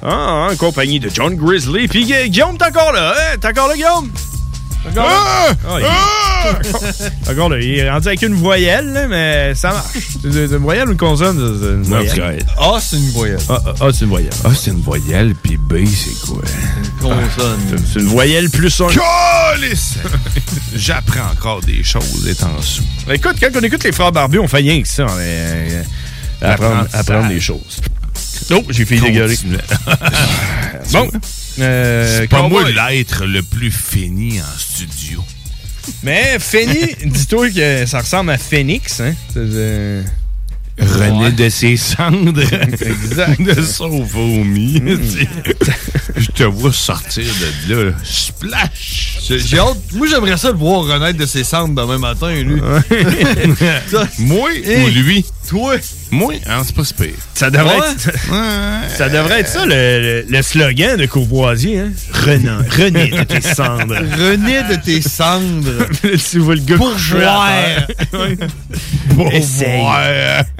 [0.05, 1.87] Ah, en compagnie de John Grizzly.
[1.89, 3.37] Puis Gu- Guillaume, t'es encore là, hein?
[3.41, 4.11] T'es encore là, Guillaume?
[4.83, 5.55] T'es encore là?
[5.69, 5.87] Ah, il-
[7.25, 7.59] T'es encore là.
[7.61, 9.87] Il est rendu avec une voyelle, là, mais ça marche.
[10.23, 11.39] C'est une voyelle ou une consonne?
[11.39, 12.45] Une voyelle?
[12.59, 13.39] A, c'est une voyelle.
[13.49, 14.33] Ah, ah, ah, c'est une voyelle.
[14.45, 16.43] Ah, c'est une voyelle, puis B, c'est quoi?
[17.01, 17.61] consonne.
[17.71, 18.89] C'est- C'est une voyelle plus un.
[20.75, 22.83] J'apprends encore des choses étant sous.
[23.09, 25.05] Écoute, quand on écoute les frères barbus, on fait rien que ça.
[25.09, 25.83] On est, euh,
[26.41, 27.01] apprendre, Apprentissage.
[27.01, 27.81] apprendre des choses.
[28.51, 29.37] Oh, j'ai fait dégueuler.
[29.37, 29.59] Continue.
[30.93, 31.11] bon.
[31.61, 35.23] Euh, c'est pas moi l'être le plus fini en studio.
[36.03, 39.15] Mais Fanny, dis-toi que ça ressemble à Phoenix, hein?
[39.37, 40.03] Euh,
[40.79, 41.33] René Ouais.
[41.33, 42.41] de ses cendres.
[42.41, 43.43] Exact.
[43.57, 44.81] de son vomi.
[46.17, 47.25] Je te vois sortir
[47.69, 47.93] de là.
[48.03, 49.19] Splash!
[49.29, 49.77] J'ai hâte.
[49.95, 52.61] Moi, j'aimerais ça le voir renaître de ses cendres demain matin, lui.
[53.91, 55.25] Ça, Moi ou lui?
[55.49, 55.77] Toi.
[56.13, 56.35] Moi?
[56.47, 57.15] Ah, c'est pas si pire.
[57.35, 57.91] Ça devrait, Ouais.
[57.91, 61.81] être, ça devrait être ça, le, slogan de Courvoisier.
[61.81, 61.93] Hein?
[62.13, 63.95] René, René de tes cendres.
[64.19, 65.89] René de tes cendres.
[66.31, 67.47] tu vois le gars Bourgeois.
[68.11, 69.33] terre.
[69.33, 69.83] Essaye.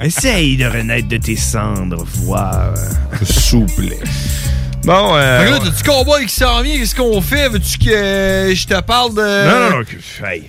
[0.03, 2.73] Essaye de renaître de tes cendres, voir.
[3.23, 3.93] Souple.
[4.83, 6.77] Bon, euh, Fait que là, t'as-tu cowboy qui s'en vient?
[6.77, 7.47] Qu'est-ce qu'on fait?
[7.47, 9.21] Veux-tu que euh, je te parle de.
[9.21, 9.83] Non, non, non.
[9.85, 10.43] que- Hey,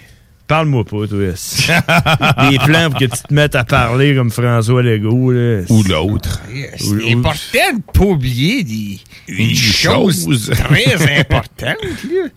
[0.47, 1.19] parle-moi pas, toi.
[2.51, 5.33] Des plans pour que tu te mettes à parler comme François Legault.
[5.33, 5.63] Là.
[5.69, 6.41] Ou l'autre.
[6.77, 10.51] C'est important de pas oublier des, une chose chose.
[10.69, 11.77] très importante.
[12.13, 12.29] Là.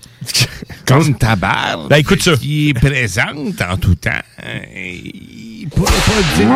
[0.86, 1.90] Comme ta barbe.
[1.90, 2.36] Ben, écoute ça.
[2.36, 4.12] Qui est présente en tout temps.
[4.76, 6.48] Il pourrait pas dire.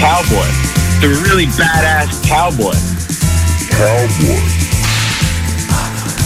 [0.00, 0.48] Cowboy.
[1.00, 2.74] The really badass cowboy.
[3.70, 4.67] Cowboy.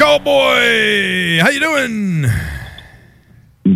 [0.00, 1.40] Cowboy!
[1.40, 2.24] How you doing?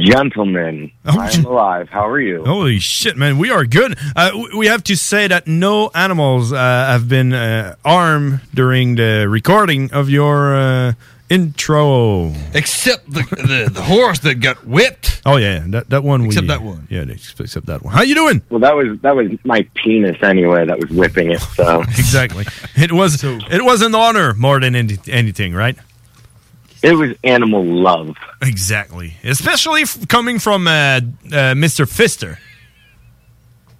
[0.00, 1.90] Gentlemen, I'm alive.
[1.90, 2.42] How are you?
[2.46, 3.36] Holy shit, man.
[3.36, 3.98] We are good.
[4.16, 9.28] Uh, we have to say that no animals uh, have been uh, armed during the
[9.28, 10.92] recording of your uh,
[11.28, 12.32] intro.
[12.54, 15.20] Except the, the, the horse that got whipped.
[15.26, 15.62] Oh, yeah.
[15.66, 16.24] That, that one.
[16.24, 16.88] Except we, that one.
[16.88, 17.92] Yeah, except that one.
[17.92, 18.40] How you doing?
[18.48, 20.64] Well, that was that was my penis anyway.
[20.64, 21.40] That was whipping it.
[21.40, 22.46] So exactly.
[22.76, 25.76] It was it was an honor more than any, anything, right?
[26.84, 28.14] It was animal love.
[28.42, 29.14] Exactly.
[29.24, 31.00] Especially f- coming from uh, uh,
[31.54, 31.86] Mr.
[31.86, 32.36] Fister.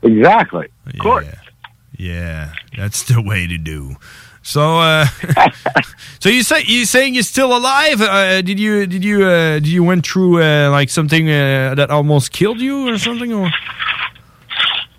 [0.02, 0.68] Exactly.
[0.86, 1.26] Of course.
[1.97, 3.97] Yeah, that's the way to do.
[4.43, 5.06] So, uh,
[6.18, 8.01] so you say you saying you're still alive?
[8.01, 11.90] Uh, did you did you uh, did you went through uh, like something uh, that
[11.90, 13.32] almost killed you or something?
[13.32, 13.51] Or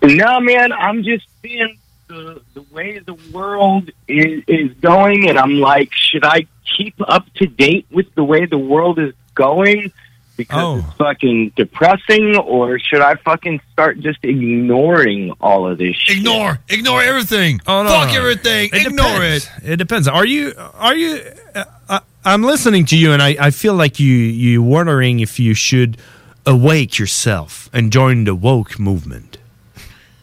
[0.02, 1.78] No, man, I'm just seeing
[2.08, 6.46] the the way the world is is going, and I'm like, should I
[6.76, 9.92] keep up to date with the way the world is going,
[10.36, 10.78] because Oh.
[10.86, 16.18] it's fucking depressing, or should I fucking start just ignoring all of this shit?
[16.18, 17.60] Ignore, ignore everything.
[17.66, 18.18] Oh, no, Fuck no.
[18.18, 18.70] everything.
[18.72, 19.48] Ignore depends.
[19.64, 20.08] It depends.
[20.08, 20.52] Are you?
[20.74, 21.20] Are you?
[21.54, 25.38] Uh, I, I'm listening to you, and I, I feel like you you wondering if
[25.38, 25.96] you should
[26.44, 29.38] awake yourself and join the woke movement.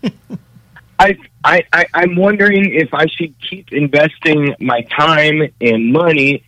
[1.04, 6.44] I, I, I, I'm wondering if I should keep investing my time and money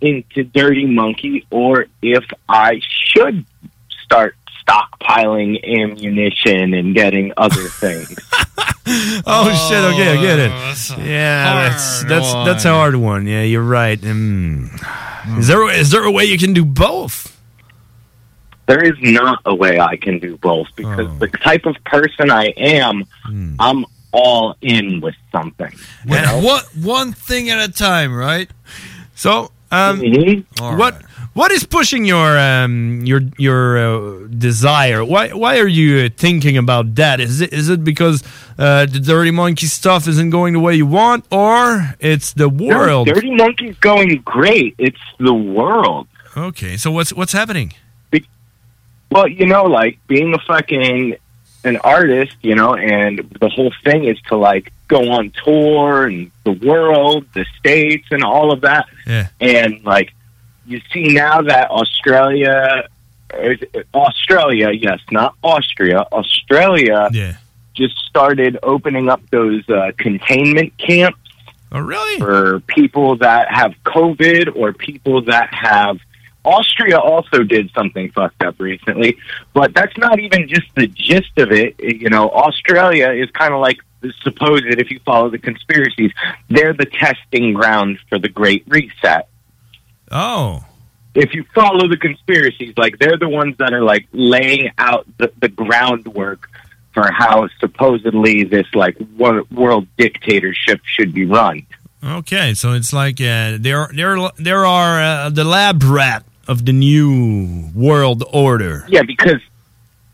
[0.00, 3.46] into Dirty Monkey, or if I should
[4.02, 4.34] start
[4.66, 8.16] stockpiling ammunition and getting other things.
[9.24, 9.84] Oh, shit!
[9.94, 11.06] Okay, I get it.
[11.06, 13.28] yeah, that's that's that's a hard one.
[13.28, 14.00] Yeah, you're right.
[14.00, 15.38] Mm.
[15.38, 17.31] Is there is there a way you can do both?
[18.66, 22.46] There is not a way I can do both because the type of person I
[22.56, 23.04] am,
[23.58, 25.72] I'm all in with something.
[26.04, 26.40] you know?
[26.42, 28.50] What one thing at a time, right?
[29.14, 30.00] So, um,
[30.58, 31.02] what
[31.34, 35.02] what is pushing your um your your uh, desire?
[35.04, 37.20] Why why are you uh, thinking about that?
[37.20, 38.22] Is it is it because
[38.58, 42.66] uh, the Dirty Monkey stuff isn't going the way you want, or it's the No,
[42.66, 43.08] world?
[43.08, 44.74] Dirty Monkey's going great.
[44.78, 46.06] It's the world.
[46.36, 47.72] Okay, so what's what's happening?
[49.12, 51.16] Well, you know, like being a fucking
[51.64, 56.30] an artist, you know, and the whole thing is to like go on tour and
[56.44, 58.86] the world, the states, and all of that.
[59.06, 59.28] Yeah.
[59.40, 60.12] And like
[60.66, 62.88] you see now that Australia,
[63.94, 67.36] Australia, yes, not Austria, Australia, yeah.
[67.74, 71.18] just started opening up those uh, containment camps.
[71.70, 72.18] Oh, really?
[72.18, 75.98] For people that have COVID or people that have.
[76.44, 79.18] Austria also did something fucked up recently,
[79.54, 81.76] but that's not even just the gist of it.
[81.78, 86.10] You know, Australia is kind of like the supposed, if you follow the conspiracies,
[86.48, 89.28] they're the testing ground for the Great Reset.
[90.10, 90.64] Oh.
[91.14, 95.32] If you follow the conspiracies, like they're the ones that are like laying out the,
[95.40, 96.48] the groundwork
[96.92, 101.66] for how supposedly this like wor- world dictatorship should be run.
[102.04, 106.72] Okay, so it's like uh, there there there are uh, the lab rat of the
[106.72, 108.84] new world order.
[108.88, 109.40] Yeah, because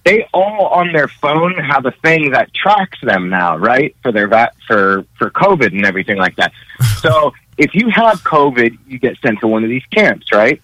[0.04, 3.94] they all on their phone have a thing that tracks them now, right?
[4.02, 6.52] For their va- for for COVID and everything like that.
[7.00, 10.62] so if you have COVID, you get sent to one of these camps, right?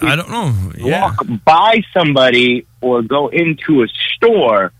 [0.00, 0.88] I don't know.
[0.88, 4.72] Walk by somebody or go into a store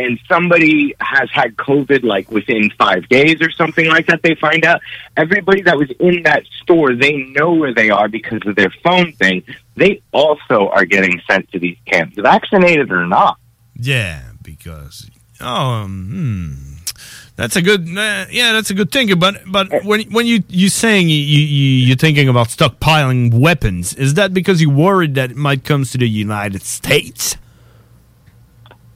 [0.00, 4.64] and somebody has had COVID like within five days or something like that, they find
[4.64, 4.80] out
[5.16, 9.12] everybody that was in that store, they know where they are because of their phone
[9.12, 9.42] thing.
[9.76, 13.38] They also are getting sent to these camps, vaccinated or not.
[13.74, 15.10] Yeah, because
[15.40, 16.92] oh, um, hmm.
[17.36, 19.18] that's a good uh, yeah, that's a good thing.
[19.18, 24.14] But but when when you you saying you, you you're thinking about stockpiling weapons, is
[24.14, 27.36] that because you're worried that it might come to the United States?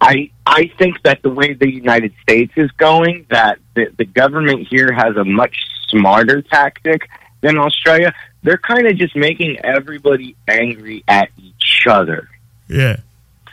[0.00, 4.66] I I think that the way the United States is going, that the, the government
[4.68, 5.56] here has a much
[5.88, 7.08] smarter tactic
[7.40, 8.14] than Australia.
[8.42, 12.28] They're kind of just making everybody angry at each other.
[12.68, 12.98] Yeah,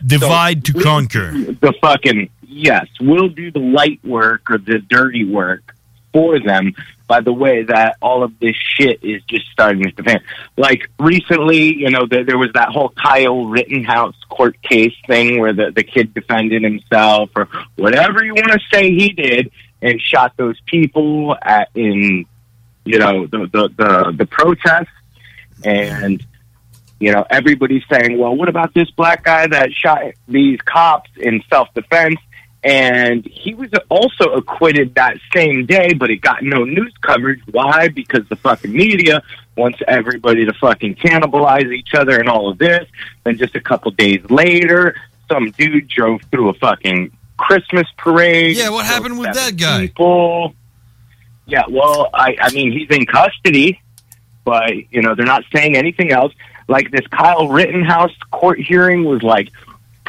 [0.05, 1.31] divide to we'll conquer.
[1.31, 5.75] The fucking yes, we'll do the light work or the dirty work
[6.13, 6.73] for them.
[7.07, 10.21] By the way, that all of this shit is just starting to fan.
[10.57, 15.53] Like recently, you know, there, there was that whole Kyle Rittenhouse court case thing where
[15.53, 19.51] the the kid defended himself or whatever you want to say he did
[19.81, 22.25] and shot those people at in
[22.85, 24.87] you know the the the, the protests
[25.63, 26.25] and
[26.99, 31.41] you know everybody's saying well what about this black guy that shot these cops in
[31.49, 32.19] self-defense
[32.63, 37.87] and he was also acquitted that same day but it got no news coverage why
[37.87, 39.23] because the fucking media
[39.57, 42.87] wants everybody to fucking cannibalize each other and all of this
[43.23, 44.95] then just a couple days later
[45.27, 49.87] some dude drove through a fucking christmas parade Yeah, what happened with that guy?
[49.87, 50.53] people
[51.51, 53.81] yeah, well, I, I mean, he's in custody,
[54.45, 56.33] but, you know, they're not saying anything else.
[56.67, 59.49] Like this Kyle Rittenhouse court hearing was like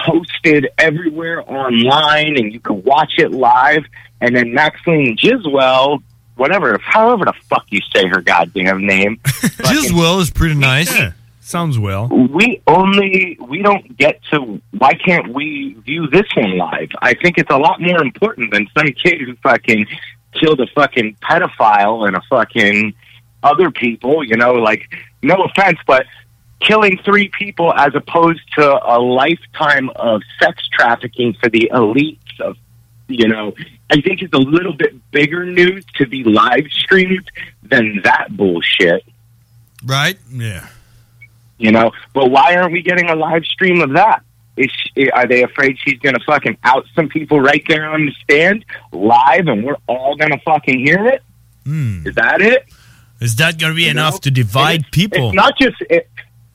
[0.04, 3.84] posted everywhere online and you could watch it live.
[4.20, 6.02] And then Maxine Giswell,
[6.36, 9.16] whatever, however the fuck you say her goddamn name.
[9.24, 10.92] Giswell is pretty nice.
[11.40, 12.08] Sounds well.
[12.08, 14.60] We only we don't get to.
[14.78, 16.90] Why can't we view this one live?
[17.02, 19.86] I think it's a lot more important than some kid who fucking
[20.32, 22.94] killed a fucking pedophile and a fucking
[23.42, 24.24] other people.
[24.24, 24.88] You know, like
[25.22, 26.06] no offense, but
[26.66, 32.56] killing three people as opposed to a lifetime of sex trafficking for the elites of
[33.08, 33.52] you know,
[33.90, 37.30] I think it's a little bit bigger news to be live streamed
[37.62, 39.04] than that bullshit.
[39.84, 40.18] Right?
[40.30, 40.66] Yeah.
[41.58, 44.22] You know, but why aren't we getting a live stream of that?
[44.56, 48.06] Is she, are they afraid she's going to fucking out some people right there on
[48.06, 51.22] the stand live, and we're all going to fucking hear it?
[51.64, 52.06] Hmm.
[52.06, 52.64] Is that it?
[53.20, 54.18] Is that going to be You enough know?
[54.20, 55.28] to divide it's- people?
[55.28, 56.08] It's not just, it,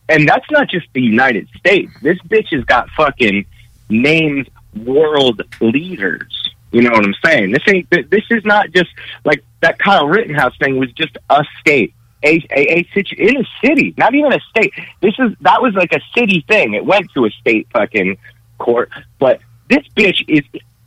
[0.09, 1.91] and that's not just the United States.
[2.01, 3.45] This bitch has got fucking
[3.89, 4.49] named
[4.85, 6.51] world leaders.
[6.71, 7.51] You know what I'm saying?
[7.51, 7.89] This ain't.
[7.89, 8.89] This is not just
[9.23, 11.93] like that Kyle Rittenhouse thing was just a state,
[12.23, 14.73] a a, a situ- in a city, not even a state.
[15.01, 16.73] This is that was like a city thing.
[16.73, 18.17] It went to a state fucking
[18.57, 19.39] court, but
[19.69, 20.43] this bitch is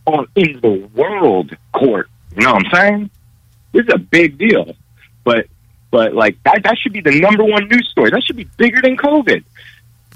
[0.07, 2.09] on in the world court.
[2.37, 3.11] You know what I'm saying?
[3.73, 4.75] This is a big deal,
[5.25, 5.47] but
[5.91, 8.11] but like that that should be the number one news story.
[8.11, 9.45] That should be bigger than COVID.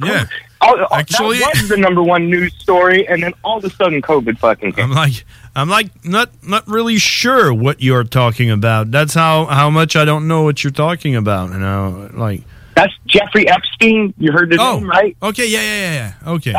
[0.04, 0.26] Yeah.
[0.60, 4.00] Oh, Actually- that was the number one news story, and then all of a sudden,
[4.00, 4.84] COVID fucking came.
[4.86, 5.24] I'm like,
[5.54, 8.90] I'm like, not not really sure what you're talking about.
[8.90, 11.50] That's how how much I don't know what you're talking about.
[11.50, 12.42] You know, like
[12.74, 14.14] That's Jeffrey Epstein.
[14.18, 15.16] You heard the Oh, name, right?
[15.22, 16.32] Okay, yeah, yeah, yeah, yeah.
[16.32, 16.54] Okay.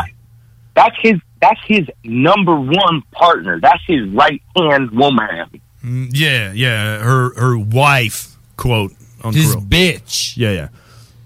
[0.76, 1.16] That's his.
[1.42, 3.60] That's his number one partner.
[3.60, 5.62] That's his right hand woman.
[5.84, 7.00] Mm, yeah, yeah.
[7.00, 8.94] Her her wife, quote
[9.26, 9.36] unquote.
[9.36, 10.38] His bitch.
[10.38, 10.68] Yeah, yeah.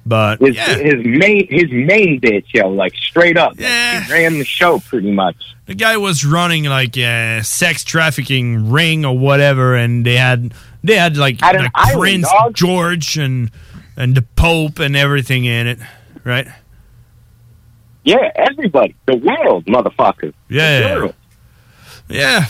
[0.06, 3.54] But His, his main his main bitch, yo, like straight up.
[3.60, 4.02] Yeah.
[4.02, 5.36] he ran the show pretty much.
[5.68, 10.52] the guy was running like a sex trafficking ring or whatever, and they had
[10.84, 12.54] they had like, At an like island, Prince dog.
[12.56, 13.52] George and
[13.96, 15.80] and the Pope and everything in it,
[16.24, 16.48] right?
[18.04, 20.34] Yeah, everybody, the world, motherfucker.
[20.48, 21.14] Yeah, The
[22.08, 22.46] yeah.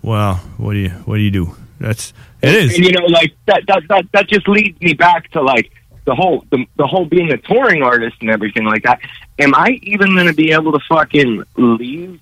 [0.00, 1.54] Well, what do you what do you do?
[1.80, 2.12] That's
[2.48, 2.76] it is.
[2.76, 5.70] And you know, like that that that that just leads me back to like
[6.04, 9.00] the whole the, the whole being a touring artist and everything like that.
[9.38, 12.20] Am I even going to be able to fucking leave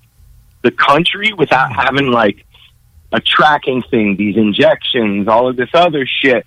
[0.61, 2.45] the country without having like
[3.11, 6.45] a tracking thing, these injections, all of this other shit?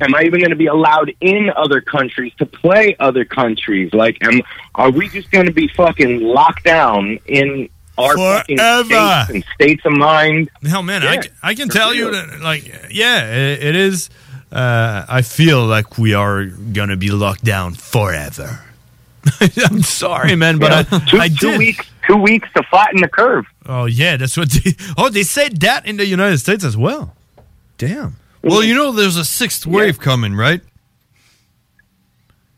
[0.00, 3.92] Am I even going to be allowed in other countries to play other countries?
[3.92, 4.40] Like, am
[4.74, 7.68] are we just going to be fucking locked down in
[7.98, 8.84] our fucking Forever.
[8.84, 10.50] states and states of mind?
[10.64, 13.76] Hell, man, I, Yeah, can- I can for tell you that, like, yeah, it, it
[13.76, 14.10] is.
[14.52, 18.60] Uh, I feel like we are gonna be locked down forever.
[19.70, 20.98] I'm sorry, man, but Yeah.
[20.98, 23.44] I, two, I two weeks two weeks to flatten the curve.
[23.66, 24.50] Oh yeah, that's what.
[24.50, 27.16] They, oh, they said that in the United States as well.
[27.78, 28.16] Damn.
[28.44, 30.60] Well, you know, there's a sixth wave coming, right?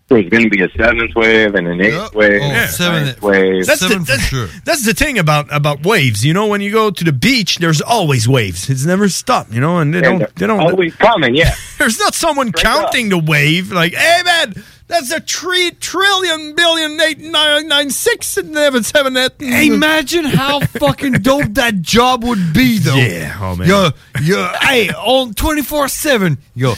[0.09, 3.66] There's going to be a seventh wave and an eighth wave, Oh, and a wave.
[3.66, 6.24] That's the, that's, that's the thing about about waves.
[6.24, 8.70] You know, when you go to the beach, there's always waves.
[8.70, 9.52] It's never stopped.
[9.52, 11.35] You know, and they Yeah, don't they're they don't always coming.
[11.35, 16.98] Yeah, There's not someone counting the wave like, hey man, that's a three trillion billion
[17.02, 19.32] eight nine nine six seven seven eight.
[19.39, 22.97] Hey, imagine how fucking dope that job would be, though.
[22.97, 23.68] Yeah, oh man.
[23.68, 23.90] Yo,
[24.22, 26.39] yo, hey, on twenty four seven.
[26.55, 26.76] Yo,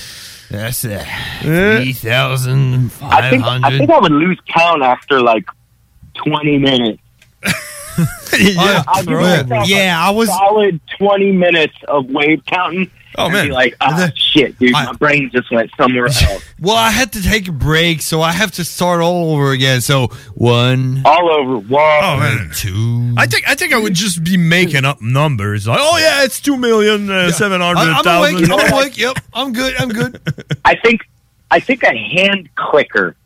[0.50, 1.04] that's uh,
[1.40, 3.78] three thousand I five think I hundred.
[3.78, 5.44] think I would lose count after like
[6.14, 7.00] twenty minutes.
[8.38, 12.90] yeah, I'll give myself a Yeah, I was- solid twenty minutes of wave counting.
[13.20, 13.46] Oh, and man.
[13.46, 16.44] be like, ah, shit, dude, my brain just went somewhere else.
[16.60, 19.80] Well, I had to take a break, so I have to start all over again.
[19.80, 23.14] So one, all over one, Oh man, two.
[23.16, 26.40] I think I think I would just be making up numbers like, oh yeah, it's
[26.40, 28.36] two million uh, seven hundred I'm thousand.
[28.50, 28.50] awake.
[28.66, 28.98] I'm awake.
[28.98, 29.74] Yep, I'm good.
[29.78, 30.20] I'm good.
[30.64, 31.02] I think
[31.50, 33.16] I think a hand clicker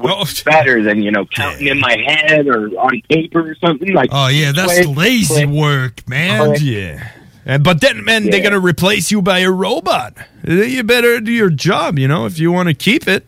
[0.00, 3.92] Oh, was better than you know counting in my head or on paper or something
[3.92, 4.10] like.
[4.12, 5.48] Oh yeah, that's click, lazy click.
[5.48, 6.46] work, man.
[6.50, 6.60] Click.
[6.62, 7.10] Yeah.
[7.48, 10.14] And, but then, man, they're gonna replace you by a robot.
[10.44, 13.26] You better do your job, you know, if you want to keep it.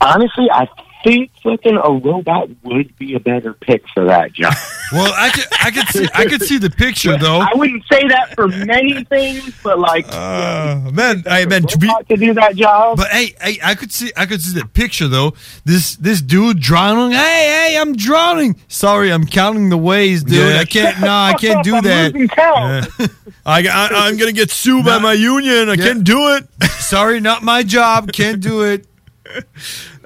[0.00, 0.68] Honestly, I
[1.06, 4.54] think fucking a robot would be a better pick for that job.
[4.92, 7.40] Well, I could, I could see, I could see the picture though.
[7.40, 11.88] I wouldn't say that for many things, but like, uh, man, I meant to be
[12.08, 12.98] to do that job.
[12.98, 15.34] But hey, hey, I could see, I could see the picture though.
[15.64, 17.10] This, this dude drowning.
[17.18, 18.60] Hey, hey, I'm drowning.
[18.68, 20.36] Sorry, I'm counting the ways, dude.
[20.54, 20.60] Yeah.
[20.60, 21.00] I can't.
[21.00, 22.12] No, I can't do that.
[22.14, 22.30] losing.
[23.44, 25.68] I, I, I'm gonna get sued by my union.
[25.68, 25.84] I Yeah.
[25.84, 26.46] can't do it.
[26.78, 28.12] Sorry, not my job.
[28.12, 28.86] Can't do it.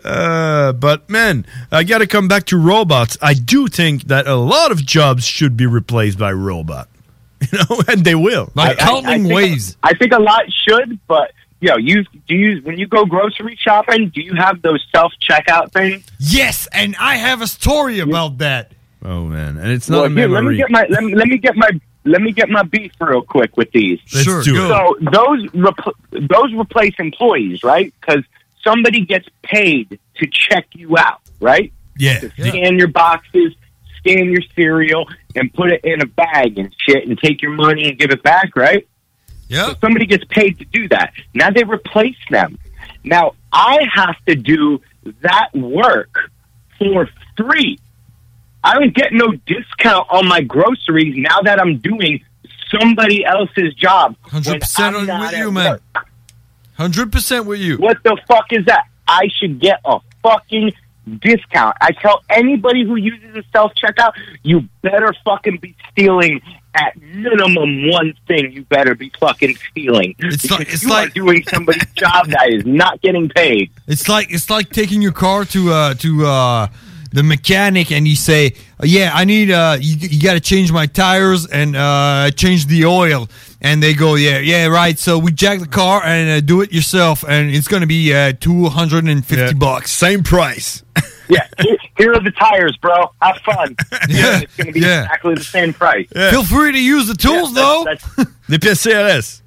[0.05, 3.17] Uh, but man, I got to come back to robots.
[3.21, 6.89] I do think that a lot of jobs should be replaced by robot.
[7.53, 8.51] You know, and they will.
[8.55, 9.15] By I- I-
[9.83, 13.57] I think- a lot should, but you know, you do you when you go grocery
[13.61, 16.05] shopping, do you have those self checkout things?
[16.19, 18.73] Yes, and I have a story about that.
[19.03, 21.29] Oh man, and it's Well, not a here, let me get my let me, let
[21.29, 21.71] me get my
[22.05, 23.99] let me get my beef real quick with these.
[24.13, 24.69] Let's Sure, do it.
[24.69, 27.93] So those repl- those replace employees, right?
[28.01, 28.23] Because
[28.65, 31.73] somebody gets paid to check you out, right?
[31.97, 32.21] Yeah.
[32.21, 33.55] To scan your boxes,
[33.99, 37.89] scan your cereal, and put it in a bag and shit, and take your money
[37.89, 38.87] and give it back, right?
[39.49, 39.69] Yeah.
[39.69, 41.13] So somebody gets paid to do that.
[41.35, 42.59] Now they replace them.
[43.05, 44.81] Now I have to do
[45.23, 46.31] that work
[46.79, 47.79] for free.
[48.63, 52.23] I don't get no discount on my groceries now that I'm doing
[52.71, 54.17] somebody else's job.
[54.27, 55.71] 100% I'm on not with at you, man.
[55.73, 56.07] work.
[56.81, 57.77] 100% with you.
[57.79, 58.85] What the fuck is that?
[59.07, 60.73] I should get a fucking
[61.21, 61.77] discount.
[61.81, 64.13] I tell anybody who uses a self checkout,
[64.43, 66.41] you better fucking be stealing
[66.75, 68.53] at minimum one thing.
[68.53, 70.15] You better be fucking stealing.
[70.21, 73.71] It's because like- it's you like- are doing somebody's job that is not getting paid.
[73.89, 76.69] It's like it's like taking your car to uh to uh
[77.13, 80.71] the mechanic and you say, "Oh, "Yeah, I need uh you, you got to change
[80.71, 83.29] my tires and uh change the oil."
[83.63, 84.99] And they go, "Yeah, yeah, right.
[84.99, 88.15] So we jack the car and uh, do it yourself and it's going to be
[88.15, 89.91] uh 250 bucks.
[89.91, 90.83] Same price."
[91.31, 93.13] Yeah, here, here are the tires, bro.
[93.23, 93.77] Have fun.
[94.09, 95.03] yeah, it's going to be yeah.
[95.03, 96.09] exactly the same price.
[96.09, 97.87] Feel free to use the tools though.
[98.49, 99.41] Les pièces CRS.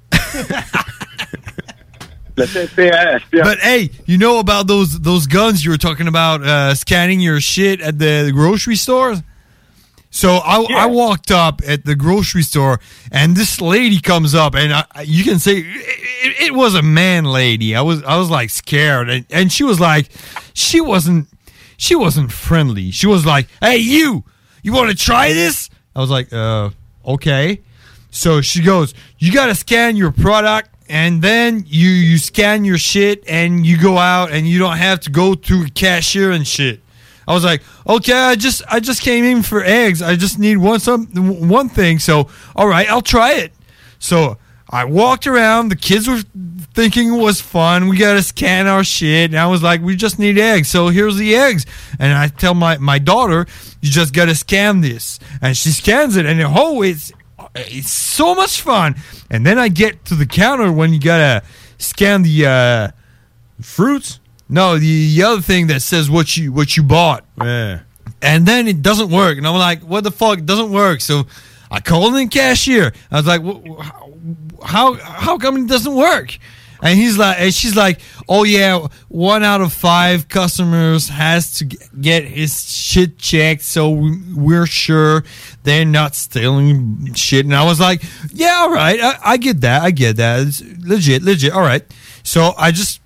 [3.44, 7.40] But hey, you know about those those guns you were talking about uh, scanning your
[7.40, 9.16] shit at the grocery store?
[10.14, 12.78] So I, I walked up at the grocery store
[13.10, 17.24] and this lady comes up and I, you can say it, it was a man
[17.24, 17.74] lady.
[17.74, 20.12] I was I was like scared and, and she was like
[20.52, 21.26] she wasn't
[21.78, 22.92] she wasn't friendly.
[22.92, 24.22] She was like, "Hey you,
[24.62, 26.70] you want to try this?" I was like, "Uh,
[27.04, 27.62] okay."
[28.12, 32.78] So she goes, "You got to scan your product and then you you scan your
[32.78, 36.46] shit and you go out and you don't have to go through a cashier and
[36.46, 36.83] shit."
[37.26, 40.02] I was like, "Okay, I just I just came in for eggs.
[40.02, 41.06] I just need one some
[41.48, 41.98] one thing.
[41.98, 43.52] So, all right, I'll try it."
[43.98, 44.38] So,
[44.68, 45.68] I walked around.
[45.68, 46.22] The kids were
[46.74, 47.88] thinking it was fun.
[47.88, 49.30] We got to scan our shit.
[49.30, 50.68] And I was like, we just need eggs.
[50.68, 51.64] So here's the eggs.
[51.98, 53.46] And I tell my, my daughter,
[53.80, 55.20] you just got to scan this.
[55.40, 56.26] And she scans it.
[56.26, 57.12] And oh, it's,
[57.54, 58.96] it's so much fun.
[59.30, 61.46] And then I get to the counter when you got to
[61.78, 62.88] scan the uh,
[63.60, 64.18] fruits.
[64.48, 67.24] No, the, the other thing that says what you what you bought.
[67.40, 67.80] Yeah.
[68.20, 69.38] And then it doesn't work.
[69.38, 70.38] And I'm like, what the fuck?
[70.38, 71.00] It doesn't work.
[71.00, 71.26] So
[71.70, 72.92] I called in cashier.
[73.10, 76.36] I was like, "Wh- wh- how how come it doesn't work?
[76.82, 81.64] And he's like, and she's like, oh yeah, one out of five customers has to
[81.64, 85.24] get his shit checked, so we- we're sure
[85.62, 87.46] they're not stealing shit.
[87.46, 88.02] And I was like,
[88.34, 91.82] yeah, all right, I, I get that, I get that, it's legit, legit, all right.
[92.22, 93.00] So I just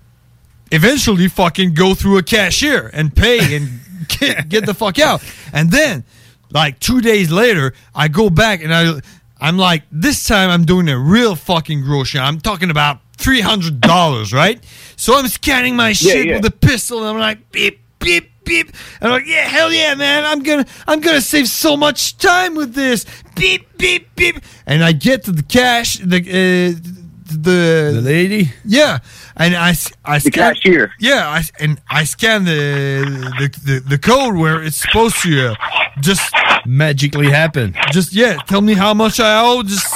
[0.70, 5.22] eventually fucking go through a cashier and pay and get, get the fuck out.
[5.52, 6.04] And then,
[6.50, 9.00] like two days later, I go back and I,
[9.40, 12.20] I'm like, this time I'm doing a real fucking grocery.
[12.20, 14.62] I'm talking about three hundred dollars, right?
[14.96, 16.36] So I'm scanning my shit yeah.
[16.36, 18.68] with a pistol, and I'm like, beep, beep, beep.
[19.00, 20.24] And I'm like, yeah, hell yeah, man!
[20.24, 23.04] I'm gonna, I'm gonna save so much time with this.
[23.36, 24.36] Beep, beep, beep.
[24.66, 26.76] And I get to the cash, the.
[26.76, 26.94] Uh,
[27.28, 28.52] The the lady?
[28.64, 28.98] Yeah
[29.36, 30.92] and I, The scan, cashier.
[30.98, 33.04] yeah I, s- and i scan the
[33.38, 35.54] the, the the code where it's supposed to uh,
[36.00, 36.34] just
[36.66, 37.74] magically happen.
[37.92, 39.86] just yeah tell me how much i owe just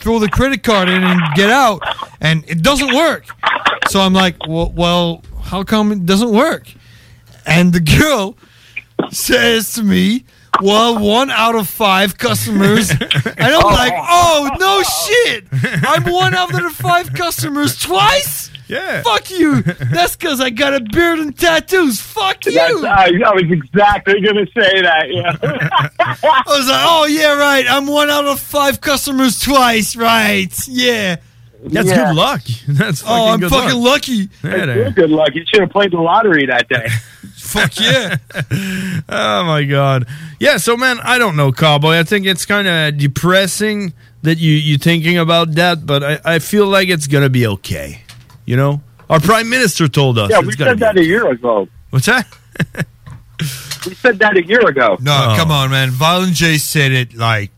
[0.00, 1.80] throw the credit card in and get out
[2.20, 3.24] and it doesn't work.
[3.88, 6.66] So i'm like well, well how come it doesn't work?
[7.46, 8.36] And the girl
[9.10, 10.24] says to me
[10.62, 13.00] well one out of five customers and
[13.38, 13.68] i'm oh.
[13.68, 15.44] like oh no shit
[15.86, 20.74] i'm one out of the five customers twice yeah fuck you that's because i got
[20.74, 25.10] a beard and tattoos fuck you That's, I, I was exactly going to say that.
[25.10, 25.36] Yeah.
[25.98, 27.64] I was like, oh yeah, right.
[27.68, 30.52] I'm one out of five customers twice, right?
[30.68, 31.16] Yeah.
[31.62, 31.94] That's Yeah.
[32.04, 32.42] Oh, good luck.
[32.68, 33.92] That's fucking Oh, I'm fucking luck.
[33.92, 34.28] lucky.
[34.42, 35.30] Yeah, good luck.
[35.34, 36.86] You should have played the lottery that day.
[37.44, 38.16] Fuck yeah.
[39.08, 40.06] oh my god.
[40.40, 41.98] Yeah, so man, I don't know, Cowboy.
[41.98, 43.92] I think it's kind of depressing
[44.22, 48.00] that you you thinking about that, but I, I feel like it's gonna be okay.
[48.46, 50.30] You know, our prime minister told us.
[50.30, 51.68] yeah, we said be that a year ago.
[51.90, 52.26] What's that?
[53.86, 54.96] We said that a year ago.
[55.00, 55.36] No, Oh.
[55.36, 55.90] come on, man.
[55.90, 57.50] Violent J said it like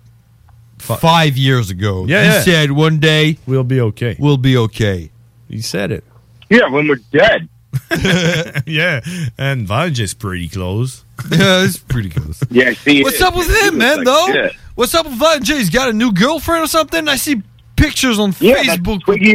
[0.79, 2.05] five years ago.
[2.07, 2.41] Yeah, he yeah.
[2.43, 4.17] said one day we'll be okay.
[4.19, 5.11] We'll be okay.
[5.49, 6.03] He said it.
[6.51, 7.49] Yeah, when we're dead.
[8.67, 9.01] yeah,
[9.39, 11.05] and Vanja's pretty close.
[11.31, 12.43] Yeah, it's pretty close.
[12.51, 13.03] Yeah, see.
[13.03, 14.05] What's up with him, man?
[14.05, 15.57] though, what's up with Violent J?
[15.57, 17.09] He's got a new girlfriend or something.
[17.09, 17.43] I see
[17.75, 19.03] pictures on Yeah, that's Facebook.
[19.03, 19.35] Twiggy.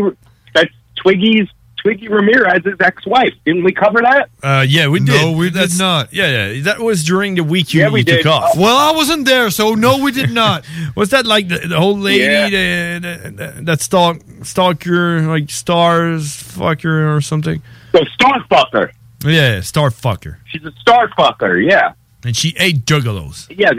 [0.53, 1.47] That's Twiggy's
[1.81, 3.33] Twiggy Ramirez's ex-wife.
[3.45, 4.29] Didn't we cover that?
[4.43, 5.07] Uh, yeah, we did.
[5.09, 6.13] No, we did That's- not.
[6.13, 8.55] Yeah, yeah, that was during the week you, Yeah, we you took off.
[8.55, 10.63] Well, I wasn't there, so no, we did not.
[10.95, 12.99] Was that like the, the old lady Yeah.
[12.99, 17.63] that, that, that stalk stalker like stars fucker or something?
[17.91, 18.91] So Starfucker.
[19.23, 20.37] Yeah, star fucker.
[20.45, 21.63] She's a Starfucker.
[21.69, 21.93] Yeah.
[22.23, 23.47] And she ate juggalos.
[23.55, 23.71] Yeah.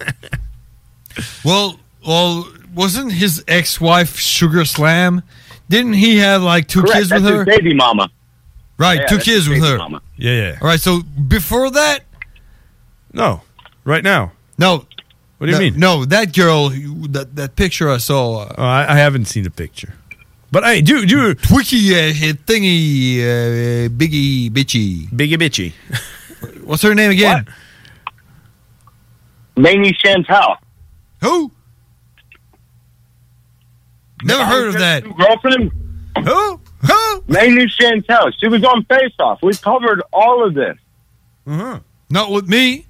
[1.44, 5.22] Well, well, wasn't his ex-wife Sugar Slam?
[5.68, 6.94] Didn't he have like two Correct.
[6.94, 7.44] kids That's with her?
[7.44, 8.10] his baby mama.
[8.78, 9.78] Right, Yeah, two kids with her.
[9.78, 10.02] mama.
[10.16, 10.58] Yeah, yeah.
[10.60, 12.00] All right, so before that,
[13.14, 13.40] no,
[13.84, 14.32] right now.
[14.58, 14.84] No.
[15.38, 15.78] What do you No- mean?
[15.78, 18.40] No, that girl, that that picture I saw.
[18.42, 19.94] Uh, Oh, I, I haven't seen the picture.
[20.56, 25.74] But hey, do do Twiki uh, thingy, uh, biggie bitchy, biggie bitchy.
[26.64, 27.46] What's her name again?
[29.56, 30.56] Lainey Chantel.
[31.20, 31.52] Who?
[34.24, 35.04] Never heard of that.
[35.04, 35.72] Girlfriend?
[36.24, 36.60] Who?
[36.86, 37.24] Who?
[37.28, 38.32] Lainey Chantel.
[38.40, 39.42] She was on Face Off.
[39.42, 40.78] We covered all of this.
[41.46, 41.80] Uh-huh.
[42.08, 42.85] Not with me.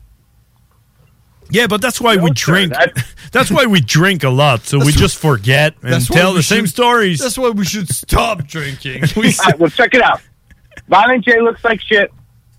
[1.50, 2.72] Yeah, but that's why we sir, drink.
[3.32, 6.66] That's why we drink a lot, so we just forget and tell we the same
[6.66, 7.18] stories.
[7.18, 9.02] That's why we should stop drinking.
[9.16, 10.22] All right, well, check it out.
[10.88, 12.10] Violent J looks like shit.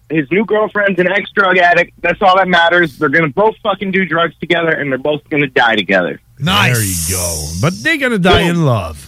[0.09, 1.99] His new girlfriend's an ex drug addict.
[2.01, 2.97] That's all that matters.
[2.97, 6.21] They're gonna both fucking do drugs together, and they're both gonna die together.
[6.39, 6.75] Nice.
[6.75, 7.47] There you go.
[7.61, 9.06] But they're gonna die in love.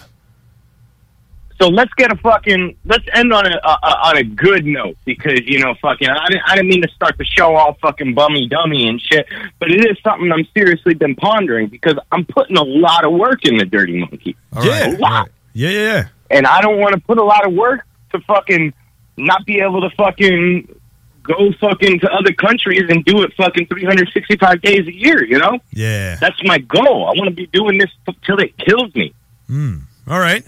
[1.59, 5.41] So let's get a fucking let's end on a, a on a good note because
[5.45, 8.47] you know fucking I didn't I didn't mean to start the show all fucking bummy
[8.47, 9.27] dummy and shit,
[9.59, 13.45] but it is something I'm seriously been pondering because I'm putting a lot of work
[13.45, 14.37] in the Dirty Monkey.
[14.61, 15.29] yeah, a lot.
[15.53, 16.07] yeah, yeah, yeah.
[16.31, 18.73] and I don't want to put a lot of work to fucking
[19.17, 20.79] not be able to fucking
[21.23, 25.59] go fucking to other countries and do it fucking 365 days a year, you know?
[25.71, 26.15] Yeah.
[26.15, 27.05] That's my goal.
[27.05, 27.89] I want to be doing this
[28.25, 29.13] till it kills me.
[29.47, 29.79] Hmm.
[30.07, 30.43] All right.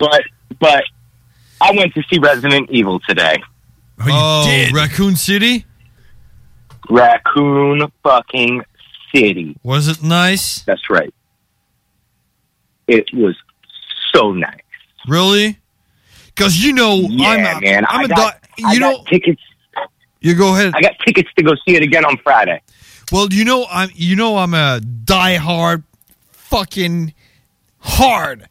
[0.00, 0.22] But
[0.58, 0.82] but
[1.60, 3.36] I went to see Resident Evil today.
[4.00, 4.66] Oh, oh.
[4.74, 5.66] Raccoon City?
[6.88, 8.62] Raccoon fucking
[9.14, 9.56] City.
[9.62, 10.62] Was it nice?
[10.62, 11.12] That's right.
[12.88, 13.36] It was
[14.12, 14.56] so nice.
[15.06, 15.58] Really?
[16.26, 17.84] Because you know, Yeah, I'm a, man.
[17.88, 19.42] I'm I a got, di- I you got know, tickets.
[20.20, 20.72] you go ahead.
[20.74, 22.60] I got tickets to go see it again on Friday.
[23.12, 25.84] Well, you know, I'm you know I'm a diehard,
[26.32, 27.12] fucking
[27.80, 28.48] hard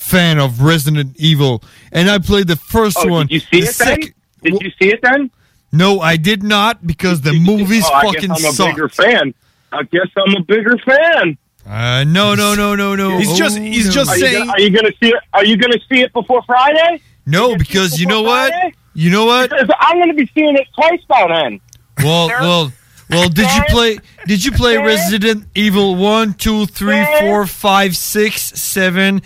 [0.00, 1.62] fan of Resident Evil,
[1.92, 3.26] and I played the first Oh, one.
[3.26, 4.02] did you see the it then?
[4.02, 5.30] sec- Did you see it then?
[5.72, 8.74] No, I did not because the movies oh, I fucking guess I'm a suck.
[8.74, 9.34] bigger fan.
[9.72, 11.38] I guess I'm a bigger fan.
[11.68, 13.18] Uh, no, no, no, no, no.
[13.18, 13.92] He's just- Oh, he's no.
[13.92, 15.22] just Are you, saying- gonna, are you gonna see it?
[15.32, 17.00] Are you gonna see it before Friday?
[17.26, 18.52] no because you know what?
[18.94, 19.50] You know what?
[19.50, 21.60] Because I'm gonna be seeing it twice by then.
[22.02, 22.72] Well, well,
[23.10, 23.28] well.
[23.28, 23.98] Did you play?
[24.26, 29.22] Did you play Resident Evil one, two, three, four, five, six, seven,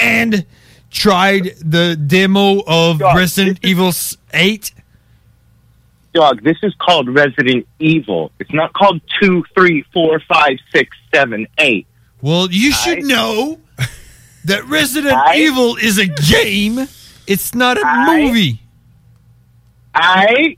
[0.00, 0.46] and
[0.90, 3.92] tried the demo of Resident Evil
[4.32, 4.72] eight?
[6.12, 8.32] Dog, this is called Resident Evil.
[8.40, 11.86] It's not called two, three, four, five, six, seven, eight.
[12.20, 13.60] Well, you should know
[14.44, 15.36] that Resident Aye.
[15.36, 16.88] Evil is a game.
[17.26, 18.60] It's not a movie.
[19.94, 20.56] I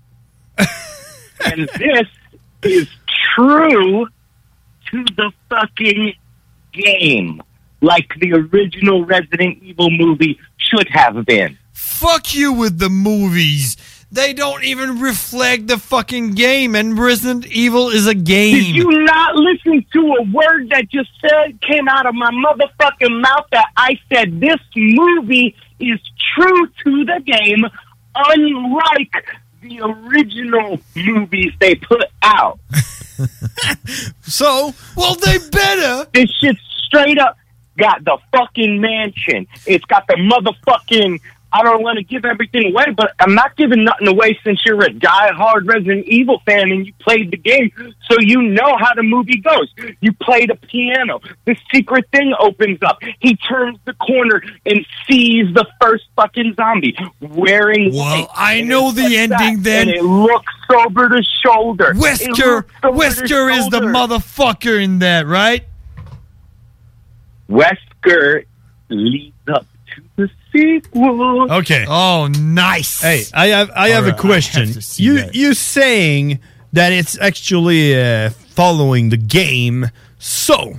[1.44, 2.06] and this
[2.62, 2.88] is
[3.34, 4.06] true
[4.90, 6.14] to the fucking
[6.72, 7.42] game,
[7.82, 11.58] like the original Resident Evil movie should have been.
[11.72, 13.76] Fuck you with the movies.
[14.10, 18.56] They don't even reflect the fucking game, and Resident Evil is a game.
[18.56, 23.20] Did you not listen to a word that just said came out of my motherfucking
[23.20, 25.98] mouth that I said this movie is
[26.34, 27.64] true to the game,
[28.14, 29.26] unlike
[29.62, 32.60] the original movies they put out.
[34.22, 36.08] So, well, they better.
[36.14, 37.36] This shit's straight up
[37.78, 39.46] got the fucking mansion.
[39.66, 41.20] It's got the motherfucking.
[41.54, 44.82] I don't want to give everything away, but I'm not giving nothing away since you're
[44.82, 47.70] a diehard Resident Evil fan and you played the game,
[48.08, 49.70] so you know how the movie goes.
[50.00, 51.20] You play the piano.
[51.44, 53.02] The secret thing opens up.
[53.20, 57.92] He turns the corner and sees the first fucking zombie wearing.
[57.92, 58.30] Well.
[58.34, 59.88] I know the ending that, then.
[59.88, 61.92] And it looks over the shoulder.
[61.92, 65.66] Wesker, Wesker is the motherfucker in that, right?
[67.52, 68.44] Wesker
[68.88, 71.52] leads up to the sequel.
[71.52, 71.84] Okay.
[71.88, 73.00] Oh, nice.
[73.00, 74.68] Hey, I have I have All a question.
[74.68, 75.34] have you that.
[75.34, 76.38] you saying
[76.72, 79.86] that it's actually uh, following the game?
[80.18, 80.74] So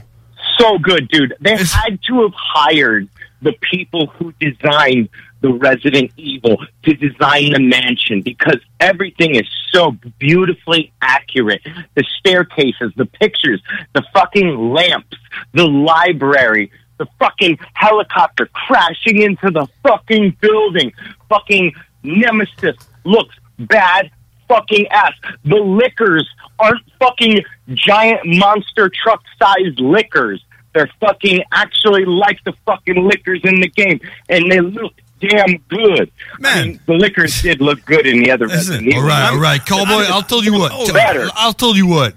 [0.59, 1.33] so good, dude.
[1.41, 3.07] They had to have hired
[3.41, 5.09] the people who designed
[5.43, 11.61] the Resident Evil to design the mansion because everything is so beautifully accurate.
[11.95, 13.61] The staircases, the pictures,
[13.93, 15.17] the fucking lamps,
[15.53, 20.93] the library, the fucking helicopter crashing into the fucking building.
[21.27, 24.11] Fucking Nemesis looks bad
[24.47, 25.13] fucking ass.
[25.43, 27.41] The liquors aren't fucking
[27.73, 30.41] giant monster truck sized liquors.
[30.73, 33.99] They're fucking actually like the fucking liquors in the game,
[34.29, 34.93] and they look
[35.29, 36.11] damn good.
[36.39, 39.01] Man, the liquors did look good in the other Resident Evil.
[39.01, 40.03] All right, all right, cowboy.
[40.13, 40.71] I'll tell you what.
[40.73, 41.29] Oh, better.
[41.35, 42.15] I'll tell you what.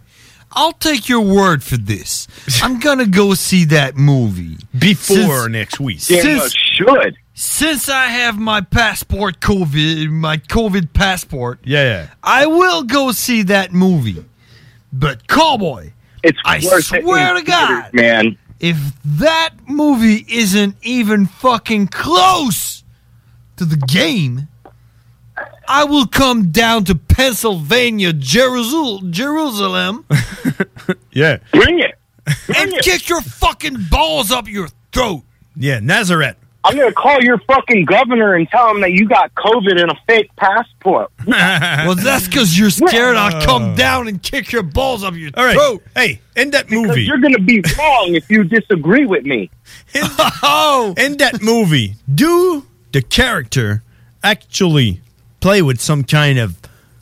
[0.53, 2.27] I'll take your word for this.
[2.63, 6.01] I'm gonna go see that movie before Since- next week.
[6.07, 6.55] Damn Since-
[6.87, 7.17] well should.
[7.35, 12.07] since I have my passport, COVID, my COVID passport, Yeah, yeah.
[12.23, 14.25] I will go see that movie.
[14.93, 15.93] But Cowboy,
[16.23, 18.39] it's I worth it swear to God, theaters, man.
[18.61, 22.76] if that movie isn't even fucking close
[23.57, 24.49] to the game,
[25.69, 30.07] I will come down to Pennsylvania, Jerusalem, Jerusalem,
[31.13, 31.39] Yeah.
[31.53, 31.99] Bring it.
[32.57, 35.23] and kick your fucking balls up your throat.
[35.57, 36.37] Yeah, Nazareth.
[36.65, 39.95] I'm gonna call your fucking governor and tell him that you got COVID and a
[40.09, 41.13] fake passport.
[41.27, 43.77] well, that's because you're scared I'll come oh.
[43.77, 45.55] down and kick your balls up your All right.
[45.55, 45.85] throat.
[45.95, 47.03] Hey, in that Because movie.
[47.05, 49.49] you're gonna be wrong if you disagree with me.
[50.43, 53.83] oh, in that movie, do the character
[54.23, 55.01] actually
[55.41, 56.57] play with some kind of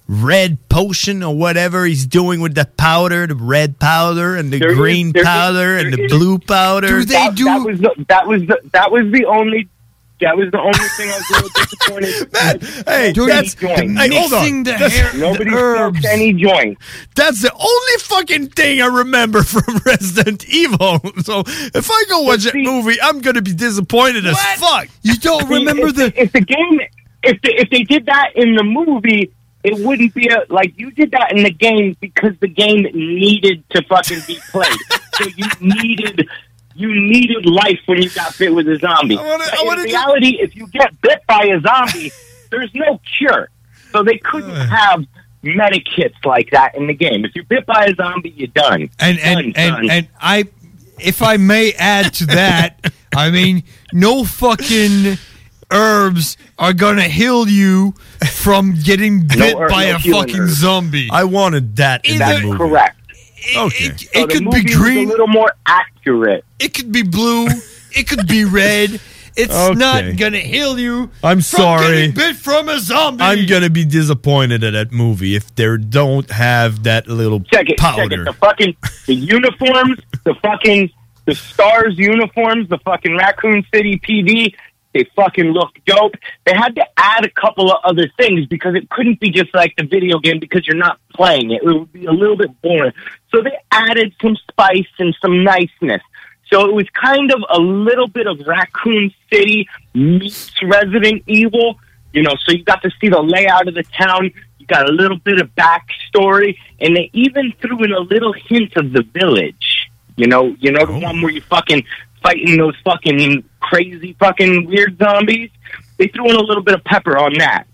[0.06, 4.72] red potion or whatever he's doing with the powder, the red powder and the There
[4.72, 7.02] is- green there is- powder and the is- blue powder?
[7.04, 9.68] that, That was the, that was the that was the only
[10.24, 12.32] that was the only thing I was a little disappointed.
[12.32, 14.62] Man, Hey, that's hey, hold on.
[14.64, 16.78] That's- Nobody smoked any joint.
[17.14, 20.98] That's the only fucking thing I remember from Resident Evil.
[21.22, 24.88] So if I go watch that movie, I'm gonna be disappointed as fuck.
[25.02, 26.80] You don't See, if, the if the game
[27.22, 29.32] if the, if they did that in the movie,
[29.62, 33.64] it wouldn't be a like you did that in the game because the game needed
[33.70, 34.78] to fucking be played.
[35.14, 36.26] so you needed
[36.76, 39.16] you needed life when you got bit with a zombie.
[39.16, 42.10] But in reality, if you get bit by a zombie,
[42.50, 43.48] there's no cure.
[43.92, 45.04] So they couldn't have
[45.42, 47.24] medic kits like that in the game.
[47.24, 48.90] If you're bit by a zombie, you're done.
[48.98, 50.44] And and and, and I,
[50.98, 55.16] if I may add to that, I mean, no fucking
[55.70, 57.94] herbs are gonna heal you
[58.32, 60.52] from getting bit herb- by no a fucking herbs.
[60.58, 61.08] zombie.
[61.12, 62.58] I wanted that in Either- that movie.
[62.58, 62.96] Correct.
[63.56, 63.84] Okay.
[63.86, 65.06] It, So the could be green.
[65.08, 66.44] a little more accurate.
[66.58, 67.46] It could be blue.
[67.92, 69.00] it could be red.
[69.36, 69.74] It's Okay.
[69.78, 71.10] not gonna heal you.
[71.22, 71.86] I'm from sorry.
[71.96, 73.24] getting bit from a zombie.
[73.24, 77.66] I'm gonna be disappointed at that movie if they don't have that little Check it.
[77.66, 77.78] Check it.
[77.78, 78.24] powder.
[78.24, 78.76] The fucking
[79.06, 80.90] the uniforms, the fucking
[81.26, 84.54] the stars uniforms, the fucking Raccoon City PD.
[84.94, 86.14] They fucking look dope.
[86.46, 89.74] They had to add a couple of other things because it couldn't be just like
[89.76, 91.62] the video game because you're not playing it.
[91.62, 92.92] It would be a little bit boring.
[93.30, 96.00] So they added some spice and some niceness.
[96.52, 101.80] So it was kind of a little bit of Raccoon City meets Resident Evil.
[102.12, 104.30] You know, so you got to see the layout of the town.
[104.58, 108.76] You got a little bit of backstory, and they even threw in a little hint
[108.76, 109.90] of the village.
[110.16, 111.00] You know, you know the oh.
[111.00, 111.84] one where you fucking
[112.24, 115.50] fighting those fucking crazy fucking weird zombies.
[115.98, 117.66] They threw in a little bit of pepper on that.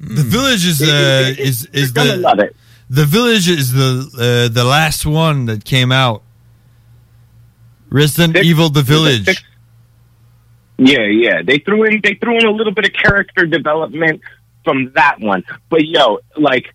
[0.00, 2.54] The village is uh, is is gonna the love it.
[2.90, 6.22] the village is the uh, the last one that came out.
[7.90, 9.44] Resident Evil: The Village.
[10.76, 11.42] Yeah, yeah.
[11.42, 14.20] They threw in they threw in a little bit of character development
[14.64, 15.42] from that one.
[15.70, 16.66] But yo, like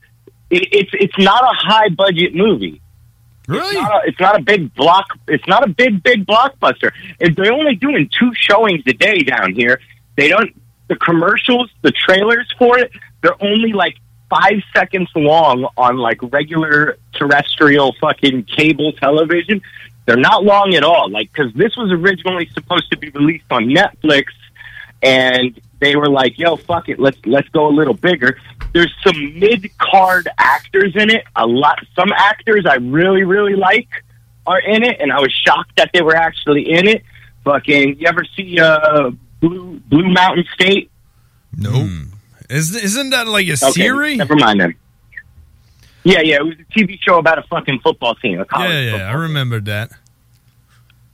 [0.49, 2.81] it, it's it's not a high budget movie.
[3.47, 3.75] Really?
[3.75, 5.05] It's not, a, it's not a big block.
[5.27, 6.91] It's not a big big blockbuster.
[7.19, 9.79] They're only doing two showings a day down here,
[10.15, 10.53] they don't.
[10.89, 12.91] The commercials, the trailers for it,
[13.21, 13.95] they're only like
[14.29, 19.61] five seconds long on like regular terrestrial fucking cable television.
[20.05, 21.09] They're not long at all.
[21.09, 24.25] Like because this was originally supposed to be released on Netflix,
[25.01, 28.37] and they were like, "Yo, fuck it, let's let's go a little bigger."
[28.73, 31.23] There's some mid card actors in it.
[31.35, 33.87] A lot, some actors I really really like
[34.47, 37.03] are in it, and I was shocked that they were actually in it.
[37.43, 40.89] Fucking, you ever see uh Blue Blue Mountain State?
[41.55, 41.87] No.
[42.49, 44.17] Is, isn't that like a Okay, series?
[44.17, 44.75] Never mind then.
[46.03, 48.39] Yeah, yeah, it was a TV show about a fucking football team.
[48.39, 49.91] A college Yeah, yeah, I remember that.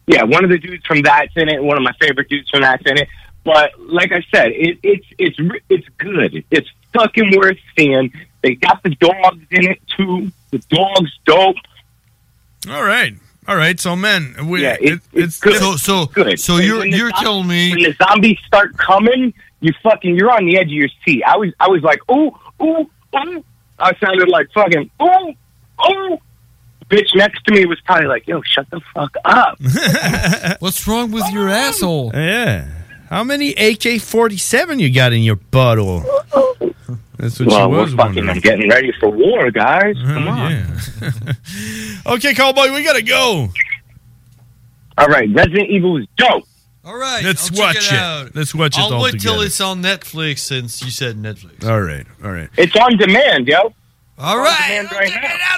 [0.07, 1.61] yeah, one of the dudes from that's in it.
[1.63, 3.07] One of my favorite dudes from that's in it.
[3.43, 5.37] But like I said, it, it's it's
[5.69, 6.43] it's good.
[6.51, 8.11] It's fucking worth seeing.
[8.41, 10.31] They got the dogs in it too.
[10.51, 11.55] The dogs dope.
[12.69, 13.13] All right,
[13.47, 13.79] all right.
[13.79, 15.57] So, man, we, Yeah, it- it's good.
[15.57, 16.39] So, so, Good.
[16.39, 20.45] so you're you're zom- telling me when the zombies start coming, you fucking you're on
[20.45, 21.23] the edge of your seat.
[21.25, 23.43] I was I was like, ooh, ooh, ooh.
[23.79, 25.33] I sounded like fucking ooh,
[25.89, 26.17] ooh.
[26.89, 29.59] Bitch next to me was probably like, yo, shut the fuck up.
[30.59, 32.11] What's wrong with your asshole?
[32.15, 32.67] Yeah.
[33.09, 36.01] How many AK forty seven you got in your bottle?
[37.17, 37.97] That's what well, she we're fucking.
[37.97, 38.29] wondering.
[38.29, 39.95] I'm getting ready for war, guys.
[39.97, 40.51] Uh-huh, Come on.
[40.51, 41.31] Yeah.
[42.13, 43.49] okay, cowboy, we gotta go.
[44.97, 46.43] All right, Resident Evil is dope.
[46.85, 47.93] All right, Let's I'll check watch it.
[47.93, 47.99] it.
[47.99, 48.35] out.
[48.35, 51.67] Let's watch it I'll all wait till it's on Netflix since you said Netflix.
[51.67, 52.49] All right, all right.
[52.57, 53.73] It's on demand, yo.
[54.17, 55.57] All right, On demand right now.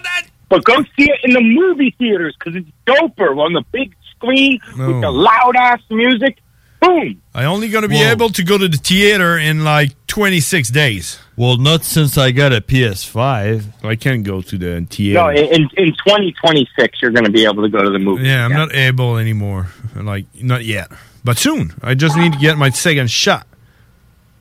[0.49, 4.60] But go see it in the movie theaters because it's doper on the big screen
[4.76, 4.88] No.
[4.91, 6.40] with the loud ass music.
[6.82, 7.22] Boom.
[7.36, 8.12] I only gonna be Whoa.
[8.12, 11.20] able to go to the theater in like 26 days.
[11.38, 13.86] Well, not since I got a PS5.
[13.86, 15.20] I can't go to the theater.
[15.20, 18.24] No, in, in in 2026, you're going to be able to go to the movie.
[18.28, 19.68] Yeah, I'm not able anymore.
[19.95, 20.91] Like, not yet.
[21.24, 21.74] But soon.
[21.84, 23.45] I just need to get my second shot.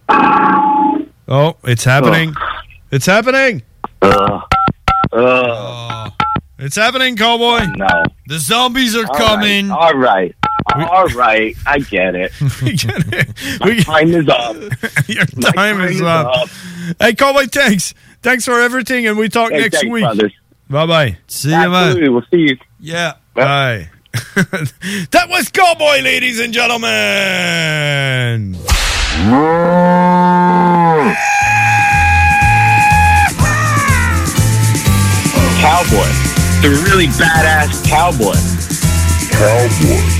[0.08, 2.34] Oh, it's happening.
[2.90, 3.62] It's happening.
[4.02, 4.40] Uh,
[6.58, 7.66] It's happening, cowboy.
[7.76, 7.86] No.
[8.26, 9.68] The zombies are All coming.
[9.68, 10.34] right, All right.
[10.74, 11.56] All right.
[11.66, 12.32] I get it.
[13.60, 14.56] My time is up.
[15.08, 16.48] Your My time is up.
[16.98, 17.94] Hey, cowboy, thanks.
[18.22, 20.04] Thanks for everything, and we talk Hey, next thanks, week.
[20.04, 20.32] brothers.
[20.68, 21.18] Bye bye.
[21.26, 22.08] See Absolutely.
[22.10, 22.56] We'll see you.
[22.78, 23.14] Yeah.
[23.34, 23.88] Bye.
[24.12, 28.56] that was Cowboy, ladies and gentlemen.
[35.60, 36.08] Cowboy.
[36.62, 38.34] The really badass cowboy.
[39.30, 40.19] Cowboy.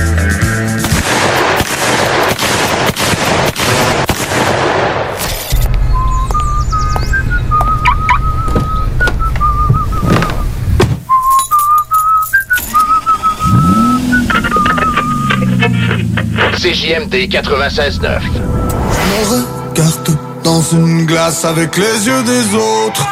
[16.71, 18.21] CJMD 96.9.
[18.21, 23.05] Je me regarde dans une glace avec les yeux des autres.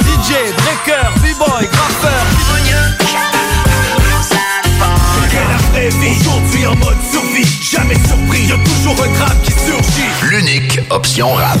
[0.00, 2.26] DJ, breaker, b-boy, graffeur.
[6.20, 10.10] Aujourd'hui en mode survie, jamais surpris, y'a toujours un crabe qui surgit.
[10.30, 11.60] L'unique option rap.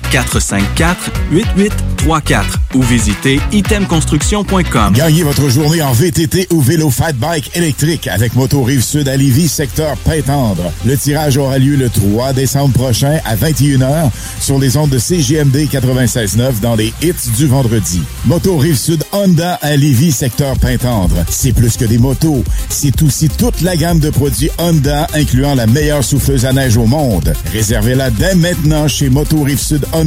[0.11, 4.93] 418-454-8834 ou visitez itemconstruction.com.
[4.93, 9.17] Gagnez votre journée en VTT ou vélo fat bike électrique avec Moto Rive Sud à
[9.17, 10.71] Lévis, secteur Pintendre.
[10.85, 14.09] Le tirage aura lieu le 3 décembre prochain à 21h
[14.39, 18.01] sur les ondes de CGMD 96.9 dans les hits du vendredi.
[18.25, 21.15] Moto Rive Sud Honda à Lévis, secteur Pintendre.
[21.29, 25.67] C'est plus que des motos, c'est aussi toute la gamme de produits Honda incluant la
[25.67, 27.33] meilleure souffleuse à neige au monde.
[27.51, 30.00] Réservez-la dès maintenant chez Moto Rive Sud Honda,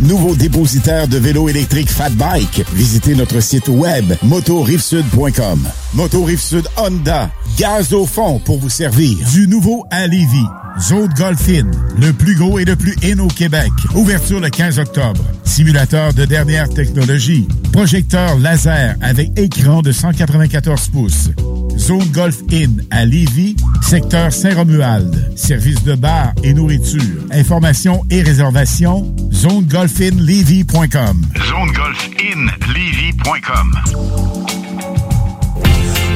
[0.00, 2.64] nouveau dépositaire de vélos électriques Fat Bike.
[2.74, 5.60] Visitez notre site web motorivesud.com.
[5.94, 9.16] Moto Rive Sud Honda, gaz au fond pour vous servir.
[9.32, 10.46] Du nouveau à Lévis.
[10.80, 11.70] Zone Golf In,
[12.00, 13.70] le plus gros et le plus in au Québec.
[13.94, 15.24] Ouverture le 15 octobre.
[15.44, 17.48] Simulateur de dernière technologie.
[17.72, 21.30] Projecteur laser avec écran de 194 pouces.
[21.78, 25.32] Zone Golf Inn à Lévis, secteur Saint-Romuald.
[25.36, 27.24] Service de bar et nourriture.
[27.30, 31.22] Informations et réservations, zonegolfinlevy.com.
[31.36, 33.74] ZoneGolfInLevy.com.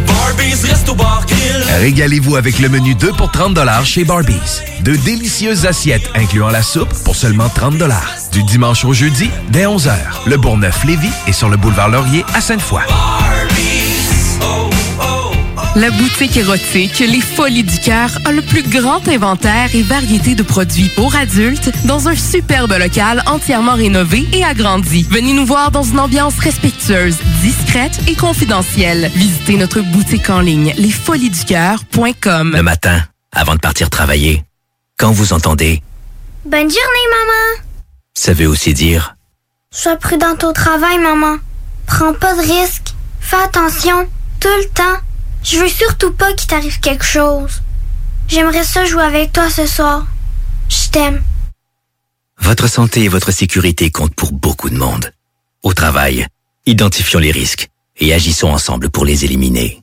[0.07, 1.65] Barbies, resto bar, grill.
[1.81, 4.35] Régalez-vous avec le menu 2 pour 30 chez Barbies.
[4.85, 7.83] De délicieuses assiettes incluant la soupe pour seulement 30
[8.33, 9.95] Du dimanche au jeudi, dès 11h.
[10.27, 12.83] Le Bourgneuf-Lévis est sur le boulevard Laurier à Sainte-Foy.
[15.75, 20.43] La boutique érotique Les Folies du Cœur a le plus grand inventaire et variété de
[20.43, 25.07] produits pour adultes dans un superbe local entièrement rénové et agrandi.
[25.11, 29.11] Venez nous voir dans une ambiance respectueuse, discrète et confidentielle.
[29.15, 32.53] Visitez notre boutique en ligne lesfoliesducoeur.com.
[32.55, 34.45] Le matin, avant de partir travailler,
[34.99, 35.83] quand vous entendez,
[36.45, 37.63] Bonne journée, maman.
[38.15, 39.15] ça veut aussi dire
[39.71, 41.39] Sois prudente au travail, maman.
[41.87, 42.93] Prends pas de risques.
[43.21, 44.07] Fais attention.
[44.39, 44.99] Tout le temps.
[45.43, 47.63] Je veux surtout pas qu'il t'arrive quelque chose.
[48.29, 50.07] J'aimerais ça jouer avec toi ce soir.
[50.69, 51.23] Je t'aime.
[52.39, 55.13] votre santé et votre sécurité comptent pour beaucoup de monde.
[55.63, 56.27] Au travail,
[56.67, 59.83] identifions les risques et agissons ensemble pour les éliminer.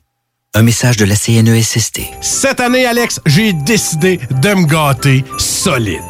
[0.54, 2.00] Un message de la CNESST.
[2.20, 6.09] Cette année, Alex, j'ai décidé de me gâter solide.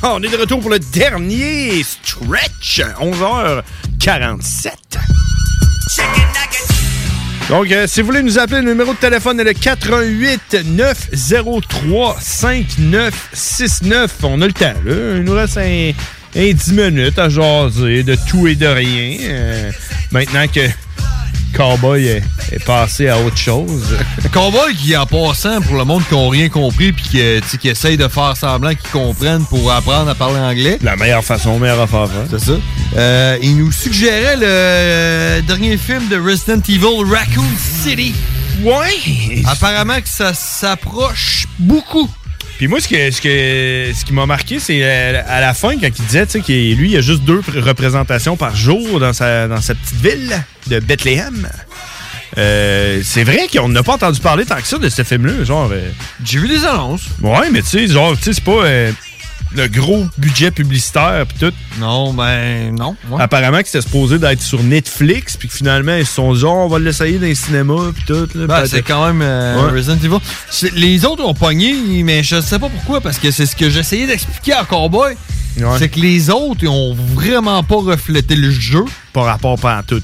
[0.02, 4.70] On est de retour pour le dernier stretch, 11h47.
[7.50, 12.16] Donc, euh, si vous voulez nous appeler, le numéro de téléphone est le 88 903
[12.18, 14.12] 5969.
[14.22, 14.72] On a le temps.
[14.86, 15.90] Il nous reste un,
[16.36, 19.18] un 10 minutes à jaser de tout et de rien.
[19.22, 19.70] Euh,
[20.12, 20.60] maintenant que
[21.54, 22.22] Cowboy est,
[22.52, 23.96] est passé à autre chose.
[24.32, 27.68] Cowboy qui, en passant, pour le monde qui n'a rien compris puis qui, euh, qui
[27.68, 30.78] essaye de faire semblant qu'ils comprennent pour apprendre à parler anglais.
[30.82, 32.02] La meilleure façon, meilleure affaire.
[32.04, 32.26] hein.
[32.30, 32.52] C'est ça.
[32.96, 38.14] Euh, il nous suggérait le euh, dernier film de Resident Evil, Raccoon City.
[38.62, 39.42] Ouais!
[39.46, 42.08] Apparemment que ça s'approche beaucoup.
[42.60, 45.78] Puis moi, ce, que, ce, que, ce qui m'a marqué, c'est euh, à la fin,
[45.78, 49.00] quand il disait tu sais, qu'il lui, il a juste deux pr- représentations par jour
[49.00, 50.30] dans sa, dans sa petite ville
[50.66, 51.48] de Bethléem.
[52.36, 55.42] Euh, c'est vrai qu'on n'a pas entendu parler tant que ça de ce film-là.
[55.42, 55.88] Genre, euh,
[56.22, 57.04] J'ai vu des annonces.
[57.22, 58.92] Ouais, mais tu sais, genre, tu sais, c'est pas euh,
[59.56, 61.52] le gros budget publicitaire pis tout.
[61.80, 62.94] Non, ben non.
[63.10, 63.20] ouais.
[63.20, 66.50] Apparemment que c'était supposé d'être sur Netflix, puis que finalement, ils se sont dit, Oh,
[66.64, 68.28] on va l'essayer dans les cinémas, puis tout.
[68.38, 68.46] là.
[68.46, 69.72] Ben, Puis, c'est quand même euh, Ouais.
[69.72, 70.70] Resident Evil.
[70.76, 74.06] Les autres ont pogné, mais je sais pas pourquoi, parce que c'est ce que j'essayais
[74.06, 75.14] d'expliquer à Cowboy.
[75.78, 78.84] C'est que les autres, ils ont vraiment pas reflété le jeu.
[79.12, 80.00] Pas rapport pas à tout.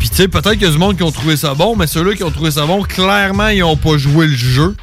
[0.00, 1.86] Puis tu sais, peut-être qu'il y a du monde qui ont trouvé ça bon, mais
[1.86, 4.74] ceux-là qui ont trouvé ça bon, clairement, ils ont pas joué le jeu.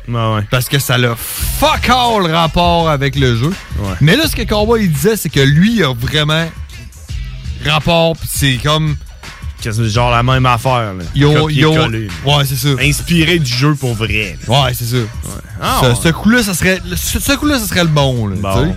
[0.49, 3.51] Parce que ça a fuck all rapport avec le jeu.
[4.01, 6.47] Mais là, ce que Cowboy il disait, c'est que lui, il a vraiment
[7.65, 8.95] rapport, pis c'est comme...
[9.61, 10.93] C'est genre la même affaire.
[10.93, 11.03] Là.
[11.19, 12.37] Copier-coller, là.
[12.37, 12.69] Ouais, c'est ça.
[12.79, 14.37] Inspiré du jeu pour vrai.
[14.47, 14.63] là.
[14.65, 14.97] Ouais, c'est ça.
[15.59, 15.95] Ah, ce, ouais.
[16.03, 18.27] ce coup-là, ça serait, ce, ce coup-là, ça serait le bon.
[18.27, 18.75] Là, Bon.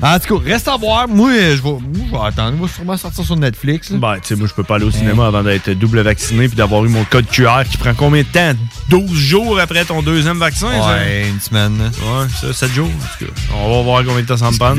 [0.00, 1.08] En tout cas, reste à voir.
[1.08, 2.56] Moi, je vais, moi, je vais attendre.
[2.62, 3.90] Va sûrement sortir sur Netflix.
[3.90, 3.98] là.
[3.98, 6.56] Ben, tu sais, moi, je peux pas aller au cinéma avant d'être double vacciné puis
[6.56, 8.52] d'avoir eu mon code QR qui prend combien de temps?
[8.88, 10.68] 12 jours après ton deuxième vaccin?
[10.80, 10.88] ça?
[10.94, 11.78] Ouais, une semaine.
[11.80, 12.88] Ouais, ça, 7 jours.
[12.88, 13.32] en tout cas.
[13.56, 14.74] On va voir combien de temps ça me prend.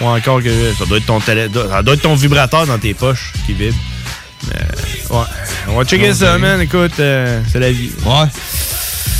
[0.00, 1.48] Ou encore que ça doit être ton télé...
[1.68, 3.76] ça doit être ton vibrateur dans tes poches qui vibre.
[4.48, 4.60] Mais,
[5.16, 5.24] ouais.
[5.68, 6.38] On va checker Ouais, ça, ben.
[6.38, 6.60] man.
[6.60, 7.90] Écoute, euh, c'est la vie.
[8.06, 8.26] Ouais.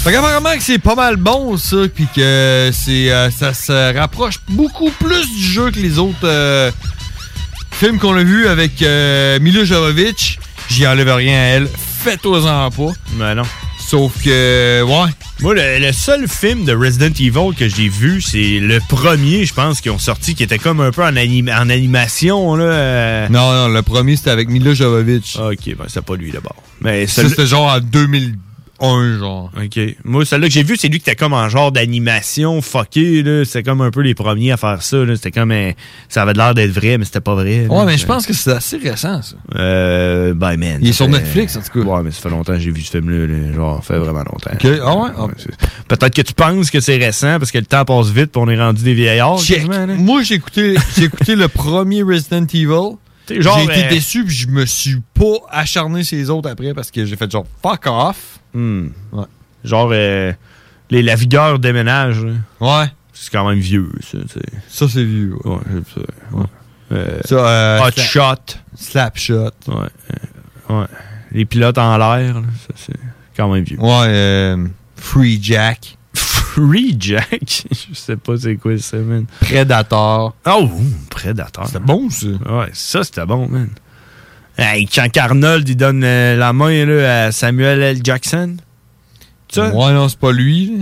[0.04, 4.36] Fait qu'apparemment que c'est pas mal bon, ça, puis que c'est, euh, ça se rapproche
[4.48, 6.70] beaucoup plus du jeu que les autres euh,
[7.72, 10.38] films qu'on a vus avec euh, Mila Jovovich.
[10.70, 11.68] J'y enlève rien à elle.
[12.02, 12.92] Fais-toi-en pas.
[13.14, 13.42] Ben non.
[13.80, 15.10] Sauf que, ouais.
[15.40, 19.54] Moi, le, le seul film de Resident Evil que j'ai vu, c'est le premier, je
[19.54, 22.54] pense, qui ont sorti, qui était comme un peu en, en animation.
[22.54, 23.28] Là, euh.
[23.30, 25.36] Non, non, le premier c'était avec Mila Jovovich.
[25.36, 26.56] Ok, ben c'est pas lui d'abord.
[26.82, 27.80] Mais Ça, c'était genre en
[28.80, 29.50] 2001, genre.
[29.56, 29.80] Ok.
[30.04, 33.22] Moi, celui-là que j'ai vu, c'est lui qui était comme en genre d'animation fucké.
[33.22, 33.44] là.
[33.44, 34.96] C'était comme un peu les premiers à faire ça.
[35.04, 35.16] là.
[35.16, 35.50] C'était comme.
[35.52, 35.72] un-
[36.08, 37.66] Ça avait l'air d'être vrai, mais c'était pas vrai.
[37.68, 37.74] là.
[37.74, 39.36] Ouais, mais je pense que c'est assez récent, ça.
[39.56, 40.34] Euh.
[40.34, 40.78] Ben, man.
[40.80, 41.88] Il est sur Netflix, en tout cas.
[41.88, 43.26] Ouais, mais ça fait longtemps que j'ai vu ce film-là.
[43.26, 43.52] là.
[43.54, 44.50] Genre, ça fait vraiment longtemps.
[44.52, 45.10] Ok, ah ouais?
[45.18, 45.26] Ah.
[45.88, 48.48] Peut-être que tu penses que c'est récent parce que le temps passe vite puis on
[48.48, 49.38] est rendu des vieillards.
[49.40, 49.66] Check.
[49.98, 52.96] Moi, j'ai écouté, j'ai écouté le premier Resident Evil.
[53.28, 56.90] J'ai été euh, déçu puis je me suis pas acharné sur les autres après parce
[56.90, 58.37] que j'ai fait genre fuck off.
[58.54, 58.88] Hmm.
[59.12, 59.24] Ouais.
[59.64, 60.32] Genre, euh,
[60.90, 62.24] les, la vigueur déménage.
[62.24, 62.32] là.
[62.60, 62.86] Ouais.
[63.12, 64.18] C'est quand même vieux, ça.
[64.68, 65.34] Ça, c'est vieux.
[65.44, 65.58] Ouais.
[66.92, 68.54] Euh, Ça, euh, hot shot.
[68.76, 69.50] Slap shot.
[69.66, 69.74] Ouais.
[70.70, 70.86] ouais.
[71.32, 72.94] Les pilotes en l'air, ça, c'est
[73.36, 73.78] quand même vieux.
[73.78, 74.66] Ouais, euh,
[74.96, 75.96] Free Jack.
[76.14, 77.66] Free Jack?
[77.90, 79.26] Je sais pas c'est quoi ça, man.
[79.40, 80.34] Predator.
[80.46, 80.70] Oh,
[81.10, 81.66] Predator.
[81.66, 82.26] C'était bon, ça.
[82.26, 83.68] Ouais, ça, c'était bon, man.
[84.58, 88.00] Hey, quand Arnold, il donne euh, la main là, à Samuel L.
[88.02, 88.56] Jackson.
[89.50, 89.68] Ça?
[89.70, 90.72] Ouais, non, c'est pas lui.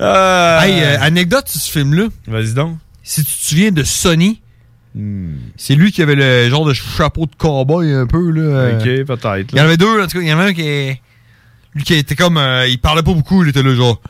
[0.00, 2.08] Euh, Hey, euh, anecdote sur ce film-là.
[2.26, 2.76] Vas-y donc.
[3.02, 3.82] Si tu te souviens de
[4.98, 8.40] Sonny, c'est lui qui avait le genre de chapeau de cowboy un peu, là.
[8.42, 9.52] euh, Ok, peut-être.
[9.52, 10.22] Il y en avait deux, en tout cas.
[10.22, 11.00] Il y en avait un qui
[11.74, 12.36] Lui qui était comme.
[12.36, 14.00] euh, il parlait pas beaucoup, il était là, genre.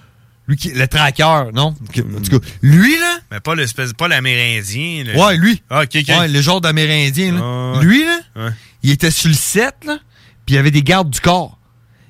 [0.47, 0.71] Lui qui.
[0.71, 1.75] Le traqueur, non?
[1.75, 3.19] En tout cas, lui, là?
[3.31, 5.05] Mais pas l'espèce, pas l'amérindien.
[5.05, 5.27] là.
[5.27, 5.63] Ouais, lui.
[5.69, 6.09] Ah, ok, ok.
[6.21, 7.41] Ouais, le genre d'Amérindien, là.
[7.43, 7.81] Ah.
[7.83, 8.51] Lui, là, Ouais.
[8.83, 9.99] il était sur le set, là,
[10.47, 11.59] puis il y avait des gardes du corps.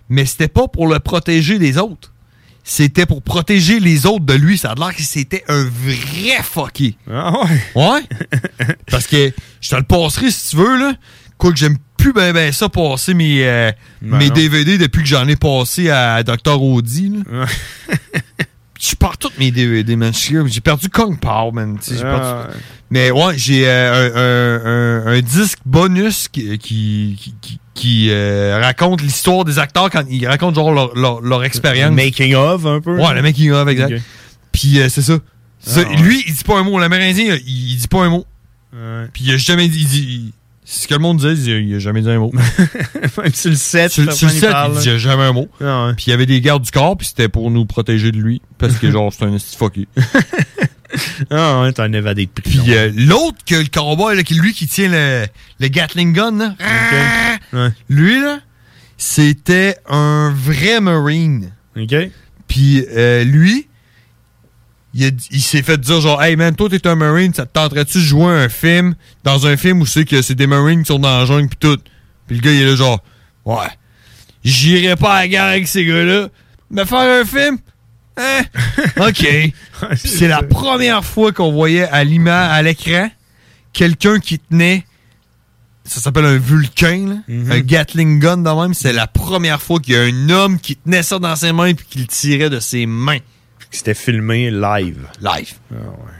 [0.08, 2.12] Mais c'était pas pour le protéger des autres.
[2.70, 4.58] C'était pour protéger les autres de lui.
[4.58, 6.96] Ça a l'air que c'était un vrai fucké.
[7.10, 7.60] Ah ouais?
[7.74, 8.02] Ouais.
[8.90, 9.32] Parce que
[9.62, 10.92] je te le passerai si tu veux, là.
[11.38, 13.72] Quoi que j'aime plus ben ben ça passer mes, euh,
[14.02, 14.34] Ben mes non.
[14.34, 16.62] DVD depuis que j'en ai passé à Dr.
[16.62, 17.46] Audi, là.
[18.80, 20.12] Je perds tous mes DVD, man.
[20.12, 21.78] Je suis- J'ai perdu Kong Power, man.
[22.04, 22.58] Ah, perdu-
[22.90, 27.38] Mais ouais, j'ai euh, un, un- un disque bonus qui, qui,
[27.74, 31.90] qui- euh, raconte l'histoire des acteurs quand ils racontent genre leur, leur, leur expérience.
[31.90, 32.96] Le making of, un peu.
[32.98, 34.00] Ouais, le making of, exact.
[34.52, 35.18] Puis euh, c'est ça.
[35.60, 35.96] Ça, Ah, ouais.
[35.96, 36.78] Lui, il dit pas un mot.
[36.78, 38.24] L'Amérindien, il, il dit pas un mot.
[38.72, 39.06] Ouais.
[39.12, 39.80] Puis il a jamais dit.
[39.80, 40.32] il dit-
[40.70, 42.30] ce que le monde disait, il, dit- il a jamais dit un mot.
[43.22, 45.48] Même sur le set, sur, sur le set, parle, il disait jamais un mot.
[45.62, 45.94] Ah ouais.
[45.94, 48.42] Puis il y avait des gardes du corps, puis c'était pour nous protéger de lui.
[48.58, 49.88] Parce que genre, c'est un fucké.
[51.30, 52.62] Ah ouais, t'as un évadé de prison.
[52.64, 55.26] Puis euh, l'autre que le cowboy, là, qui, lui qui tient le,
[55.60, 56.54] le Gatling gun, là,
[57.52, 57.68] Ouais.
[57.90, 58.38] lui, là,
[58.96, 61.52] c'était un vrai Marine.
[61.78, 61.94] OK.
[62.48, 63.68] Puis euh, lui,
[64.94, 68.02] il, s'est fait dire genre, hey man, toi t'es un Marine, ça te tenterait-tu de
[68.02, 68.94] jouer un film,
[69.24, 71.56] dans un film où c'est que c'est des Marines qui sont dans la jungle pis
[71.56, 71.78] tout.
[72.26, 73.02] Puis le gars il est là genre,
[73.44, 73.68] ouais,
[74.44, 76.28] j'irai pas à la guerre avec ces gars-là,
[76.70, 77.58] mais faire un film,
[78.16, 78.42] hein,
[79.08, 79.52] ok.
[79.96, 83.10] C'est la première fois qu'on voyait à l'image, à l'écran,
[83.72, 84.84] quelqu'un qui tenait
[85.88, 87.14] ça s'appelle un Vulcain, là.
[87.28, 87.50] Mhm.
[87.50, 88.74] un Gatling gun de même.
[88.74, 91.72] C'est la première fois qu'il y a un homme qui tenait ça dans ses mains
[91.72, 93.20] puis qui le tirait de ses mains.
[93.70, 95.06] C'était filmé live.
[95.20, 95.54] Live.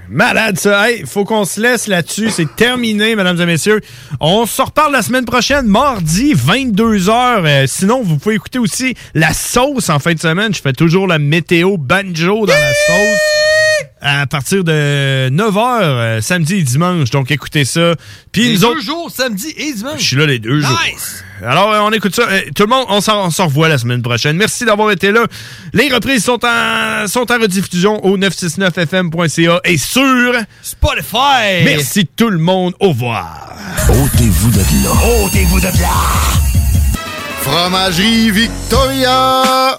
[0.09, 0.89] Malade ça.
[0.91, 2.31] Hey, faut qu'on se laisse là-dessus.
[2.31, 3.81] C'est terminé, mesdames et messieurs.
[4.21, 7.67] On se reparle la semaine prochaine, mardi, 22h.
[7.67, 10.55] sinon, vous pouvez écouter aussi la sauce en fin de semaine.
[10.55, 13.68] Je fais toujours la météo banjo dans la sauce.
[14.01, 17.11] À partir de 9h, samedi et dimanche.
[17.11, 17.95] Donc, écoutez ça.
[18.31, 18.83] Puis Les nous deux autres.
[18.83, 19.99] jours, samedi et dimanche.
[19.99, 20.81] Je suis là les deux jours.
[20.93, 21.25] Nice!
[21.45, 22.23] Alors, euh, on écoute ça.
[22.23, 24.37] Euh, Tout le monde, on s'en on s'en revoit la semaine prochaine.
[24.37, 25.25] Merci d'avoir été là.
[25.73, 31.65] Les reprises sont en, sont en rediffusion au 969fm.ca et sur Spotify.
[31.65, 32.75] Merci tout le monde.
[32.81, 33.53] Au revoir.
[33.89, 35.25] Ôtez-vous de là.
[35.25, 35.91] Ôtez-vous de là!
[37.43, 39.79] Fromagerie Victoria!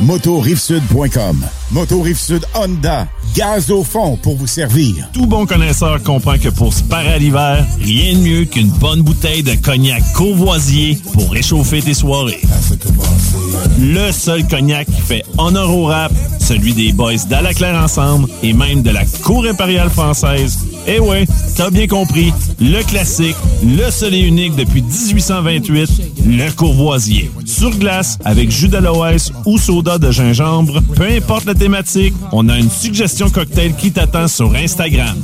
[0.00, 1.44] motorivesud.com.
[1.70, 5.08] Moto Rive Sud Honda, gaz au fond pour vous servir.
[5.12, 9.02] Tout bon connaisseur comprend que pour se parer à l'hiver, rien de mieux qu'une bonne
[9.02, 12.42] bouteille de cognac courvoisier pour réchauffer tes soirées.
[13.80, 18.82] Le seul cognac qui fait honneur au rap, celui des boys d'Alaclaire Ensemble et même
[18.82, 20.58] de la Cour impériale française.
[20.86, 21.26] Eh ouais,
[21.56, 25.90] t'as bien compris, le classique, le seul et unique depuis 1828,
[26.26, 27.30] le courvoisier.
[27.46, 32.70] Sur glace, avec jus d'aloès ou de gingembre, peu importe la thématique, on a une
[32.70, 35.14] suggestion cocktail qui t'attend sur Instagram.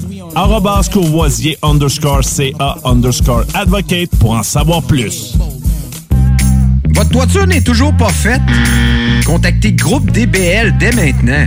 [0.92, 5.34] Courvoisier underscore CA underscore advocate pour en savoir plus.
[6.94, 8.42] Votre toiture n'est toujours pas faite?
[9.24, 11.46] Contactez Groupe DBL dès maintenant.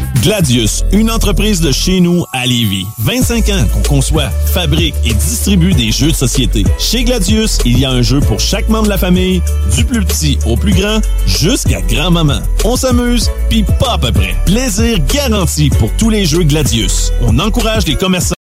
[0.21, 2.85] Gladius, une entreprise de chez nous à Lévis.
[2.99, 6.63] 25 ans qu'on conçoit, fabrique et distribue des jeux de société.
[6.77, 9.41] Chez Gladius, il y a un jeu pour chaque membre de la famille,
[9.75, 12.41] du plus petit au plus grand, jusqu'à grand-maman.
[12.63, 14.35] On s'amuse, puis pas à peu près.
[14.45, 17.11] Plaisir garanti pour tous les jeux Gladius.
[17.21, 18.35] On encourage les commerçants